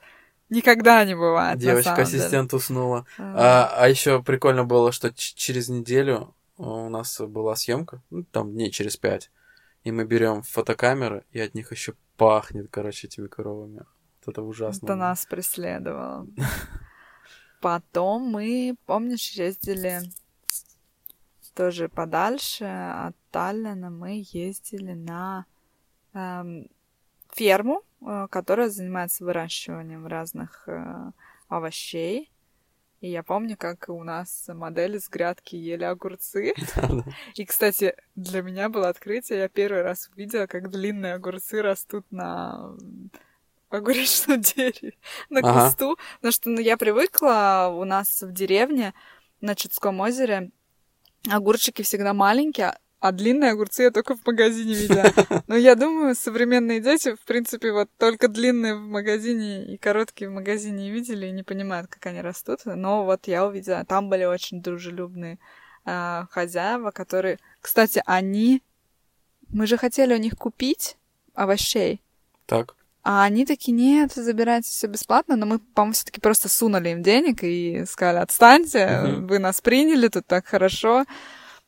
никогда 0.49 1.05
не 1.05 1.15
бывает. 1.15 1.59
Девочка-ассистент 1.59 2.53
уснула. 2.53 3.05
А, 3.17 3.69
А, 3.77 3.83
а 3.83 3.89
еще 3.89 4.21
прикольно 4.21 4.65
было, 4.65 4.91
что 4.91 5.13
через 5.13 5.69
неделю 5.69 6.33
у 6.59 6.89
нас 6.89 7.19
была 7.21 7.55
съемка, 7.55 8.01
ну, 8.09 8.23
там 8.23 8.51
дней 8.51 8.69
через 8.71 8.97
пять, 8.97 9.31
и 9.83 9.91
мы 9.91 10.05
берем 10.05 10.41
фотокамеры, 10.41 11.23
и 11.31 11.39
от 11.39 11.55
них 11.55 11.71
еще 11.71 11.93
пахнет, 12.17 12.67
короче, 12.69 13.07
этими 13.07 13.27
коровами. 13.27 13.85
Вот 14.25 14.33
это 14.33 14.41
ужасно. 14.41 14.85
Это 14.85 14.95
нас 14.95 15.25
преследовало. 15.25 16.27
Потом 17.61 18.23
мы, 18.23 18.75
помнишь, 18.85 19.31
ездили 19.31 20.01
тоже 21.55 21.89
подальше 21.89 22.65
от 22.65 23.15
Таллина. 23.31 23.89
Мы 23.89 24.23
ездили 24.31 24.93
на 24.93 25.45
эм, 26.13 26.69
ферму, 27.31 27.83
э, 28.01 28.27
которая 28.29 28.69
занимается 28.69 29.25
выращиванием 29.25 30.07
разных 30.07 30.67
э, 30.67 31.11
овощей. 31.47 32.31
И 33.01 33.09
я 33.09 33.23
помню, 33.23 33.55
как 33.57 33.87
у 33.87 34.03
нас 34.03 34.45
модели 34.49 34.97
с 34.97 35.07
грядки 35.07 35.55
ели 35.55 35.85
огурцы. 35.85 36.53
И, 37.35 37.45
кстати, 37.45 37.95
для 38.15 38.41
меня 38.41 38.67
было 38.67 38.89
открытие. 38.89 39.39
Я 39.39 39.47
первый 39.47 39.83
раз 39.83 40.09
увидела, 40.13 40.47
как 40.47 40.69
длинные 40.69 41.13
огурцы 41.13 41.61
растут 41.61 42.05
на 42.11 42.75
огуречном 43.69 44.41
дереве, 44.41 44.95
на 45.29 45.39
Ага. 45.39 45.65
кусту. 45.69 45.97
Потому 46.17 46.31
что 46.31 46.49
ну, 46.49 46.59
я 46.59 46.75
привыкла 46.75 47.69
у 47.73 47.85
нас 47.85 48.21
в 48.21 48.33
деревне 48.33 48.93
на 49.39 49.55
Чудском 49.55 49.99
озере 50.01 50.51
огурчики 51.29 51.81
всегда 51.81 52.13
маленькие, 52.13 52.77
а 52.99 53.11
длинные 53.11 53.51
огурцы 53.51 53.83
я 53.83 53.91
только 53.91 54.15
в 54.15 54.25
магазине 54.25 54.73
видела. 54.73 55.05
Но 55.47 55.55
я 55.55 55.75
думаю, 55.75 56.15
современные 56.15 56.81
дети, 56.81 57.15
в 57.15 57.21
принципе, 57.25 57.71
вот 57.71 57.89
только 57.97 58.27
длинные 58.27 58.75
в 58.75 58.81
магазине 58.81 59.65
и 59.73 59.77
короткие 59.77 60.29
в 60.29 60.33
магазине 60.33 60.91
видели 60.91 61.27
и 61.27 61.31
не 61.31 61.43
понимают, 61.43 61.87
как 61.87 62.05
они 62.07 62.21
растут. 62.21 62.59
Но 62.65 63.05
вот 63.05 63.27
я 63.27 63.45
увидела, 63.45 63.85
там 63.85 64.09
были 64.09 64.25
очень 64.25 64.61
дружелюбные 64.61 65.39
а, 65.85 66.27
хозяева, 66.31 66.91
которые... 66.91 67.39
Кстати, 67.61 68.01
они... 68.05 68.61
Мы 69.49 69.65
же 69.65 69.77
хотели 69.77 70.13
у 70.13 70.17
них 70.17 70.35
купить 70.37 70.97
овощей, 71.33 72.03
Так. 72.45 72.75
а 73.03 73.23
они 73.23 73.45
такие, 73.45 73.71
нет, 73.71 74.11
забирайте 74.13 74.69
все 74.69 74.87
бесплатно, 74.87 75.35
но 75.37 75.45
мы, 75.45 75.59
по-моему, 75.59 75.93
все-таки 75.93 76.19
просто 76.19 76.49
сунули 76.49 76.89
им 76.89 77.01
денег 77.01 77.43
и 77.43 77.85
сказали, 77.85 78.17
отстаньте, 78.17 78.99
Мгм. 79.03 79.27
вы 79.27 79.39
нас 79.39 79.61
приняли, 79.61 80.07
тут 80.09 80.27
так 80.27 80.45
хорошо, 80.45 81.05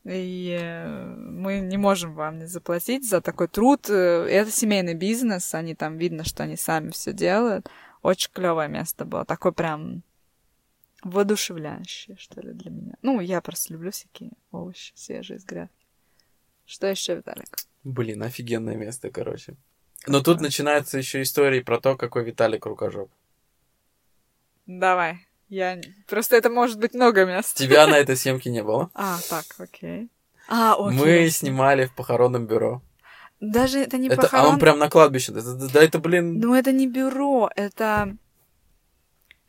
и 0.04 0.58
э, 0.60 1.16
мы 1.16 1.60
не 1.60 1.78
можем 1.78 2.16
вам 2.16 2.40
не 2.40 2.46
заплатить 2.46 3.08
за 3.08 3.22
такой 3.22 3.48
труд. 3.48 3.90
Э, 3.90 4.26
Это 4.30 4.52
семейный 4.52 4.96
бизнес, 4.96 5.54
они 5.54 5.76
там 5.76 5.98
видно, 5.98 6.24
что 6.24 6.44
они 6.44 6.56
сами 6.56 6.90
все 6.92 7.14
делают. 7.14 7.70
Очень 8.02 8.32
клевое 8.34 8.68
место 8.68 9.06
было, 9.06 9.26
такое 9.26 9.52
прям 9.52 10.02
воодушевляющее, 11.04 12.18
что 12.18 12.42
ли, 12.42 12.54
для 12.54 12.72
меня. 12.72 12.94
Ну, 13.02 13.20
я 13.20 13.42
просто 13.42 13.74
люблю 13.74 13.92
всякие 13.92 14.32
овощи 14.52 14.94
свежие 14.96 15.38
из 15.38 15.46
грядки. 15.46 15.86
Что 16.66 16.88
еще, 16.88 17.16
Виталик? 17.16 17.58
Блин, 17.84 18.24
офигенное 18.24 18.76
место, 18.76 19.10
короче. 19.10 19.56
Но 20.08 20.22
тут 20.22 20.42
начинается 20.42 20.98
еще 20.98 21.22
история 21.22 21.62
про 21.62 21.80
то, 21.80 21.96
какой 21.96 22.24
Виталик 22.24 22.66
рукожоп. 22.66 23.12
Давай. 24.66 25.28
Я... 25.52 25.82
Просто 26.08 26.38
это 26.38 26.50
может 26.50 26.80
быть 26.80 26.94
много 26.94 27.26
мест. 27.26 27.58
Тебя 27.58 27.86
на 27.86 27.98
этой 27.98 28.16
съемке 28.16 28.50
не 28.50 28.64
было. 28.64 28.90
А, 28.94 29.18
так, 29.30 29.44
окей. 29.58 30.08
А, 30.48 30.76
окей. 30.76 30.98
Мы 30.98 31.30
снимали 31.30 31.86
в 31.88 31.94
похоронном 31.94 32.46
бюро. 32.48 32.82
Даже 33.42 33.80
это 33.80 33.98
не 33.98 34.08
Это, 34.08 34.22
похорон... 34.22 34.46
а 34.46 34.50
он 34.50 34.60
прям 34.60 34.80
на 34.80 34.90
кладбище. 34.90 35.34
Да, 35.34 35.42
да, 35.42 35.68
да 35.68 35.84
это, 35.84 36.00
блин, 36.00 36.40
Ну, 36.40 36.56
это 36.56 36.72
не 36.72 36.88
бюро, 36.88 37.50
это... 37.54 38.16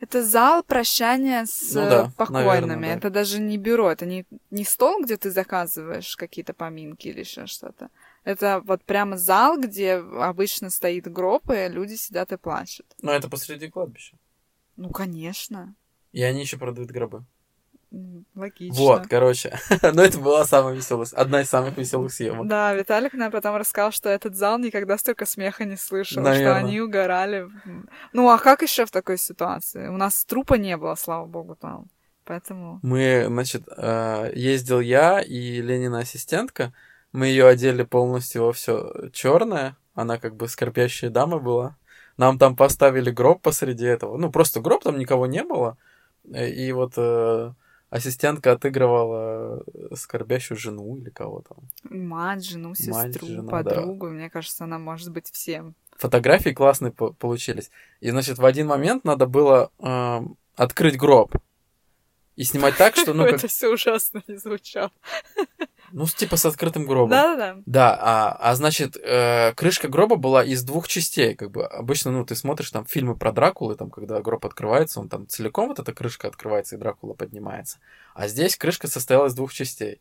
Это 0.01 0.25
зал 0.25 0.65
прощания 0.65 1.47
с 1.47 1.73
Ну 1.73 1.83
да, 1.83 2.07
э, 2.07 2.11
покойными. 2.17 2.47
наверное, 2.47 2.95
да. 2.95 2.99
Это 2.99 3.11
даже 3.11 3.39
не 3.39 3.57
бюро, 3.57 3.93
это 3.93 4.05
не, 4.05 4.27
не 4.51 4.65
стол, 4.65 5.05
где 5.05 5.17
ты 5.17 5.31
заказываешь 5.31 6.17
какие-то 6.17 6.53
поминки 6.53 7.07
или 7.07 7.21
еще 7.21 7.47
что-то. 7.47 7.91
Это 8.25 8.61
вот 8.65 8.83
прямо 8.83 9.17
зал, 9.17 9.57
где 9.57 9.95
обычно 9.95 10.71
стоит 10.71 11.07
гроб, 11.07 11.49
и 11.53 11.69
люди 11.69 11.95
сидят 11.95 12.33
и 12.33 12.37
плачут. 12.37 12.87
ну 13.01 13.13
это 13.13 13.31
посреди 13.31 13.69
кладбища. 13.69 14.17
Ну, 14.75 14.91
конечно. 14.91 15.77
И 16.13 16.23
они 16.23 16.41
еще 16.41 16.59
продают 16.59 16.91
гробы. 16.91 17.25
Логично. 18.35 18.75
Вот, 18.75 19.07
короче. 19.07 19.59
Но 19.83 20.03
это 20.03 20.19
была 20.19 20.47
самая 20.47 20.75
веселая, 20.75 21.07
одна 21.13 21.43
из 21.43 21.51
самых 21.51 21.77
веселых 21.77 22.13
съемок. 22.13 22.47
Да, 22.47 22.73
Виталик 22.73 23.13
нам 23.13 23.31
потом 23.31 23.57
рассказал, 23.57 23.93
что 23.93 24.09
этот 24.09 24.35
зал 24.35 24.59
никогда 24.59 24.97
столько 24.97 25.27
смеха 25.27 25.65
не 25.67 25.77
слышал, 25.77 26.23
что 26.23 26.23
Наверно. 26.23 26.57
они 26.57 26.81
угорали. 26.81 27.49
Ну, 28.15 28.31
а 28.31 28.39
как 28.39 28.63
еще 28.63 28.87
в 28.87 28.91
такой 28.91 29.19
ситуации? 29.19 29.89
У 29.89 29.97
нас 29.99 30.25
трупа 30.25 30.55
не 30.55 30.77
было, 30.79 30.95
слава 30.95 31.27
богу, 31.27 31.55
там. 31.55 31.89
Поэтому... 32.25 32.79
Мы, 32.83 33.25
значит, 33.27 33.65
э, 33.77 34.33
ездил 34.35 34.81
я 34.81 35.21
и 35.21 35.61
Ленина 35.61 35.99
ассистентка. 35.99 36.73
Мы 37.13 37.27
ее 37.27 37.47
одели 37.47 37.83
полностью 37.83 38.45
во 38.45 38.53
все 38.53 39.11
черное. 39.13 39.77
Она 39.95 40.19
как 40.19 40.37
бы 40.37 40.49
скорбящая 40.49 41.11
дама 41.11 41.39
была. 41.39 41.77
Нам 42.17 42.39
там 42.39 42.57
поставили 42.57 43.11
гроб 43.11 43.43
посреди 43.43 43.85
этого. 43.85 44.17
Ну, 44.17 44.31
просто 44.31 44.61
гроб, 44.61 44.83
там 44.83 44.99
никого 44.99 45.27
не 45.27 45.43
было. 45.43 45.77
Э, 46.33 46.49
И 46.51 46.73
вот 46.73 46.95
э, 46.97 47.53
ассистентка 47.91 48.53
отыгрывала 48.53 49.63
э, 49.67 49.95
скорбящую 49.97 50.59
жену 50.59 50.97
или 50.97 51.11
кого 51.11 51.43
там. 51.43 51.59
Мать, 51.85 52.45
жену, 52.45 52.75
сестру, 52.75 52.95
Мать, 52.95 53.21
жена, 53.23 53.51
подругу. 53.51 54.09
Мне 54.09 54.31
кажется, 54.31 54.65
она 54.65 54.79
может 54.79 55.11
быть 55.11 55.31
всем. 55.31 55.75
Фотографии 55.99 56.51
классные 56.51 56.91
по- 56.91 57.13
получились. 57.13 57.71
И, 58.01 58.11
значит, 58.11 58.39
в 58.39 58.45
один 58.45 58.67
момент 58.67 59.05
надо 59.05 59.27
было 59.27 59.71
эм, 59.79 60.37
открыть 60.57 60.97
гроб. 60.97 61.37
И 62.35 62.45
снимать 62.45 62.77
так, 62.79 62.97
что, 62.97 63.13
ну, 63.13 63.25
как, 63.25 63.35
Это 63.35 63.49
все 63.49 63.69
ужасно 63.69 64.23
не 64.27 64.37
звучало. 64.37 64.91
Ну, 65.93 66.07
типа 66.07 66.37
с 66.37 66.47
открытым 66.47 66.87
гробом. 66.87 67.11
Да-да-да. 67.11 67.63
Да, 67.67 67.99
а, 68.01 68.51
а 68.51 68.55
значит, 68.55 68.97
э, 68.97 69.53
крышка 69.55 69.89
гроба 69.89 70.17
была 70.17 70.43
из 70.43 70.63
двух 70.63 70.89
частей, 70.89 71.35
как 71.35 71.51
бы. 71.51 71.67
Обычно, 71.67 72.11
ну, 72.11 72.25
ты 72.25 72.35
смотришь 72.35 72.71
там 72.71 72.87
фильмы 72.87 73.17
про 73.17 73.33
Дракулы, 73.33 73.77
там, 73.77 73.91
когда 73.91 74.21
гроб 74.21 74.47
открывается, 74.47 75.01
он 75.01 75.09
там 75.09 75.29
целиком 75.29 75.69
вот 75.69 75.79
эта 75.79 75.93
крышка 75.93 76.29
открывается, 76.29 76.77
и 76.77 76.79
Дракула 76.79 77.15
поднимается. 77.15 77.79
А 78.15 78.29
здесь 78.29 78.57
крышка 78.57 78.89
состояла 78.89 79.27
из 79.27 79.35
двух 79.35 79.53
частей. 79.53 80.01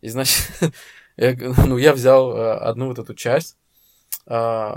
И, 0.00 0.08
значит, 0.08 0.50
я, 1.16 1.36
ну, 1.66 1.76
я 1.78 1.92
взял 1.92 2.36
э, 2.36 2.54
одну 2.58 2.88
вот 2.88 2.98
эту 2.98 3.14
часть, 3.14 3.56
э, 4.26 4.72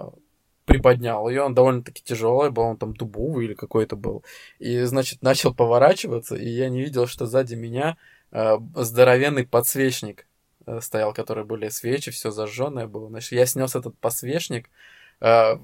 приподнял 0.65 1.29
ее, 1.29 1.43
он 1.43 1.53
довольно-таки 1.53 2.03
тяжелый 2.03 2.51
был, 2.51 2.63
он 2.63 2.77
там 2.77 2.93
дубовый 2.93 3.45
или 3.45 3.53
какой-то 3.53 3.95
был. 3.95 4.23
И, 4.59 4.81
значит, 4.81 5.21
начал 5.21 5.53
поворачиваться, 5.55 6.35
и 6.35 6.47
я 6.47 6.69
не 6.69 6.81
видел, 6.81 7.07
что 7.07 7.25
сзади 7.25 7.55
меня 7.55 7.97
э, 8.31 8.57
здоровенный 8.75 9.47
подсвечник 9.47 10.26
стоял, 10.81 11.13
которые 11.13 11.45
были 11.45 11.69
свечи, 11.69 12.11
все 12.11 12.31
зажженное 12.31 12.87
было. 12.87 13.09
Значит, 13.09 13.31
я 13.33 13.45
снес 13.45 13.75
этот 13.75 13.97
подсвечник, 13.97 14.69
э, 15.21 15.57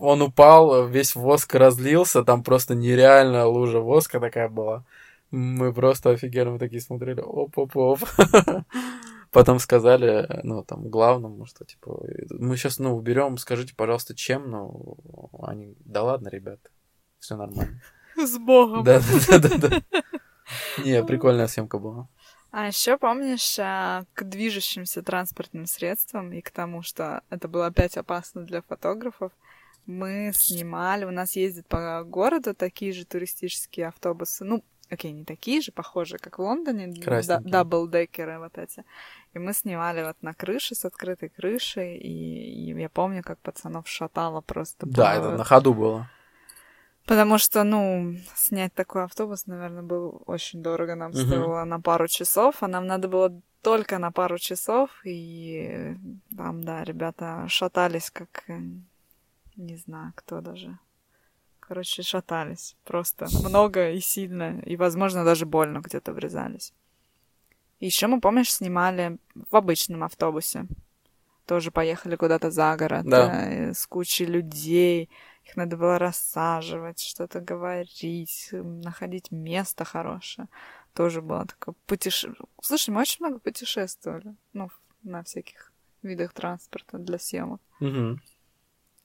он 0.00 0.22
упал, 0.22 0.86
весь 0.86 1.14
воск 1.14 1.54
разлился, 1.54 2.22
там 2.22 2.42
просто 2.42 2.74
нереальная 2.74 3.46
лужа 3.46 3.80
воска 3.80 4.20
такая 4.20 4.48
была. 4.48 4.84
Мы 5.30 5.72
просто 5.72 6.10
офигенно 6.10 6.52
мы 6.52 6.58
такие 6.58 6.80
смотрели, 6.80 7.20
оп-оп-оп. 7.20 8.00
Потом 9.32 9.58
сказали, 9.58 10.40
ну, 10.44 10.62
там, 10.62 10.88
главному, 10.88 11.46
что, 11.46 11.64
типа, 11.64 12.00
мы 12.30 12.56
сейчас, 12.56 12.78
ну, 12.78 12.96
уберем, 12.96 13.36
скажите, 13.38 13.74
пожалуйста, 13.74 14.14
чем, 14.14 14.50
ну, 14.50 14.96
они, 15.42 15.74
да 15.80 16.04
ладно, 16.04 16.28
ребят, 16.28 16.60
все 17.18 17.36
нормально. 17.36 17.82
С 18.16 18.38
Богом. 18.38 18.84
Да, 18.84 19.00
да, 19.28 19.38
да, 19.38 19.58
да. 19.58 19.82
Не, 20.84 21.04
прикольная 21.04 21.48
съемка 21.48 21.78
была. 21.78 22.08
А 22.56 22.68
еще 22.68 22.96
помнишь, 22.96 23.58
а, 23.58 24.04
к 24.14 24.24
движущимся 24.24 25.02
транспортным 25.02 25.66
средствам 25.66 26.32
и 26.32 26.40
к 26.40 26.50
тому, 26.50 26.80
что 26.80 27.20
это 27.28 27.48
было 27.48 27.66
опять 27.66 27.98
опасно 27.98 28.44
для 28.46 28.62
фотографов, 28.62 29.30
мы 29.84 30.30
снимали, 30.32 31.04
у 31.04 31.10
нас 31.10 31.36
ездят 31.36 31.66
по 31.66 32.02
городу 32.02 32.54
такие 32.54 32.94
же 32.94 33.04
туристические 33.04 33.88
автобусы, 33.88 34.46
ну, 34.46 34.64
окей, 34.88 35.12
не 35.12 35.26
такие 35.26 35.60
же, 35.60 35.70
похожие, 35.70 36.18
как 36.18 36.38
в 36.38 36.42
Лондоне, 36.42 36.86
даблдекеры 37.40 38.38
вот 38.38 38.56
эти. 38.56 38.84
И 39.34 39.38
мы 39.38 39.52
снимали 39.52 40.02
вот 40.02 40.16
на 40.22 40.32
крыше, 40.32 40.74
с 40.74 40.86
открытой 40.86 41.28
крышей, 41.28 41.98
и, 41.98 42.70
и 42.70 42.80
я 42.80 42.88
помню, 42.88 43.22
как 43.22 43.38
пацанов 43.40 43.86
шатало 43.86 44.40
просто. 44.40 44.86
Да, 44.86 45.12
по- 45.12 45.18
это 45.18 45.36
на 45.36 45.44
ходу 45.44 45.74
было. 45.74 46.10
Потому 47.06 47.38
что, 47.38 47.64
ну, 47.64 48.16
снять 48.34 48.74
такой 48.74 49.04
автобус, 49.04 49.46
наверное, 49.46 49.82
было 49.82 50.10
очень 50.26 50.62
дорого. 50.62 50.96
Нам 50.96 51.12
Мгм. 51.12 51.20
стоило 51.26 51.64
на 51.64 51.80
пару 51.80 52.08
часов, 52.08 52.62
а 52.62 52.68
нам 52.68 52.86
надо 52.86 53.08
было 53.08 53.40
только 53.62 53.98
на 53.98 54.10
пару 54.10 54.38
часов. 54.38 54.90
И 55.04 55.96
там, 56.36 56.64
да, 56.64 56.84
ребята 56.84 57.44
шатались, 57.48 58.10
как 58.10 58.44
э, 58.48 58.58
не 59.56 59.76
знаю, 59.76 60.12
кто 60.16 60.40
даже. 60.40 60.78
Короче, 61.60 62.02
шатались. 62.02 62.76
Просто 62.84 63.26
много 63.32 63.90
и 63.90 64.00
сильно. 64.00 64.60
И, 64.60 64.76
возможно, 64.76 65.24
даже 65.24 65.46
больно 65.46 65.78
где-то 65.78 66.12
врезались. 66.12 66.72
Еще 67.80 68.06
мы, 68.06 68.20
помнишь, 68.20 68.52
снимали 68.52 69.18
в 69.34 69.54
обычном 69.56 70.02
автобусе. 70.02 70.66
Тоже 71.46 71.70
поехали 71.70 72.16
куда-то 72.16 72.50
за 72.50 72.76
город 72.76 73.04
Да. 73.04 73.46
э, 73.48 73.74
с 73.74 73.86
кучей 73.86 74.24
людей. 74.26 75.08
Их 75.46 75.56
надо 75.56 75.76
было 75.76 75.98
рассаживать, 75.98 77.00
что-то 77.00 77.40
говорить, 77.40 78.48
находить 78.52 79.30
место 79.30 79.84
хорошее. 79.84 80.48
Тоже 80.92 81.22
было 81.22 81.46
такое 81.46 81.74
путешествие. 81.86 82.48
Слушай, 82.60 82.90
мы 82.90 83.00
очень 83.00 83.24
много 83.24 83.38
путешествовали. 83.38 84.34
Ну, 84.52 84.70
на 85.02 85.22
всяких 85.22 85.72
видах 86.02 86.32
транспорта 86.32 86.98
для 86.98 87.18
съемок. 87.18 87.60
Мгм. 87.80 88.20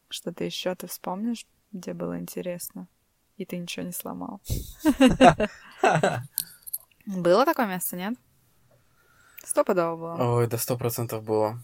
Что-то 0.10 0.44
еще 0.44 0.74
ты 0.76 0.88
вспомнишь, 0.88 1.46
где 1.72 1.94
было 1.94 2.20
интересно? 2.20 2.88
и 3.42 3.46
ты 3.46 3.58
ничего 3.58 3.86
не 3.86 3.92
сломал. 3.92 4.40
Было 7.08 7.46
такое 7.46 7.66
место, 7.66 7.96
нет? 7.96 8.14
Стопудово 9.44 9.96
было. 9.96 10.36
Ой, 10.36 10.48
да 10.48 10.60
сто 10.60 10.78
процентов 10.78 11.24
было. 11.24 11.60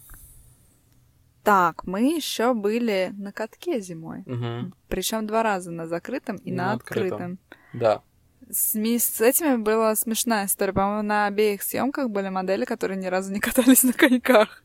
Так, 1.48 1.86
мы 1.88 2.14
еще 2.14 2.54
были 2.54 3.14
на 3.18 3.32
катке 3.32 3.80
зимой. 3.80 4.24
Мгм. 4.26 4.74
Причем 4.90 5.26
два 5.26 5.44
раза 5.44 5.72
на 5.72 5.88
закрытом 5.88 6.36
и, 6.36 6.52
на 6.52 6.66
на 6.66 6.74
открытом. 6.74 7.06
открытом. 7.06 7.40
Да. 7.72 8.02
С, 8.50 8.76
с 8.76 9.22
этими 9.22 9.56
была 9.56 9.96
смешная 9.96 10.48
история. 10.48 10.74
По-моему, 10.74 11.04
на 11.04 11.26
обеих 11.26 11.64
съемках 11.64 12.10
были 12.10 12.28
модели, 12.28 12.66
которые 12.66 12.98
ни 12.98 13.06
разу 13.06 13.32
не 13.32 13.40
катались 13.40 13.84
на 13.84 13.94
коньках. 13.94 14.62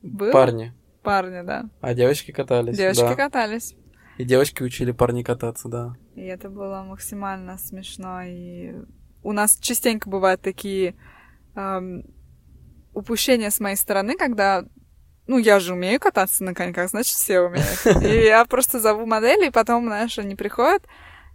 Было? 0.00 0.32
Парни. 0.32 0.72
Парни, 1.02 1.42
да. 1.42 1.68
А 1.82 1.92
девочки 1.92 2.30
катались. 2.30 2.74
Девочки 2.74 3.02
да. 3.02 3.14
катались. 3.14 3.76
И 4.16 4.24
девочки 4.24 4.62
учили 4.62 4.92
парней 4.92 5.24
кататься, 5.24 5.68
да. 5.68 5.94
И 6.14 6.22
это 6.22 6.48
было 6.48 6.86
максимально 6.88 7.58
смешно. 7.58 8.22
И 8.22 8.76
у 9.22 9.32
нас 9.32 9.58
частенько 9.58 10.08
бывают 10.08 10.40
такие 10.40 10.94
эм, 11.54 12.06
упущения 12.94 13.50
с 13.50 13.60
моей 13.60 13.76
стороны, 13.76 14.16
когда 14.16 14.64
ну, 15.32 15.38
я 15.38 15.60
же 15.60 15.72
умею 15.72 15.98
кататься 15.98 16.44
на 16.44 16.54
коньках, 16.54 16.90
значит, 16.90 17.14
все 17.14 17.40
умеют. 17.40 17.86
И 18.04 18.24
я 18.26 18.44
просто 18.44 18.80
зову 18.80 19.06
модели, 19.06 19.46
и 19.46 19.50
потом, 19.50 19.86
знаешь, 19.86 20.18
они 20.18 20.34
приходят, 20.34 20.84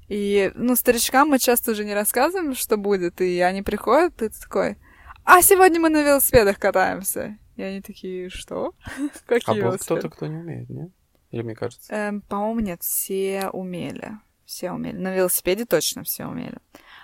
и, 0.08 0.52
ну, 0.54 0.76
старичкам 0.76 1.30
мы 1.30 1.40
часто 1.40 1.72
уже 1.72 1.84
не 1.84 1.96
рассказываем, 1.96 2.54
что 2.54 2.78
будет, 2.78 3.22
и 3.22 3.40
они 3.40 3.64
приходят, 3.64 4.22
и 4.22 4.30
ты 4.30 4.40
такой, 4.40 4.78
а 5.24 5.42
сегодня 5.42 5.80
мы 5.80 5.90
на 5.90 6.04
велосипедах 6.04 6.60
катаемся. 6.60 7.40
И 7.56 7.64
они 7.64 7.82
такие, 7.82 8.30
что? 8.30 8.76
А 9.00 9.10
Какие 9.26 9.56
был 9.56 9.70
велосипеды? 9.72 10.00
кто-то, 10.00 10.16
кто 10.16 10.28
не 10.28 10.38
умеет, 10.38 10.70
не? 10.70 10.92
Или 11.32 11.42
мне 11.42 11.56
кажется? 11.56 11.92
Эм, 11.92 12.22
по-моему, 12.22 12.60
нет, 12.60 12.84
все 12.84 13.50
умели. 13.52 14.12
Все 14.46 14.72
умели. 14.72 14.96
На 14.96 15.16
велосипеде 15.16 15.66
точно 15.66 16.04
все 16.04 16.28
умели. 16.28 16.60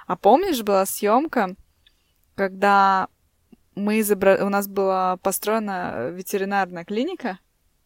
А 0.05 0.15
помнишь, 0.15 0.61
была 0.61 0.85
съемка, 0.85 1.55
когда 2.35 3.07
мы 3.75 3.99
изобра... 3.99 4.43
у 4.45 4.49
нас 4.49 4.67
была 4.67 5.17
построена 5.17 6.09
ветеринарная 6.11 6.85
клиника, 6.85 7.39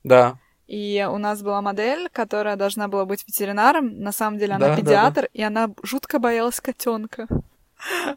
Да. 0.03 0.37
и 0.67 1.07
у 1.09 1.17
нас 1.17 1.41
была 1.41 1.61
модель, 1.61 2.09
которая 2.11 2.55
должна 2.55 2.87
была 2.87 3.05
быть 3.05 3.23
ветеринаром. 3.27 3.99
На 3.99 4.11
самом 4.11 4.37
деле 4.37 4.53
она 4.53 4.67
Да, 4.67 4.75
да, 4.75 4.81
педиатр, 4.81 5.29
и 5.33 5.41
она 5.43 5.69
жутко 5.83 6.19
боялась 6.19 6.59
котенка. 6.59 7.27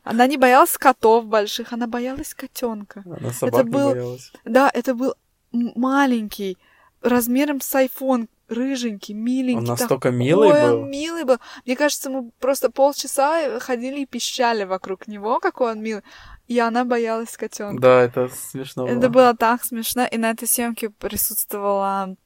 Она 0.05 0.27
не 0.27 0.39
боялась 0.39 0.77
котов 0.79 1.27
больших, 1.27 1.73
она 1.73 1.87
боялась 1.87 2.35
котенка. 2.35 3.03
Она 3.05 3.31
собак 3.33 3.65
не 3.67 3.71
был- 3.71 3.91
боялась. 3.91 4.33
Да, 4.45 4.71
это 4.73 4.95
был 4.95 5.15
маленький, 5.53 6.57
размером 7.03 7.61
с 7.61 7.75
айфон, 7.75 8.29
рыженький, 8.51 9.15
миленький. 9.15 9.59
Он 9.59 9.65
настолько 9.65 10.11
милый 10.11 10.51
такой 10.51 10.69
был. 10.69 10.83
он 10.83 10.91
милый 10.91 11.25
был. 11.25 11.39
Мне 11.65 11.77
кажется, 11.77 12.11
мы 12.11 12.31
просто 12.41 12.71
полчаса 12.71 13.59
ходили 13.61 14.01
и 14.01 14.07
пищали 14.07 14.65
вокруг 14.65 15.07
него, 15.07 15.41
какой 15.41 15.73
он 15.73 15.83
милый. 15.83 16.03
И 16.49 16.59
она 16.59 16.85
боялась 16.85 17.37
котенка. 17.37 17.81
Да, 17.81 18.03
это 18.03 18.29
смешно 18.29 18.87
Это 18.89 19.09
было 19.09 19.37
так 19.37 19.65
смешно. 19.65 20.05
И 20.11 20.19
на 20.19 20.31
этой 20.31 20.49
съемке 20.49 20.91
присутствовала 20.91 22.17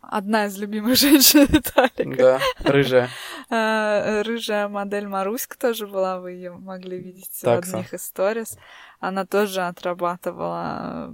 одна 0.00 0.46
из 0.46 0.58
любимых 0.58 0.96
женщин 0.98 1.46
Виталика. 1.46 2.16
Да, 2.16 2.40
рыжая. 2.72 3.08
А, 3.50 4.22
Рыжая 4.22 4.68
модель 4.68 5.06
Маруська 5.06 5.58
тоже 5.58 5.86
была, 5.86 6.20
вы 6.20 6.32
ее 6.32 6.52
могли 6.52 6.98
видеть 6.98 7.30
в 7.32 7.42
Такса. 7.42 7.76
одних 7.76 7.94
из 7.94 8.02
сторис. 8.04 8.58
Она 8.98 9.26
тоже 9.26 9.62
отрабатывала 9.62 11.10
э, 11.10 11.12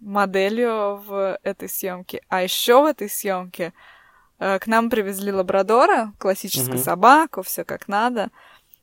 моделью 0.00 0.96
в 0.96 1.38
этой 1.42 1.68
съемке. 1.68 2.22
А 2.28 2.42
еще 2.42 2.82
в 2.82 2.84
этой 2.86 3.08
съемке 3.08 3.72
э, 4.38 4.58
к 4.58 4.66
нам 4.66 4.90
привезли 4.90 5.32
лабрадора, 5.32 6.12
классическую 6.18 6.74
Мгм. 6.76 6.84
собаку, 6.84 7.42
все 7.42 7.64
как 7.64 7.88
надо. 7.88 8.30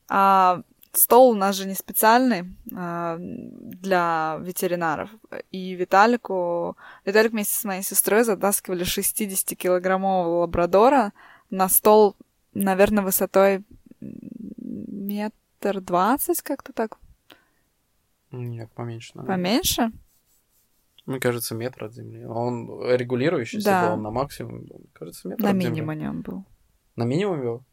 А 0.10 0.62
стол 0.92 1.32
у 1.32 1.36
нас 1.36 1.56
же 1.56 1.66
не 1.68 1.74
специальный 1.74 2.46
а, 2.76 3.18
для 3.20 4.38
ветеринаров. 4.42 5.10
И 5.52 5.74
Виталику... 5.74 6.78
Виталик 7.06 7.32
вместе 7.32 7.56
с 7.56 7.64
моей 7.64 7.82
сестрой 7.84 8.24
затаскивали 8.24 8.86
60-килограммового 8.86 10.42
лабрадора 10.42 11.14
на 11.50 11.68
стол, 11.70 12.16
наверное, 12.54 13.04
высотой 13.04 13.64
метр 14.00 15.80
двадцать, 15.82 16.42
как-то 16.42 16.74
так, 16.74 16.98
Нет, 18.32 18.70
поменьше. 18.74 19.12
наверное. 19.16 19.36
поменьше. 19.38 19.92
Мне 21.06 21.20
кажется, 21.20 21.54
метр 21.56 21.86
от 21.86 21.94
земли. 21.94 22.26
Он 22.26 22.82
регулирующийся 22.96 23.66
Да. 23.70 23.88
был, 23.88 23.94
он 23.96 24.02
на 24.04 24.12
максимум, 24.12 24.66
кажется, 24.94 25.28
метр 25.28 25.44
На 25.44 25.50
от 25.50 25.56
земли. 25.56 25.70
минимуме 25.70 26.10
он 26.10 26.22
был. 26.22 26.46
На 26.96 27.04
минимум 27.04 27.42
был? 27.42 27.64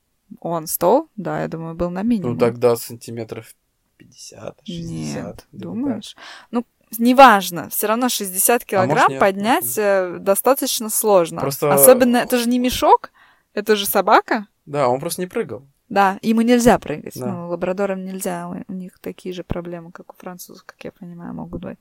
Он 0.40 0.66
стол, 0.66 1.08
да, 1.16 1.42
я 1.42 1.48
думаю, 1.48 1.74
был 1.74 1.90
на 1.90 2.02
минимум. 2.02 2.32
Ну, 2.34 2.38
тогда 2.38 2.74
сантиметров 2.76 3.54
50, 3.98 4.60
60. 4.64 5.24
Нет, 5.24 5.46
думаешь? 5.52 6.16
Ну, 6.50 6.64
неважно, 6.98 7.68
все 7.68 7.86
равно 7.86 8.08
60 8.08 8.64
килограмм 8.64 9.10
нет? 9.10 9.20
поднять 9.20 9.78
э, 9.78 10.18
достаточно 10.20 10.88
сложно. 10.88 11.40
Просто- 11.40 11.72
Особенно, 11.72 12.16
это 12.18 12.36
же 12.38 12.48
не 12.48 12.58
мешок, 12.58 13.10
это 13.54 13.76
же 13.76 13.86
собака. 13.86 14.34
так. 14.34 14.46
Да, 14.66 14.88
он 14.88 15.00
просто 15.00 15.20
не 15.22 15.26
прыгал. 15.26 15.66
Да, 15.88 16.18
ему 16.22 16.42
нельзя 16.42 16.78
прыгать. 16.78 17.14
Да. 17.18 17.26
Ну, 17.26 17.48
лабрадорам 17.48 18.04
нельзя, 18.04 18.48
у 18.68 18.72
них 18.72 19.00
такие 19.00 19.34
же 19.34 19.42
проблемы, 19.42 19.90
как 19.90 20.12
у 20.12 20.16
французов, 20.16 20.62
как 20.64 20.82
я 20.84 20.92
понимаю, 20.92 21.34
могут 21.34 21.62
быть. 21.62 21.78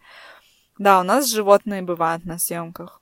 Да, 0.79 0.99
у 1.01 1.03
нас 1.03 1.27
животные 1.27 1.81
бывают 1.83 2.25
на 2.25 2.39
съемках. 2.39 3.01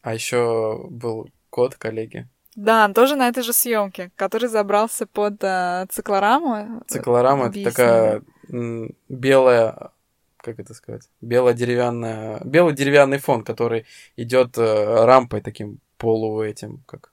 А 0.00 0.14
еще 0.14 0.86
был 0.90 1.28
кот 1.50 1.74
коллеги. 1.74 2.26
Да, 2.54 2.88
тоже 2.88 3.16
на 3.16 3.28
этой 3.28 3.42
же 3.42 3.52
съемке, 3.52 4.10
который 4.16 4.48
забрался 4.48 5.06
под 5.06 5.44
э, 5.44 5.86
циклораму. 5.90 6.82
Циклорама 6.86 7.48
это 7.48 7.64
такая 7.64 8.22
м, 8.48 8.94
белая, 9.10 9.90
как 10.38 10.58
это 10.60 10.72
сказать, 10.72 11.08
белая 11.20 11.52
деревянная, 11.54 12.40
белый 12.44 12.74
деревянный 12.74 13.18
фон, 13.18 13.44
который 13.44 13.84
идет 14.16 14.56
э, 14.56 15.04
рампой 15.04 15.42
таким 15.42 15.80
полу 15.98 16.40
этим, 16.42 16.82
как, 16.86 17.12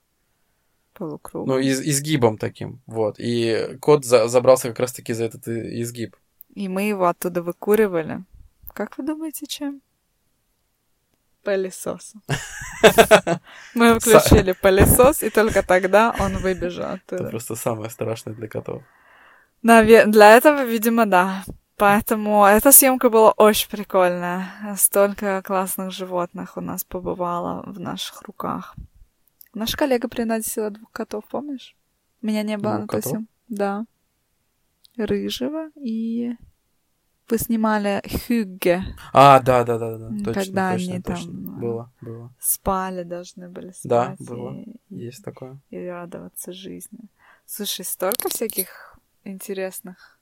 Полукруг. 0.94 1.46
ну, 1.48 1.58
из- 1.58 1.80
изгибом 1.80 2.38
таким, 2.38 2.80
вот. 2.86 3.16
И 3.18 3.76
кот 3.80 4.04
за- 4.04 4.28
забрался 4.28 4.68
как 4.68 4.78
раз-таки 4.78 5.12
за 5.12 5.24
этот 5.24 5.48
и- 5.48 5.82
изгиб. 5.82 6.16
И 6.54 6.68
мы 6.68 6.82
его 6.84 7.06
оттуда 7.06 7.42
выкуривали. 7.42 8.22
Как 8.72 8.96
вы 8.96 9.04
думаете, 9.04 9.46
чем? 9.46 9.82
Пылесосом. 11.44 12.22
Мы 13.74 13.98
включили 13.98 14.52
пылесос, 14.52 15.22
и 15.22 15.30
только 15.30 15.62
тогда 15.62 16.14
он 16.18 16.38
выбежал 16.38 16.98
Это 17.06 17.24
просто 17.24 17.54
самое 17.54 17.90
страшное 17.90 18.34
для 18.34 18.48
котов. 18.48 18.82
Для 19.62 20.36
этого, 20.36 20.64
видимо, 20.64 21.06
да. 21.06 21.44
Поэтому 21.76 22.44
эта 22.44 22.70
съемка 22.70 23.10
была 23.10 23.32
очень 23.32 23.68
прикольная. 23.68 24.48
Столько 24.76 25.42
классных 25.42 25.90
животных 25.90 26.56
у 26.56 26.60
нас 26.60 26.84
побывало 26.84 27.62
в 27.66 27.80
наших 27.80 28.22
руках. 28.22 28.76
Наша 29.54 29.76
коллега 29.76 30.08
приносила 30.08 30.70
двух 30.70 30.90
котов, 30.92 31.24
помнишь? 31.26 31.76
Меня 32.22 32.42
не 32.42 32.58
было 32.58 32.78
Двух 32.78 32.80
на 32.82 32.88
той 32.88 33.02
съемке. 33.02 33.32
Да. 33.48 33.86
Рыжего 34.96 35.70
и... 35.76 36.34
Вы 37.28 37.38
снимали 37.38 38.02
Хюгге. 38.26 38.84
А, 39.12 39.40
да, 39.40 39.64
да, 39.64 39.78
да, 39.78 39.96
да, 39.96 40.08
точно, 40.08 40.32
когда 40.34 40.72
точно, 40.72 40.92
они 40.92 41.02
там, 41.02 41.16
точно. 41.16 41.30
а, 41.32 41.58
Было, 41.60 41.92
было. 42.02 42.34
Спали 42.38 43.02
должны 43.02 43.48
были 43.48 43.70
спать. 43.70 43.88
Да, 43.88 44.16
было. 44.18 44.52
И, 44.54 44.76
Есть 44.90 45.24
такое. 45.24 45.58
и 45.70 45.86
радоваться 45.86 46.52
жизни. 46.52 47.00
Слушай, 47.46 47.84
столько 47.86 48.28
всяких 48.28 48.98
интересных 49.24 50.18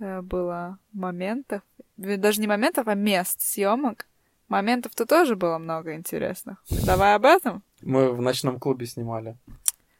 э, 0.00 0.20
было 0.22 0.78
моментов. 0.92 1.62
Даже 1.96 2.40
не 2.40 2.46
моментов, 2.46 2.86
а 2.86 2.94
мест 2.94 3.40
съемок. 3.40 4.06
Моментов-то 4.48 5.06
тоже 5.06 5.34
было 5.36 5.58
много 5.58 5.94
интересных. 5.94 6.62
Давай 6.86 7.14
об 7.16 7.24
этом? 7.24 7.62
Мы 7.82 8.12
в 8.12 8.20
ночном 8.22 8.58
клубе 8.60 8.86
снимали. 8.86 9.36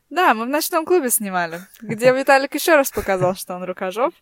Да, 0.08 0.32
мы 0.34 0.46
в 0.46 0.48
ночном 0.48 0.86
клубе 0.86 1.10
снимали, 1.10 1.60
где 1.82 2.12
Виталик 2.16 2.54
еще 2.54 2.76
раз 2.76 2.90
показал, 2.90 3.34
что 3.34 3.54
он 3.56 3.64
рукожоп. 3.64 4.14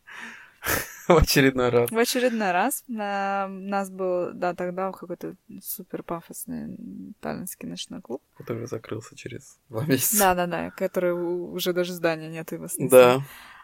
В 1.08 1.16
очередной 1.16 1.68
раз. 1.70 1.90
В 1.90 1.96
очередной 1.96 2.50
раз 2.50 2.82
у 2.88 2.92
нас 2.92 3.90
был, 3.90 4.32
да, 4.32 4.54
тогда 4.54 4.90
какой-то 4.90 5.36
супер 5.62 6.02
пафосный 6.02 6.76
таллинский 7.20 7.68
ночной 7.68 8.00
клуб. 8.00 8.22
Который 8.36 8.66
закрылся 8.66 9.16
через 9.16 9.58
два 9.68 9.84
месяца. 9.84 10.18
Да-да-да, 10.18 10.70
который 10.72 11.12
уже 11.12 11.72
даже 11.72 11.92
здания 11.92 12.28
нет 12.28 12.48
снесли. 12.48 12.88
Да. 12.88 13.20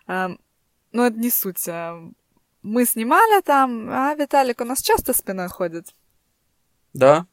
Ам, 0.06 0.38
ну, 0.92 1.04
это 1.04 1.18
не 1.18 1.30
суть. 1.30 1.68
Ам, 1.68 2.14
Мы 2.62 2.84
снимали 2.84 3.42
там, 3.42 3.88
а 3.90 4.14
Виталик 4.14 4.60
у 4.60 4.64
нас 4.64 4.80
часто 4.80 5.12
спиной 5.12 5.48
ходит. 5.48 5.94
Да. 6.92 7.26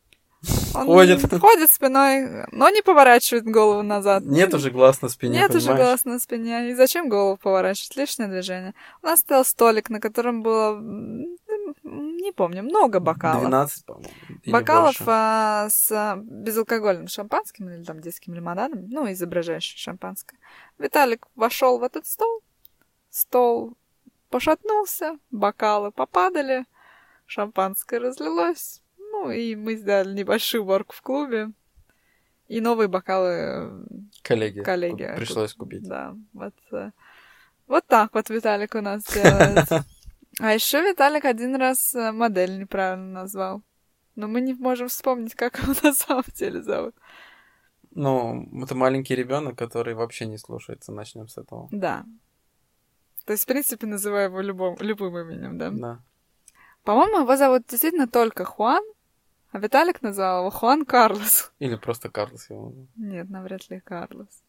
Он 0.76 0.86
Ходит. 0.86 1.40
Ходит 1.40 1.72
спиной, 1.72 2.46
но 2.52 2.70
не 2.70 2.82
поворачивает 2.82 3.46
голову 3.46 3.82
назад. 3.82 4.24
Нет 4.26 4.54
уже 4.54 4.72
глаз 4.72 5.02
на 5.02 5.10
спине, 5.10 5.40
Нет 5.40 5.56
уже 5.56 5.68
понимаешь? 5.68 5.88
глаз 5.88 6.06
на 6.06 6.20
спине. 6.20 6.70
И 6.72 6.74
зачем 6.74 7.10
голову 7.10 7.38
поворачивать? 7.38 7.96
Лишнее 7.96 8.30
движение. 8.30 8.74
У 9.02 9.08
нас 9.08 9.20
стоял 9.20 9.46
столик, 9.46 9.90
на 9.90 10.00
котором 10.00 10.42
было 10.42 10.80
не 11.84 12.32
помню, 12.32 12.64
много 12.64 13.00
бокалов. 13.00 13.42
12, 13.42 13.86
по-моему. 13.86 14.10
Бокалов 14.46 15.02
а, 15.06 15.68
с 15.70 15.92
а, 15.92 16.18
безалкогольным 16.18 17.08
шампанским 17.08 17.70
или 17.70 17.84
там 17.84 18.02
детским 18.02 18.34
лимонадом, 18.34 18.88
ну, 18.90 19.12
изображающим 19.12 19.78
шампанское. 19.78 20.38
Виталик 20.78 21.28
вошел 21.36 21.80
в 21.80 21.84
этот 21.84 22.06
стол, 22.06 22.42
стол 23.10 23.78
пошатнулся, 24.30 25.18
бокалы 25.32 25.92
попадали, 25.92 26.66
шампанское 27.26 28.00
разлилось, 28.00 28.82
ну, 29.26 29.32
и 29.32 29.56
мы 29.56 29.76
сделали 29.76 30.14
небольшую 30.14 30.64
уборку 30.64 30.94
в 30.96 31.02
клубе. 31.02 31.52
И 32.48 32.62
новые 32.62 32.88
бокалы 32.88 33.30
э, 33.30 33.84
Коллеги. 34.24 34.62
коллеги. 34.62 35.14
Пришлось 35.16 35.54
купить. 35.54 35.88
Да, 35.88 36.16
вот, 36.34 36.56
э, 36.72 36.92
вот 37.68 37.86
так 37.86 38.14
вот 38.14 38.30
Виталик 38.30 38.76
у 38.76 38.82
нас 38.82 39.04
делает. 39.06 39.68
А 40.40 40.54
еще 40.54 40.82
Виталик 40.82 41.26
один 41.26 41.56
раз 41.56 41.94
э, 41.96 42.12
модель 42.12 42.60
неправильно 42.60 43.22
назвал. 43.22 43.62
Но 44.16 44.28
мы 44.28 44.42
не 44.42 44.54
можем 44.54 44.88
вспомнить, 44.88 45.36
как 45.36 45.60
его 45.60 45.74
на 45.84 45.94
самом 45.94 46.24
деле 46.34 46.62
зовут. 46.62 46.96
Ну, 47.92 48.48
это 48.64 48.74
маленький 48.76 49.16
ребенок, 49.16 49.58
который 49.58 49.96
вообще 49.96 50.28
не 50.28 50.38
слушается. 50.38 50.92
Начнем 50.92 51.28
с 51.28 51.38
этого. 51.38 51.68
Да. 51.72 52.06
То 53.26 53.34
есть, 53.34 53.44
в 53.44 53.48
принципе, 53.48 53.86
называю 53.86 54.30
его 54.30 54.42
любым, 54.42 54.78
любым 54.80 55.18
именем, 55.18 55.58
да? 55.58 55.72
Да. 55.72 56.00
По-моему, 56.84 57.22
его 57.22 57.36
зовут 57.36 57.68
действительно 57.68 58.08
только 58.08 58.46
Хуан, 58.46 58.84
а 59.52 59.60
Виталик 59.60 60.02
назвал 60.02 60.42
его 60.42 60.50
Хуан 60.52 60.86
Карлос. 60.86 61.52
Или 61.60 61.76
просто 61.76 62.10
Карлос 62.10 62.50
его. 62.50 62.74
Нет, 62.96 63.30
навряд 63.30 63.70
ли 63.70 63.80
Карлос. 63.80 64.44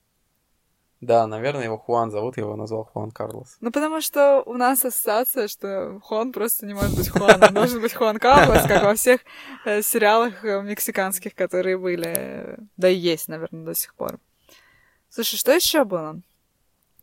Да, 1.01 1.26
наверное, 1.26 1.64
его 1.64 1.78
Хуан 1.78 2.11
зовут, 2.11 2.36
я 2.36 2.42
его 2.42 2.57
назвал 2.57 2.84
Хуан 2.84 3.11
Карлос. 3.11 3.57
Ну, 3.61 3.72
потому 3.72 4.03
что 4.03 4.42
у 4.44 4.53
нас 4.53 4.84
ассоциация, 4.84 5.48
что 5.48 5.98
Хуан 6.03 6.30
просто 6.30 6.66
не 6.66 6.74
может 6.74 6.94
быть 6.94 7.09
Хуаном. 7.09 7.55
Должен 7.55 7.80
быть 7.80 7.94
Хуан 7.94 8.18
Карлос, 8.18 8.66
как 8.66 8.82
во 8.82 8.94
всех 8.94 9.22
э, 9.64 9.80
сериалах 9.80 10.44
э, 10.44 10.61
мексиканских, 10.61 11.34
которые 11.34 11.78
были. 11.78 12.59
Да 12.76 12.90
и 12.90 12.94
есть, 12.94 13.28
наверное, 13.28 13.64
до 13.64 13.74
сих 13.74 13.94
пор. 13.94 14.18
Слушай, 15.09 15.36
что 15.36 15.53
еще 15.53 15.84
было? 15.84 16.20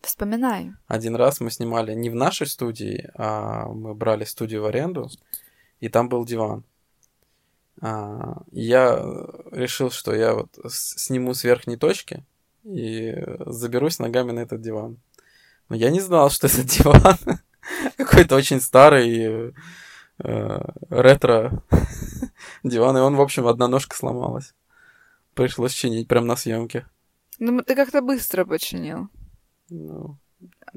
Вспоминай. 0.02 0.74
Один 0.88 1.16
раз 1.16 1.40
мы 1.40 1.50
снимали 1.50 1.96
не 1.96 2.12
в 2.12 2.16
нашей 2.16 2.46
студии, 2.46 3.10
а 3.16 3.66
мы 3.66 3.96
брали 3.96 4.26
студию 4.26 4.62
в 4.62 4.66
аренду, 4.66 5.10
и 5.80 5.90
там 5.90 6.08
был 6.08 6.24
диван. 6.24 6.64
А, 7.82 8.42
я 8.52 8.96
решил, 9.52 9.92
что 9.92 10.14
я 10.14 10.34
вот 10.34 10.50
сниму 10.70 11.34
с 11.34 11.44
верхней 11.44 11.78
точки 11.78 12.26
и 12.64 13.14
заберусь 13.46 14.00
ногами 14.00 14.32
на 14.32 14.40
этот 14.40 14.62
диван. 14.62 14.98
Но 15.70 15.76
я 15.76 15.90
не 15.90 16.00
знал, 16.00 16.30
что 16.30 16.48
этот 16.48 16.66
диван 16.78 17.18
какой-то 17.98 18.36
очень 18.36 18.62
старый 18.62 19.54
э, 20.20 20.62
ретро 20.90 21.64
диван, 22.64 22.98
и 22.98 23.02
он, 23.02 23.16
в 23.16 23.22
общем, 23.22 23.48
одна 23.48 23.68
ножка 23.68 23.96
сломалась. 23.96 24.54
Пришлось 25.34 25.74
чинить 25.74 26.08
прямо 26.08 26.26
на 26.26 26.36
съемке. 26.36 26.88
Ну, 27.40 27.62
ты 27.62 27.76
как-то 27.76 28.02
быстро 28.02 28.46
починил. 28.46 29.10
Ну, 29.70 30.18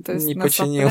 То 0.05 0.13
есть 0.13 0.27
Не 0.27 0.35
починил. 0.35 0.91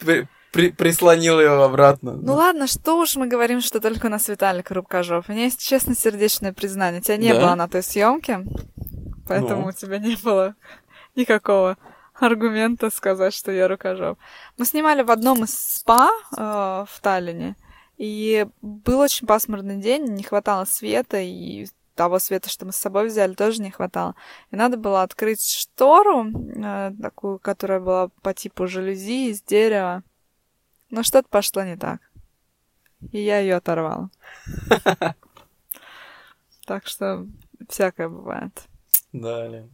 при- 0.52 0.70
при- 0.70 0.76
прислонил 0.76 1.38
ее 1.40 1.62
обратно. 1.62 2.12
Ну 2.12 2.34
ладно, 2.34 2.66
что 2.66 2.98
уж 2.98 3.16
мы 3.16 3.26
говорим, 3.26 3.60
что 3.60 3.80
только 3.80 4.06
у 4.06 4.10
нас 4.10 4.28
Виталик 4.28 4.70
рукожоп. 4.70 5.24
У 5.28 5.32
меня 5.32 5.44
есть 5.44 5.60
честно 5.60 5.94
сердечное 5.94 6.52
признание. 6.52 7.00
Тебя 7.00 7.16
не 7.16 7.32
Да? 7.32 7.40
было 7.40 7.54
на 7.54 7.68
той 7.68 7.82
съемке, 7.82 8.44
поэтому 9.26 9.62
Ну. 9.62 9.68
у 9.68 9.72
тебя 9.72 9.98
не 9.98 10.16
было 10.16 10.54
никакого 11.16 11.76
аргумента 12.14 12.90
сказать, 12.90 13.34
что 13.34 13.52
я 13.52 13.68
рукожоп. 13.68 14.18
Мы 14.56 14.64
снимали 14.64 15.02
в 15.02 15.10
одном 15.10 15.44
из 15.44 15.54
спа 15.56 16.08
э, 16.36 16.40
в 16.88 17.00
Таллине, 17.00 17.56
и 17.96 18.46
был 18.62 19.00
очень 19.00 19.26
пасмурный 19.26 19.76
день, 19.76 20.04
не 20.04 20.22
хватало 20.22 20.64
света, 20.64 21.18
и 21.20 21.66
того 21.94 22.20
света, 22.20 22.48
что 22.48 22.64
мы 22.64 22.72
с 22.72 22.76
собой 22.76 23.08
взяли, 23.08 23.34
тоже 23.34 23.60
не 23.60 23.72
хватало. 23.72 24.14
И 24.52 24.56
надо 24.56 24.76
было 24.76 25.02
открыть 25.02 25.44
штору, 25.44 26.26
э, 26.28 26.92
такую, 27.02 27.38
которая 27.40 27.80
была 27.80 28.08
по 28.22 28.32
типу 28.34 28.66
жалюзи 28.68 29.30
из 29.30 29.42
дерева. 29.42 30.02
Но 30.90 31.02
что-то 31.02 31.28
пошло 31.28 31.62
не 31.64 31.76
так. 31.76 32.00
И 33.12 33.20
я 33.20 33.38
ее 33.38 33.56
оторвала. 33.56 34.10
Так 36.66 36.86
что 36.86 37.26
всякое 37.66 38.10
бывает. 38.10 38.68
Далее. 39.14 39.70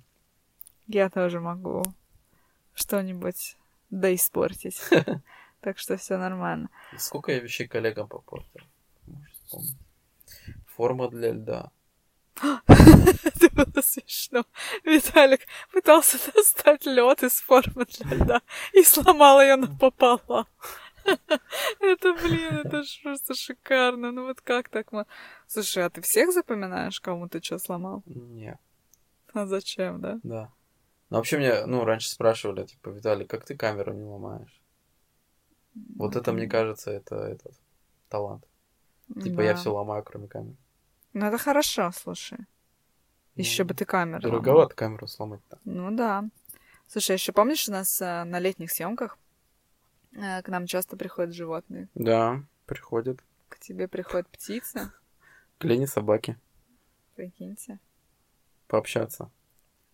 Я 0.86 1.10
тоже 1.10 1.40
могу 1.40 1.82
что-нибудь 2.74 3.56
доиспортить. 3.90 4.80
Так 5.60 5.78
что 5.78 5.96
все 5.96 6.18
нормально. 6.18 6.68
Сколько 6.98 7.32
я 7.32 7.40
вещей 7.40 7.66
коллегам 7.66 8.06
попортил? 8.06 8.60
Форма 10.76 11.08
для 11.08 11.32
льда. 11.32 11.70
Это 12.66 13.48
было 13.50 13.82
смешно. 13.82 14.44
Виталик 14.84 15.40
пытался 15.72 16.18
достать 16.32 16.84
лед 16.84 17.22
из 17.22 17.40
формы 17.40 17.86
для 17.86 18.16
льда 18.16 18.42
и 18.74 18.82
сломал 18.82 19.40
ее 19.40 19.56
напополам. 19.56 20.46
Это, 21.80 22.12
блин, 22.14 22.66
это 22.66 22.82
ж 22.82 23.00
просто 23.02 23.34
шикарно. 23.34 24.12
Ну 24.12 24.26
вот 24.26 24.40
как 24.40 24.68
так? 24.68 24.92
мо- 24.92 25.06
Слушай, 25.46 25.84
а 25.84 25.90
ты 25.90 26.00
всех 26.00 26.32
запоминаешь, 26.32 27.00
кому 27.00 27.28
ты 27.28 27.42
что 27.42 27.58
сломал? 27.58 28.02
Нет, 28.06 28.58
А 29.32 29.46
зачем, 29.46 30.00
да? 30.00 30.18
да. 30.22 30.50
Ну, 31.10 31.16
вообще 31.18 31.38
мне, 31.38 31.66
ну, 31.66 31.84
раньше 31.84 32.08
спрашивали, 32.08 32.64
типа, 32.64 32.88
Виталий, 32.90 33.26
как 33.26 33.44
ты 33.44 33.56
камеру 33.56 33.92
не 33.92 34.04
ломаешь? 34.04 34.62
Вот 35.96 36.16
это, 36.16 36.32
мне 36.32 36.46
кажется, 36.48 36.90
это 36.90 37.16
этот 37.16 37.52
талант. 38.08 38.44
Типа, 39.22 39.42
я 39.42 39.54
все 39.54 39.72
ломаю, 39.72 40.02
кроме 40.02 40.28
камеры. 40.28 40.56
Ну 41.12 41.26
это 41.26 41.38
хорошо, 41.38 41.92
слушай. 41.92 42.38
Еще 43.36 43.62
Ну, 43.62 43.68
бы 43.68 43.74
ты 43.74 43.84
камеру. 43.84 44.20
Дороговато 44.22 44.74
камеру 44.74 45.06
сломать-то. 45.06 45.58
Ну 45.64 45.90
да. 45.94 46.24
Слушай, 46.86 47.12
еще 47.12 47.32
помнишь, 47.32 47.68
у 47.68 47.72
нас 47.72 48.00
э, 48.00 48.24
на 48.24 48.38
летних 48.38 48.70
съемках 48.70 49.18
к 50.14 50.48
нам 50.48 50.66
часто 50.66 50.96
приходят 50.96 51.34
животные. 51.34 51.88
Да, 51.94 52.42
приходят. 52.66 53.20
К 53.48 53.58
тебе 53.58 53.88
приходят 53.88 54.28
птицы, 54.28 54.90
К 55.58 55.64
Лене 55.64 55.86
собаки. 55.86 56.36
прикиньте. 57.14 57.78
Пообщаться. 58.66 59.30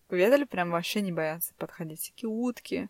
Поведали, 0.07 0.43
прям 0.45 0.71
вообще 0.71 1.01
не 1.01 1.11
боятся 1.11 1.53
подходить. 1.57 2.01
Всякие 2.01 2.29
утки, 2.29 2.89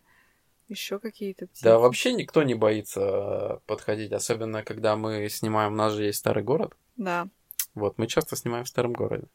еще 0.68 1.00
какие-то 1.00 1.48
птицы. 1.48 1.64
Да, 1.64 1.80
вообще 1.80 2.14
никто 2.14 2.44
не 2.44 2.56
боится 2.56 3.02
э, 3.02 3.60
подходить, 3.66 4.12
особенно 4.12 4.64
когда 4.64 4.96
мы 4.96 5.28
снимаем, 5.30 5.74
у 5.74 5.76
нас 5.76 5.94
же 5.94 6.06
есть 6.06 6.20
старый 6.20 6.44
город. 6.44 6.76
Да. 6.98 7.28
Вот, 7.76 7.98
мы 7.98 8.08
часто 8.08 8.36
снимаем 8.36 8.64
в 8.66 8.70
старом 8.70 8.94
городе. 8.94 9.28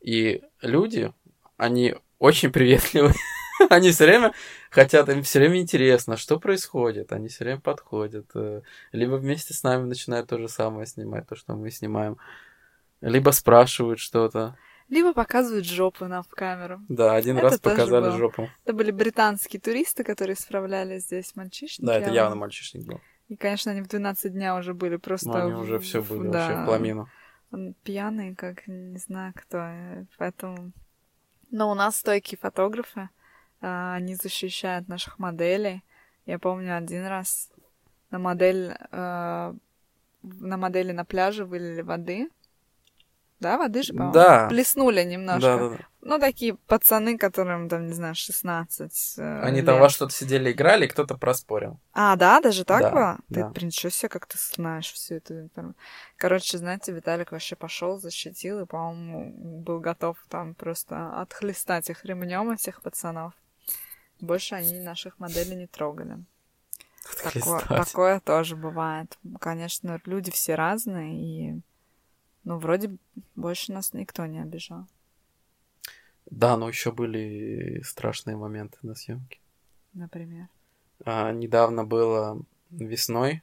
И 0.00 0.42
люди, 0.60 1.12
они 1.56 1.94
очень 2.18 2.50
приветливые. 2.50 3.14
Они 3.70 3.90
все 3.90 4.04
время 4.06 4.32
хотят, 4.70 5.08
им 5.08 5.22
все 5.22 5.38
время 5.38 5.60
интересно, 5.60 6.16
что 6.16 6.38
происходит. 6.40 7.12
Они 7.12 7.28
все 7.28 7.44
время 7.44 7.60
подходят. 7.60 8.26
э, 8.34 8.62
Либо 8.92 9.14
вместе 9.16 9.54
с 9.54 9.62
нами 9.62 9.84
начинают 9.84 10.28
то 10.28 10.38
же 10.38 10.48
самое 10.48 10.86
снимать, 10.86 11.28
то, 11.28 11.36
что 11.36 11.54
мы 11.54 11.70
снимаем. 11.70 12.16
Либо 13.00 13.30
спрашивают 13.30 13.98
что-то. 13.98 14.56
Либо 14.88 15.12
показывают 15.14 15.66
жопу 15.66 16.06
нам 16.06 16.22
в 16.22 16.28
камеру. 16.28 16.80
Да, 16.88 17.14
один 17.14 17.38
Это 17.38 17.50
раз 17.50 17.60
показали 17.60 18.04
было. 18.04 18.18
жопу. 18.18 18.50
Это 18.64 18.74
были 18.74 18.90
британские 18.90 19.60
туристы, 19.60 20.04
которые 20.04 20.36
справляли 20.36 20.98
здесь 20.98 21.34
мальчишники. 21.36 21.86
Да, 21.86 21.98
это 21.98 22.10
а 22.10 22.14
явно 22.14 22.36
мальчишник 22.36 22.86
был. 22.86 23.00
И, 23.28 23.36
конечно, 23.36 23.72
они 23.72 23.80
в 23.80 23.88
12 23.88 24.32
дня 24.32 24.56
уже 24.56 24.74
были 24.74 24.96
просто... 24.96 25.28
Но 25.28 25.36
они 25.36 25.52
в- 25.52 25.60
уже 25.60 25.78
все 25.78 26.02
были 26.02 26.28
да, 26.28 26.48
вообще 26.48 26.62
в 26.62 26.66
пламину. 26.66 27.08
Он 27.50 27.74
пьяный, 27.82 28.34
как 28.34 28.66
не 28.66 28.98
знаю 28.98 29.32
кто, 29.34 29.58
э, 29.58 30.04
поэтому... 30.18 30.72
Но 31.50 31.70
у 31.70 31.74
нас 31.74 31.96
стойкие 31.96 32.38
фотографы, 32.38 33.08
они 33.64 34.14
защищают 34.14 34.88
наших 34.88 35.18
моделей. 35.18 35.82
Я 36.26 36.38
помню 36.38 36.76
один 36.76 37.06
раз 37.06 37.50
на 38.10 38.18
модель, 38.18 38.74
э, 38.92 39.54
на 40.22 40.56
модели 40.56 40.92
на 40.92 41.04
пляже 41.04 41.44
вылили 41.44 41.82
воды. 41.82 42.28
Да, 43.40 43.58
воды 43.58 43.82
же, 43.82 43.92
по-моему? 43.92 44.14
Да. 44.14 44.48
Плеснули 44.48 45.02
немножко. 45.02 45.40
Да, 45.40 45.58
да, 45.58 45.68
да. 45.76 45.84
Ну, 46.00 46.18
такие 46.18 46.54
пацаны, 46.54 47.18
которым, 47.18 47.68
там, 47.68 47.86
не 47.88 47.92
знаю, 47.92 48.14
16 48.14 49.14
э, 49.18 49.40
Они 49.42 49.60
там 49.62 49.74
лет. 49.74 49.82
во 49.82 49.88
что-то 49.88 50.12
сидели, 50.12 50.52
играли, 50.52 50.84
и 50.84 50.88
кто-то 50.88 51.16
проспорил. 51.16 51.78
А, 51.92 52.14
да, 52.16 52.40
даже 52.40 52.64
так 52.64 52.82
Да, 52.82 52.90
было? 52.90 53.18
Ты, 53.28 53.40
да. 53.40 53.48
блин, 53.48 53.66
ничего 53.66 53.90
себе, 53.90 54.08
как 54.08 54.26
ты 54.26 54.38
знаешь 54.38 54.92
всю 54.92 55.16
эту 55.16 55.40
информацию. 55.40 55.80
Короче, 56.16 56.58
знаете, 56.58 56.92
Виталик 56.92 57.32
вообще 57.32 57.56
пошел, 57.56 57.98
защитил, 57.98 58.60
и, 58.60 58.66
по-моему, 58.66 59.32
был 59.62 59.80
готов 59.80 60.16
там 60.28 60.54
просто 60.54 61.20
отхлестать 61.20 61.90
их 61.90 62.04
ремнем 62.04 62.50
этих 62.50 62.80
пацанов. 62.82 63.32
Больше 64.24 64.54
они 64.54 64.80
наших 64.80 65.18
моделей 65.18 65.56
не 65.56 65.66
трогали. 65.66 66.18
Такое, 67.22 67.60
такое 67.60 68.20
тоже 68.20 68.56
бывает. 68.56 69.18
Конечно, 69.40 70.00
люди 70.04 70.30
все 70.30 70.54
разные, 70.54 71.14
и 71.14 71.60
ну, 72.44 72.58
вроде 72.58 72.96
больше 73.34 73.72
нас 73.72 73.92
никто 73.92 74.26
не 74.26 74.40
обижал. 74.40 74.86
Да, 76.26 76.56
но 76.56 76.68
еще 76.68 76.92
были 76.92 77.82
страшные 77.82 78.36
моменты 78.36 78.78
на 78.82 78.94
съемке. 78.94 79.38
Например. 79.92 80.48
А, 81.04 81.32
недавно 81.32 81.84
было 81.84 82.40
весной 82.70 83.42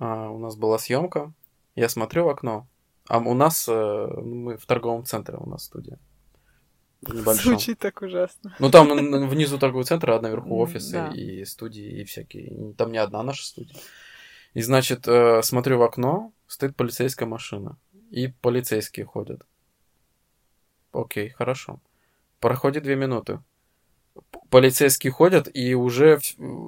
а, 0.00 0.30
у 0.30 0.38
нас 0.38 0.56
была 0.56 0.78
съемка. 0.78 1.32
Я 1.74 1.88
смотрю 1.88 2.24
в 2.24 2.30
окно. 2.30 2.66
А 3.06 3.18
у 3.18 3.34
нас 3.34 3.68
э, 3.68 4.06
мы 4.22 4.56
в 4.56 4.64
торговом 4.66 5.04
центре 5.04 5.36
у 5.36 5.48
нас 5.48 5.64
студия. 5.64 5.98
Небольшом. 7.02 7.52
Звучит 7.54 7.78
так 7.78 8.02
ужасно. 8.02 8.54
Ну 8.58 8.70
там 8.70 8.88
внизу 9.28 9.58
торговый 9.58 9.84
центр, 9.84 10.10
а 10.10 10.20
наверху 10.20 10.58
офисы 10.58 10.92
Да. 10.92 11.08
и 11.14 11.44
студии 11.44 12.00
и 12.00 12.04
всякие. 12.04 12.74
Там 12.74 12.92
не 12.92 12.98
одна 12.98 13.22
наша 13.22 13.44
студия. 13.46 13.76
И 14.52 14.62
значит, 14.62 15.06
э, 15.08 15.42
смотрю 15.42 15.78
в 15.78 15.82
окно, 15.82 16.32
стоит 16.46 16.76
полицейская 16.76 17.28
машина. 17.28 17.78
И 18.10 18.26
полицейские 18.28 19.06
ходят. 19.06 19.46
Окей, 20.92 21.30
хорошо. 21.30 21.80
Проходит 22.40 22.82
две 22.82 22.96
минуты. 22.96 23.40
Полицейские 24.50 25.12
ходят, 25.12 25.48
и 25.54 25.74
уже 25.74 26.18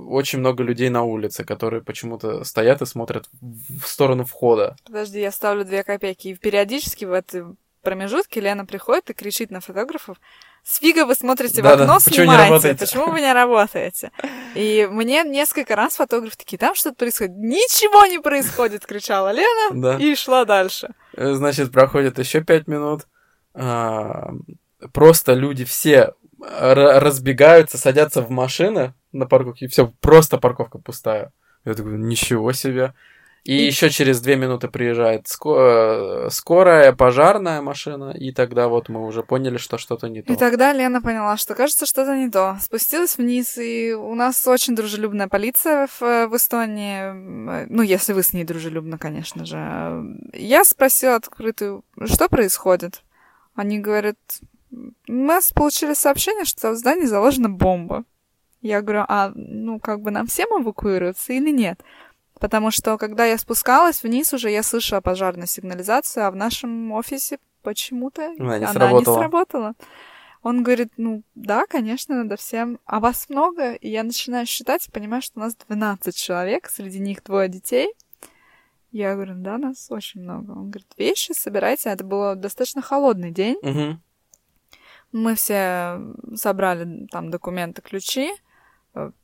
очень 0.09 0.39
много 0.39 0.63
людей 0.63 0.89
на 0.91 1.03
улице, 1.03 1.45
которые 1.45 1.83
почему-то 1.83 2.45
стоят 2.45 2.81
и 2.83 2.87
смотрят 2.87 3.29
в 3.41 3.81
в 3.81 3.87
сторону 3.89 4.25
входа. 4.25 4.77
Подожди, 4.85 5.21
я 5.21 5.33
ставлю 5.33 5.65
две 5.65 5.83
копейки. 5.83 6.29
И 6.29 6.35
периодически 6.37 7.05
в 7.05 7.13
этом 7.13 7.59
промежутке 7.83 8.41
Лена 8.41 8.65
приходит 8.65 9.11
и 9.11 9.13
кричит 9.15 9.51
на 9.51 9.61
фотографов, 9.61 10.17
с 10.65 10.79
фига 10.79 11.05
вы 11.07 11.15
смотрите 11.15 11.61
в 11.61 11.65
Да-да, 11.65 11.85
окно, 11.85 11.99
почему 12.03 12.25
не 12.25 12.31
снимаете, 12.31 12.49
работаете?» 12.51 12.79
почему 12.87 13.07
вы 13.11 13.21
не 13.21 13.33
работаете? 13.33 14.11
И 14.55 14.89
мне 14.91 15.23
несколько 15.25 15.75
раз 15.77 15.97
фотографы 15.97 16.37
такие, 16.37 16.59
там 16.59 16.75
что-то 16.75 16.97
происходит. 16.97 17.33
Ничего 17.37 18.07
не 18.07 18.19
происходит, 18.21 18.87
кричала 18.87 19.33
Лена 19.33 19.71
Да. 19.73 19.97
и 19.99 20.15
шла 20.15 20.45
дальше. 20.45 20.91
Э, 21.15 21.33
Значит, 21.35 21.73
проходит 21.73 22.19
еще 22.19 22.43
пять 22.43 22.69
минут. 22.69 23.07
А, 23.55 24.31
Просто 24.93 25.35
люди 25.35 25.65
все 25.65 26.15
разбегаются, 26.41 27.79
садятся 27.79 28.23
в 28.23 28.31
машины 28.31 28.95
на 29.13 29.27
парковке, 29.27 29.67
и 29.67 29.69
все, 29.69 29.93
просто 30.01 30.39
парковка 30.39 30.79
пустая. 30.79 31.33
Я 31.65 31.75
такой, 31.75 31.99
ничего 31.99 32.53
себе. 32.53 32.95
И, 33.45 33.57
И- 33.59 33.67
еще 33.67 33.91
через 33.91 34.21
две 34.21 34.37
минуты 34.37 34.69
приезжает 34.69 35.27
э, 35.45 36.29
скорая, 36.31 36.93
пожарная 36.93 37.61
машина, 37.61 38.11
и 38.17 38.31
тогда 38.31 38.69
вот 38.69 38.89
мы 38.89 39.05
уже 39.05 39.23
поняли, 39.25 39.57
что 39.57 39.79
что-то 39.79 40.09
не 40.09 40.23
то. 40.23 40.33
И 40.33 40.37
тогда 40.37 40.73
Лена 40.73 41.03
поняла, 41.03 41.37
что 41.37 41.55
кажется 41.57 41.85
что-то 41.85 42.17
не 42.17 42.31
то. 42.31 42.57
Спустилась 42.61 43.19
вниз, 43.19 43.59
и 43.59 43.95
у 43.95 44.15
нас 44.15 44.47
очень 44.47 44.77
дружелюбная 44.77 45.27
полиция 45.27 45.89
в, 45.89 46.01
в 46.29 46.37
Эстонии. 46.37 47.11
М, 47.11 47.67
Ну, 47.69 47.83
если 47.83 48.13
вы 48.13 48.23
с 48.23 48.33
ней 48.33 48.45
дружелюбно, 48.45 48.97
конечно 48.97 49.45
же. 49.45 49.57
Я 50.33 50.65
спросила 50.65 51.17
открытую, 51.17 51.85
что 52.07 52.29
происходит. 52.29 53.03
Они 53.57 53.81
говорят, 53.81 54.17
у 54.71 55.13
нас 55.13 55.53
получили 55.53 55.95
сообщение, 55.95 56.45
что 56.45 56.71
в 56.71 56.77
здании 56.77 57.07
заложена 57.07 57.49
бомба. 57.51 58.05
Я 58.61 58.81
говорю, 58.83 59.05
а 59.09 59.33
ну 59.35 59.81
как 59.81 60.01
бы 60.01 60.13
нам 60.13 60.29
всем 60.29 60.49
эвакуироваться 60.63 61.33
или 61.33 61.51
нет? 61.51 61.81
Потому 62.43 62.73
что 62.73 62.99
когда 62.99 63.25
я 63.25 63.39
спускалась 63.39 64.03
вниз 64.03 64.33
уже, 64.33 64.51
я 64.51 64.65
слышала 64.65 65.01
пожарную 65.01 65.47
сигнализацию, 65.47 66.27
а 66.27 66.31
в 66.33 66.35
нашем 66.35 66.91
офисе 66.91 67.39
почему-то 67.63 68.35
Она 68.37 68.59
не 68.59 68.65
она 68.65 68.73
сработала. 68.73 68.99
не 68.99 69.21
сработала. 69.21 69.75
Он 70.43 70.65
говорит, 70.65 70.89
ну 70.97 71.23
да, 71.37 71.67
конечно, 71.67 72.17
надо 72.17 72.37
всем. 72.37 72.81
А 72.85 72.99
вас 72.99 73.29
много? 73.29 73.75
И 73.75 73.89
я 73.89 74.03
начинаю 74.03 74.45
считать 74.47 74.89
понимаю, 74.93 75.23
что 75.23 75.39
у 75.39 75.43
нас 75.45 75.55
12 75.55 76.17
человек, 76.17 76.69
среди 76.69 76.99
них 76.99 77.23
двое 77.23 77.49
детей. 77.49 77.95
Я 78.91 79.15
говорю, 79.15 79.35
да, 79.37 79.57
нас 79.57 79.87
очень 79.91 80.23
много. 80.23 80.51
Он 80.51 80.71
говорит, 80.71 80.93
вещи 80.99 81.31
собирайте. 81.35 81.91
Это 81.91 82.03
был 82.03 82.35
достаточно 82.35 82.83
холодный 82.83 83.31
день. 83.31 83.57
Мгм. 83.63 84.03
Мы 85.13 85.37
все 85.37 86.01
собрали 86.35 87.07
там 87.07 87.31
документы, 87.31 87.83
ключи, 87.83 88.33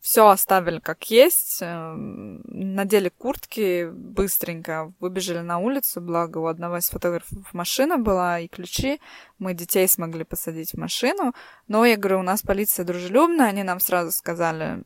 все 0.00 0.28
оставили 0.28 0.78
как 0.78 1.10
есть, 1.10 1.58
э, 1.60 1.92
надели 1.94 3.10
куртки 3.10 3.90
быстренько, 3.90 4.92
выбежали 4.98 5.40
на 5.40 5.58
улицу, 5.58 6.00
благо 6.00 6.38
у 6.38 6.46
одного 6.46 6.78
из 6.78 6.88
фотографов 6.88 7.52
машина 7.52 7.98
была 7.98 8.40
и 8.40 8.48
ключи, 8.48 8.98
мы 9.38 9.52
детей 9.52 9.86
смогли 9.86 10.24
посадить 10.24 10.72
в 10.72 10.78
машину, 10.78 11.34
но 11.66 11.84
я 11.84 11.96
говорю, 11.98 12.20
у 12.20 12.22
нас 12.22 12.40
полиция 12.42 12.84
дружелюбная, 12.86 13.48
они 13.48 13.62
нам 13.62 13.78
сразу 13.80 14.10
сказали, 14.10 14.84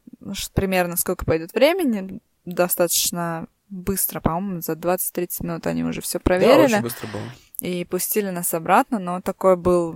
примерно 0.53 0.97
сколько 0.97 1.25
пойдет 1.25 1.55
времени, 1.55 2.21
достаточно 2.45 3.47
быстро, 3.69 4.21
по-моему, 4.21 4.61
за 4.63 4.73
20-30 4.73 5.45
минут 5.47 5.67
они 5.69 5.85
уже 5.85 6.01
все 6.01 6.19
Да, 6.19 6.25
проверили 6.25 6.65
очень 6.75 6.83
быстро 6.83 7.07
было. 7.07 7.23
и 7.61 7.85
пустили 7.85 8.31
нас 8.31 8.53
обратно, 8.53 8.99
но 8.99 9.21
такой 9.21 9.57
был 9.57 9.95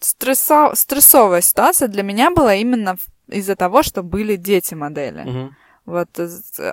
стрессо- 0.00 0.74
стрессовая 0.74 1.40
ситуация 1.40 1.88
для 1.88 2.02
меня 2.02 2.30
была 2.30 2.54
именно 2.54 2.96
в- 2.96 3.06
из-за 3.28 3.56
того, 3.56 3.82
что 3.82 4.02
были 4.02 4.36
дети 4.36 4.74
модели. 4.74 5.22
Мгм. 5.22 5.56
Вот, 5.84 6.08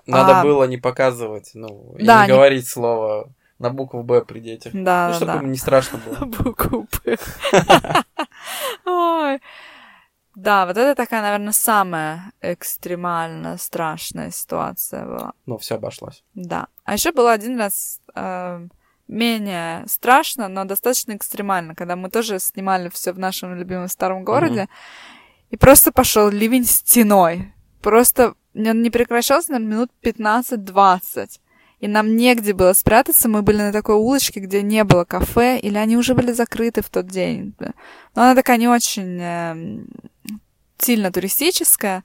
Надо 0.05 0.39
а, 0.39 0.43
было 0.43 0.65
не 0.65 0.77
показывать, 0.77 1.51
ну, 1.55 1.95
и 1.97 2.05
Да, 2.05 2.21
не 2.25 2.27
не- 2.31 2.35
говорить 2.35 2.67
слово 2.67 3.29
на 3.57 3.71
букву 3.71 4.03
Б 4.03 4.23
при 4.23 4.39
детях. 4.39 4.71
Да, 4.73 5.09
ну, 5.09 5.13
чтобы 5.15 5.33
да. 5.33 5.39
им 5.39 5.51
не 5.51 5.57
страшно 5.57 5.99
было. 5.99 6.25
Букву 6.43 6.87
«П». 7.03 7.17
Ой. 8.85 9.39
Да, 10.35 10.65
вот 10.65 10.77
это 10.77 10.95
такая, 10.95 11.21
наверное, 11.21 11.51
самая 11.51 12.31
экстремально 12.41 13.57
страшная 13.57 14.31
ситуация 14.31 15.05
была. 15.05 15.33
Но 15.45 15.57
все 15.57 15.75
обошлось. 15.75 16.23
Да. 16.33 16.67
А 16.85 16.93
еще 16.93 17.11
было 17.11 17.33
один 17.33 17.59
раз 17.59 17.99
э, 18.15 18.67
менее 19.09 19.83
страшно, 19.87 20.47
но 20.47 20.63
достаточно 20.63 21.13
экстремально, 21.15 21.75
когда 21.75 21.97
мы 21.97 22.09
тоже 22.09 22.39
снимали 22.39 22.87
все 22.89 23.11
в 23.11 23.19
нашем 23.19 23.55
любимом 23.55 23.89
старом 23.89 24.23
городе, 24.23 24.69
и 25.49 25.57
просто 25.57 25.91
пошел 25.91 26.29
ливень 26.29 26.65
стеной. 26.65 27.53
Просто 27.81 28.35
он 28.55 28.81
не 28.81 28.89
прекращался, 28.89 29.51
наверное, 29.51 29.73
минут 29.73 29.91
15-20. 30.03 31.39
И 31.79 31.87
нам 31.87 32.17
негде 32.17 32.53
было 32.53 32.73
спрятаться. 32.73 33.29
Мы 33.29 33.41
были 33.41 33.57
на 33.57 33.71
такой 33.71 33.95
улочке, 33.95 34.41
где 34.41 34.61
не 34.61 34.83
было 34.83 35.05
кафе, 35.05 35.57
или 35.59 35.77
они 35.77 35.95
уже 35.95 36.13
были 36.13 36.33
закрыты 36.33 36.81
в 36.81 36.89
тот 36.89 37.07
день. 37.07 37.55
Но 37.59 37.71
она 38.15 38.35
такая 38.35 38.57
не 38.57 38.67
очень 38.67 39.17
э, 39.21 39.85
сильно 40.77 41.11
туристическая. 41.11 42.03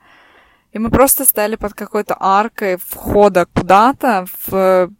И 0.72 0.78
мы 0.78 0.90
просто 0.90 1.24
стояли 1.24 1.56
под 1.56 1.74
какой-то 1.74 2.16
аркой 2.18 2.76
входа 2.76 3.46
куда-то 3.46 4.26
в 4.46 4.90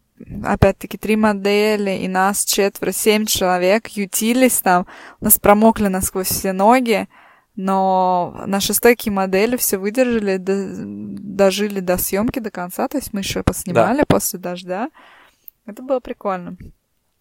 опять-таки 0.45 0.97
три 0.97 1.17
модели, 1.17 1.99
и 1.99 2.09
нас 2.09 2.45
четверо, 2.45 2.93
семь 2.93 3.27
человек 3.27 3.89
ютились 3.89 4.59
там, 4.59 4.87
у 5.21 5.25
нас 5.25 5.39
промокли 5.39 5.89
насквозь 5.89 6.29
все 6.29 6.53
ноги, 6.53 7.09
но 7.57 8.43
наши 8.47 8.75
стойкие 8.75 9.13
модели 9.13 9.57
все 9.57 9.79
выдержали, 9.79 10.37
до- 10.39 10.75
дожили 10.77 11.81
до 11.81 11.97
съемки 11.99 12.39
до 12.41 12.51
конца, 12.51 12.89
то 12.89 12.99
есть 12.99 13.13
мы 13.13 13.21
еще 13.21 13.43
поснимали 13.43 14.05
после 14.09 14.39
дождя. 14.39 14.91
Это 15.67 15.83
было 15.83 16.01
прикольно. 16.01 16.57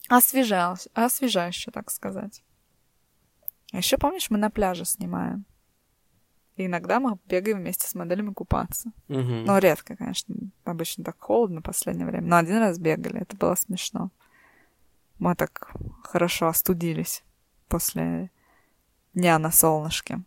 Освежающе, 0.09 0.89
освежающе, 0.93 1.71
так 1.71 1.89
сказать. 1.91 2.43
А 3.71 3.77
еще 3.77 3.97
помнишь, 3.97 4.29
мы 4.29 4.37
на 4.37 4.49
пляже 4.49 4.85
снимаем. 4.85 5.45
И 6.55 6.67
иногда 6.67 6.99
мы 6.99 7.17
бегаем 7.27 7.57
вместе 7.59 7.87
с 7.87 7.95
моделями 7.95 8.31
купаться. 8.31 8.91
Мгм. 9.07 9.45
Ну, 9.45 9.57
редко, 9.57 9.95
конечно. 9.95 10.35
Обычно 10.65 11.03
так 11.03 11.15
холодно 11.19 11.61
в 11.61 11.63
последнее 11.63 12.05
время. 12.05 12.27
Но 12.27 12.37
один 12.37 12.57
раз 12.57 12.77
бегали, 12.77 13.21
это 13.21 13.35
было 13.35 13.55
смешно. 13.55 14.11
Мы 15.17 15.35
так 15.35 15.71
хорошо 16.03 16.47
остудились 16.47 17.23
после 17.69 18.29
дня 19.13 19.39
на 19.39 19.51
солнышке. 19.51 20.19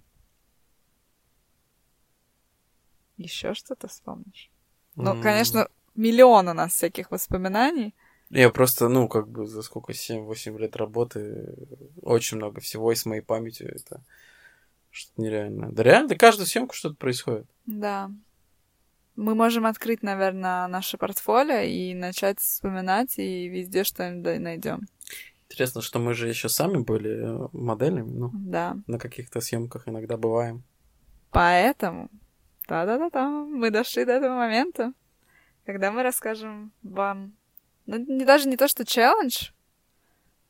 Еще 3.17 3.55
что-то 3.55 3.89
вспомнишь? 3.89 4.51
Ну, 4.95 5.13
М. 5.13 5.23
конечно, 5.23 5.69
миллион 5.95 6.49
у 6.49 6.53
нас 6.53 6.73
всяких 6.73 7.11
воспоминаний. 7.11 7.95
Я 8.31 8.51
просто, 8.51 8.89
ну, 8.89 9.09
как 9.09 9.29
бы 9.29 9.47
за 9.47 9.63
сколько, 9.63 9.93
7-8 9.95 10.59
лет 10.59 10.77
работы, 10.77 11.55
очень 12.03 12.37
много 12.39 12.61
всего, 12.61 12.93
и 12.93 12.97
с 12.97 13.07
моей 13.07 13.23
памятью 13.23 13.75
это 13.75 14.03
что-то 14.91 15.23
нереальное. 15.23 15.71
Да 15.71 15.83
реально, 15.83 16.09
да 16.09 16.15
каждую 16.17 16.47
съемку 16.47 16.75
что-то 16.75 16.97
происходит. 16.97 17.47
Да. 17.67 18.11
Мы 19.15 19.35
можем 19.35 19.65
открыть, 19.65 20.03
наверное, 20.03 20.67
наше 20.67 20.99
портфолио 20.99 21.61
и 21.61 21.95
начать 21.95 22.41
вспоминать, 22.41 23.19
и 23.19 23.49
везде 23.49 23.85
что-нибудь 23.85 24.41
найдем. 24.41 24.87
Интересно, 25.49 25.81
что 25.81 25.99
мы 25.99 26.15
же 26.15 26.29
еще 26.29 26.49
сами 26.49 26.79
были 26.79 27.11
э, 27.11 27.49
моделями, 27.53 28.11
ну, 28.11 28.31
Да. 28.35 28.77
на 28.87 28.99
каких-то 28.99 29.41
съемках 29.41 29.87
иногда 29.89 30.17
бываем. 30.17 30.65
Поэтому, 31.31 32.09
да-да-да-да, 32.69 33.29
мы 33.29 33.71
дошли 33.71 34.05
до 34.05 34.13
этого 34.13 34.35
момента, 34.35 34.93
когда 35.65 35.93
мы 35.93 36.03
расскажем 36.03 36.73
вам, 36.83 37.33
ну, 37.87 37.97
не, 37.99 38.25
даже 38.25 38.49
не 38.49 38.57
то, 38.57 38.67
что 38.67 38.85
челлендж, 38.85 39.51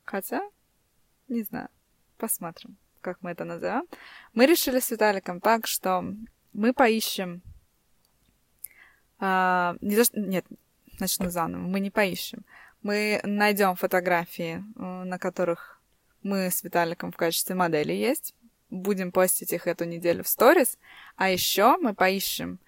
хотя, 0.03 0.41
не 1.27 1.43
знаю, 1.43 1.69
посмотрим, 2.17 2.77
как 3.01 3.21
мы 3.21 3.31
это 3.31 3.45
назовем. 3.45 3.83
Мы 4.33 4.47
решили 4.47 4.79
с 4.79 4.89
Виталиком 4.89 5.41
так, 5.41 5.67
что 5.67 6.03
мы 6.53 6.73
поищем, 6.73 7.41
а, 9.19 9.75
не 9.81 9.95
то, 9.95 10.03
что, 10.03 10.19
нет, 10.19 10.45
начну 10.99 11.29
заново, 11.29 11.61
мы 11.61 11.79
не 11.79 11.91
поищем. 11.91 12.45
Мы 12.87 13.19
найдем 13.25 13.75
фотографии, 13.75 14.63
э, 14.77 15.03
на 15.03 15.19
которых 15.19 15.81
мы 16.23 16.49
с 16.49 16.63
Виталиком 16.63 17.11
в 17.11 17.17
качестве 17.17 17.53
модели 17.53 17.91
есть, 17.91 18.33
будем 18.69 19.11
постить 19.11 19.51
их 19.51 19.67
эту 19.67 19.83
неделю 19.83 20.23
в 20.23 20.29
сторис. 20.29 20.77
А 21.17 21.29
еще 21.29 21.75
мы 21.81 21.93
поищем 21.93 22.59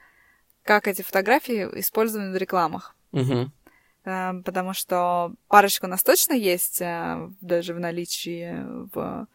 как 0.63 0.89
эти 0.89 1.03
фотографии 1.03 1.63
использованы 1.79 2.33
в 2.33 2.35
рекламах. 2.35 2.97
Э, 4.03 4.33
Потому 4.43 4.73
что 4.73 5.35
парочка 5.47 5.85
у 5.85 5.87
нас 5.87 6.03
точно 6.03 6.33
есть, 6.33 6.81
э, 6.81 7.29
даже 7.39 7.73
в 7.73 7.79
наличии 7.79 8.61
в 8.93 9.25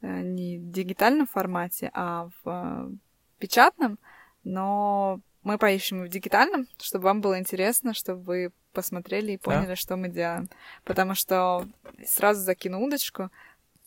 не 0.00 0.58
дигитальном 0.58 1.28
формате, 1.28 1.92
а 1.94 2.28
в 2.42 2.90
печатном, 3.38 4.00
но 4.42 5.20
мы 5.44 5.58
поищем 5.58 6.02
в 6.02 6.08
дигитальном, 6.08 6.66
чтобы 6.78 7.04
вам 7.04 7.20
было 7.20 7.38
интересно, 7.38 7.94
чтобы 7.94 8.22
вы 8.22 8.52
посмотрели 8.78 9.32
и 9.32 9.36
поняли, 9.38 9.74
что 9.74 9.96
мы 9.96 10.08
делаем. 10.08 10.48
Потому 10.84 11.14
что 11.14 11.66
сразу 12.06 12.40
закину 12.42 12.80
удочку, 12.84 13.30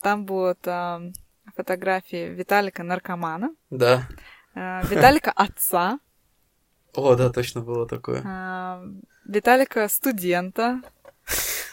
там 0.02 0.24
будут 0.26 0.66
э, 0.66 1.12
фотографии 1.56 2.28
Виталика 2.28 2.82
наркомана, 2.82 3.54
Да. 3.70 4.06
э, 4.54 4.82
Виталика 4.90 5.32
отца, 5.46 5.98
О, 6.94 7.14
да, 7.14 7.30
точно 7.30 7.60
было 7.62 7.86
такое. 7.88 8.20
а, 8.26 8.84
Виталика 9.24 9.88
студента, 9.88 10.82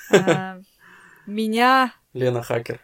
меня, 1.28 1.92
Лена 2.14 2.42
хакер. 2.42 2.80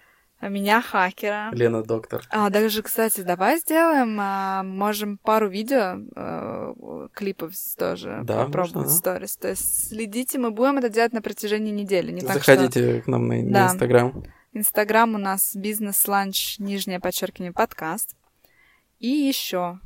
Меня 0.49 0.81
хакера. 0.81 1.49
Лена 1.51 1.83
доктор. 1.83 2.23
А, 2.29 2.49
даже, 2.49 2.81
кстати, 2.81 3.21
давай 3.21 3.57
сделаем, 3.59 4.17
а, 4.19 4.63
можем 4.63 5.17
пару 5.17 5.49
видео, 5.49 5.99
э, 6.15 7.07
клипов 7.13 7.53
тоже 7.77 8.21
Да, 8.23 8.45
попробовать 8.45 8.75
можно, 8.75 8.81
да. 8.83 8.87
в 8.87 8.91
сторис. 8.91 9.37
То 9.37 9.49
есть 9.49 9.89
следите, 9.89 10.37
мы 10.39 10.51
будем 10.51 10.77
это 10.77 10.89
делать 10.89 11.13
на 11.13 11.21
протяжении 11.21 11.71
недели. 11.71 12.11
Не 12.11 12.21
так, 12.21 12.41
что 12.43 12.55
Заходите 12.55 13.01
к 13.01 13.07
нам 13.07 13.27
на 13.27 13.35
на 13.41 13.51
Да. 13.51 13.65
Инстаграм. 13.73 14.23
Инстаграм 14.53 15.15
у 15.15 15.17
нас 15.17 15.55
бизнес-ланч, 15.55 16.59
нижнее 16.59 16.99
подчеркивание, 16.99 17.51
подкаст. 17.51 18.15
И 18.99 19.07
еще 19.07 19.79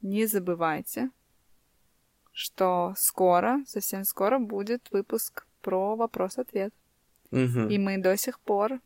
не 0.00 0.26
забывайте, 0.26 1.10
что 2.32 2.94
скоро, 2.96 3.62
совсем 3.66 4.04
скоро 4.04 4.38
будет 4.38 4.88
выпуск 4.90 5.46
про 5.60 5.96
вопрос-ответ. 5.96 6.72
Мгм. 7.30 7.68
И 7.68 7.78
мы 7.78 7.98
до 7.98 8.16
сих 8.16 8.40
пор, 8.40 8.80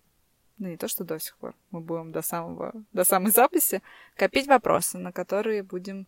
ну 0.62 0.68
не 0.68 0.76
то, 0.76 0.86
что 0.86 1.02
до 1.04 1.18
сих 1.18 1.36
пор, 1.38 1.54
мы 1.72 1.80
будем 1.80 2.12
до 2.12 2.22
самого, 2.22 2.72
до 2.92 3.04
самой 3.04 3.32
записи 3.32 3.82
копить 4.16 4.46
вопросы, 4.46 4.96
на 4.98 5.10
которые 5.12 5.62
будем 5.64 6.06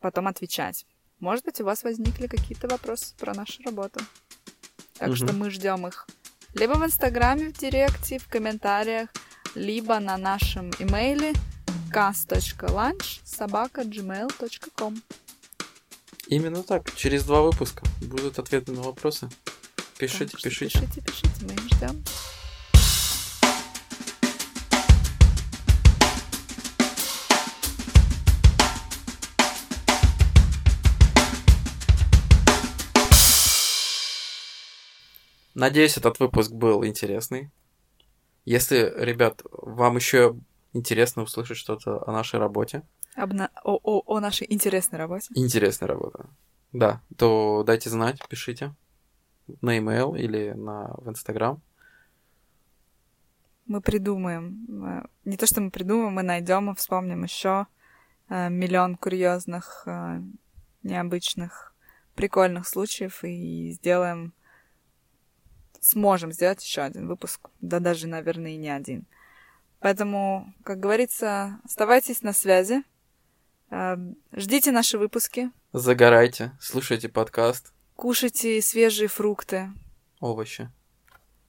потом 0.00 0.28
отвечать. 0.28 0.86
Может 1.18 1.44
быть, 1.44 1.60
у 1.60 1.64
вас 1.64 1.82
возникли 1.82 2.28
какие-то 2.28 2.68
вопросы 2.68 3.14
про 3.18 3.34
нашу 3.34 3.62
работу. 3.64 4.00
Так 4.98 5.08
Мгм. 5.08 5.16
что 5.16 5.32
мы 5.32 5.50
ждем 5.50 5.86
их 5.88 6.06
либо 6.54 6.74
в 6.74 6.84
Инстаграме, 6.84 7.48
в 7.48 7.52
Директе, 7.54 8.18
в 8.18 8.28
комментариях, 8.28 9.08
либо 9.54 9.98
на 9.98 10.16
нашем 10.16 10.70
имейле 10.78 11.32
cas.lunch 11.92 13.20
собака 13.24 13.82
gmail.com. 13.82 15.02
Именно 16.28 16.62
так. 16.62 16.94
Через 16.94 17.24
два 17.24 17.42
выпуска 17.42 17.84
будут 18.00 18.38
ответы 18.38 18.70
на 18.72 18.82
вопросы. 18.82 19.28
Пишите, 19.98 20.26
Так 20.32 20.42
пишите. 20.42 20.78
Пишите, 20.78 21.00
пишите, 21.00 21.46
мы 21.46 21.54
их 21.54 21.64
ждем. 21.74 22.04
Надеюсь, 35.62 35.96
этот 35.96 36.18
выпуск 36.18 36.50
был 36.50 36.84
интересный. 36.84 37.48
Если, 38.44 38.92
ребят, 38.96 39.42
вам 39.52 39.94
еще 39.94 40.34
интересно 40.72 41.22
услышать 41.22 41.56
что-то 41.56 42.02
о 42.04 42.10
нашей 42.10 42.40
работе, 42.40 42.82
Обна- 43.16 43.50
О, 43.62 43.78
о, 43.80 44.02
о 44.06 44.18
нашей 44.20 44.52
интересной 44.52 44.98
работе. 44.98 45.28
интересная 45.36 45.86
работа, 45.86 46.26
да, 46.72 47.00
то 47.16 47.62
дайте 47.64 47.90
знать, 47.90 48.20
пишите 48.28 48.74
на 49.60 49.78
email 49.78 50.18
или 50.18 50.50
на 50.50 50.94
в 50.96 51.08
Инстаграм. 51.08 51.62
Мы 53.66 53.80
придумаем. 53.80 54.66
э, 54.84 55.06
Не 55.24 55.36
то, 55.36 55.46
что 55.46 55.60
мы 55.60 55.70
придумаем, 55.70 56.12
мы 56.14 56.22
найдем 56.24 56.72
и 56.72 56.74
вспомним 56.74 57.22
еще 57.22 57.66
миллион 58.28 58.96
курьезных, 58.96 59.84
э, 59.86 60.20
необычных, 60.82 61.72
прикольных 62.16 62.66
случаев 62.66 63.22
и 63.22 63.70
сделаем, 63.72 64.32
сможем 65.82 66.32
сделать 66.32 66.64
еще 66.64 66.80
один 66.80 67.06
выпуск. 67.08 67.50
Да 67.60 67.78
даже, 67.80 68.06
наверное, 68.06 68.52
и 68.52 68.56
не 68.56 68.70
один. 68.70 69.04
Поэтому, 69.80 70.54
как 70.64 70.80
говорится, 70.80 71.58
оставайтесь 71.64 72.22
на 72.22 72.32
связи. 72.32 72.82
э, 73.70 73.96
Ждите 74.34 74.70
наши 74.72 74.96
выпуски. 74.96 75.50
Загорайте, 75.74 76.52
слушайте 76.60 77.08
подкаст 77.08 77.72
Кушайте 77.96 78.60
свежие 78.62 79.08
фрукты. 79.08 79.70
«Овощи». 80.20 80.70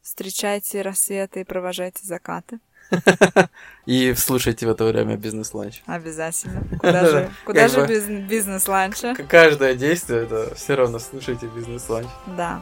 Встречайте 0.02 0.82
рассветы 0.82 1.42
и 1.42 1.44
провожайте 1.46 2.06
закаты. 2.06 2.60
И 3.86 4.14
слушайте 4.16 4.68
в 4.68 4.70
это 4.70 4.84
время 4.86 5.16
бизнес-ланч. 5.16 5.82
Обязательно. 5.86 6.62
Куда 6.80 7.06
же, 7.10 7.32
куда 7.46 7.68
же 7.70 7.88
без 7.88 8.06
бизнес-ланча? 8.08 9.16
Каждое 9.30 9.76
действие, 9.76 10.24
это 10.24 10.54
все 10.56 10.76
равно 10.76 11.00
слушайте 11.00 11.48
бизнес-ланч. 11.48 12.08
Да. 12.38 12.62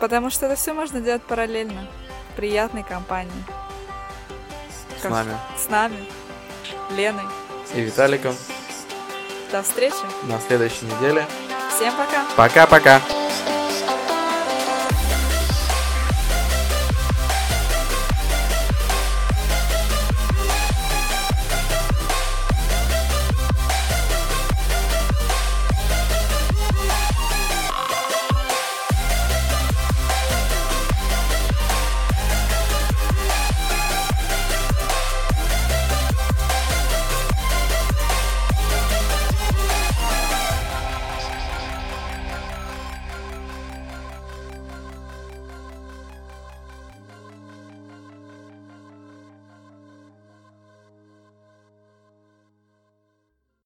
Потому 0.00 0.30
что 0.30 0.46
это 0.46 0.56
все 0.56 0.72
можно 0.72 1.00
делать 1.00 1.22
параллельно. 1.22 1.86
В 2.32 2.36
приятной 2.36 2.82
компании. 2.82 3.32
С 4.98 5.02
Как- 5.02 5.10
нами 5.12 5.36
С 5.58 5.68
нами. 5.68 6.04
Леной. 6.90 7.24
и 7.74 7.80
Виталиком 7.82 8.34
До 9.52 9.62
встречи. 9.62 9.94
на 10.24 10.40
следующей 10.40 10.86
неделе. 10.86 11.26
Всем 11.76 11.94
пока. 11.96 12.24
Пока-пока! 12.36 13.00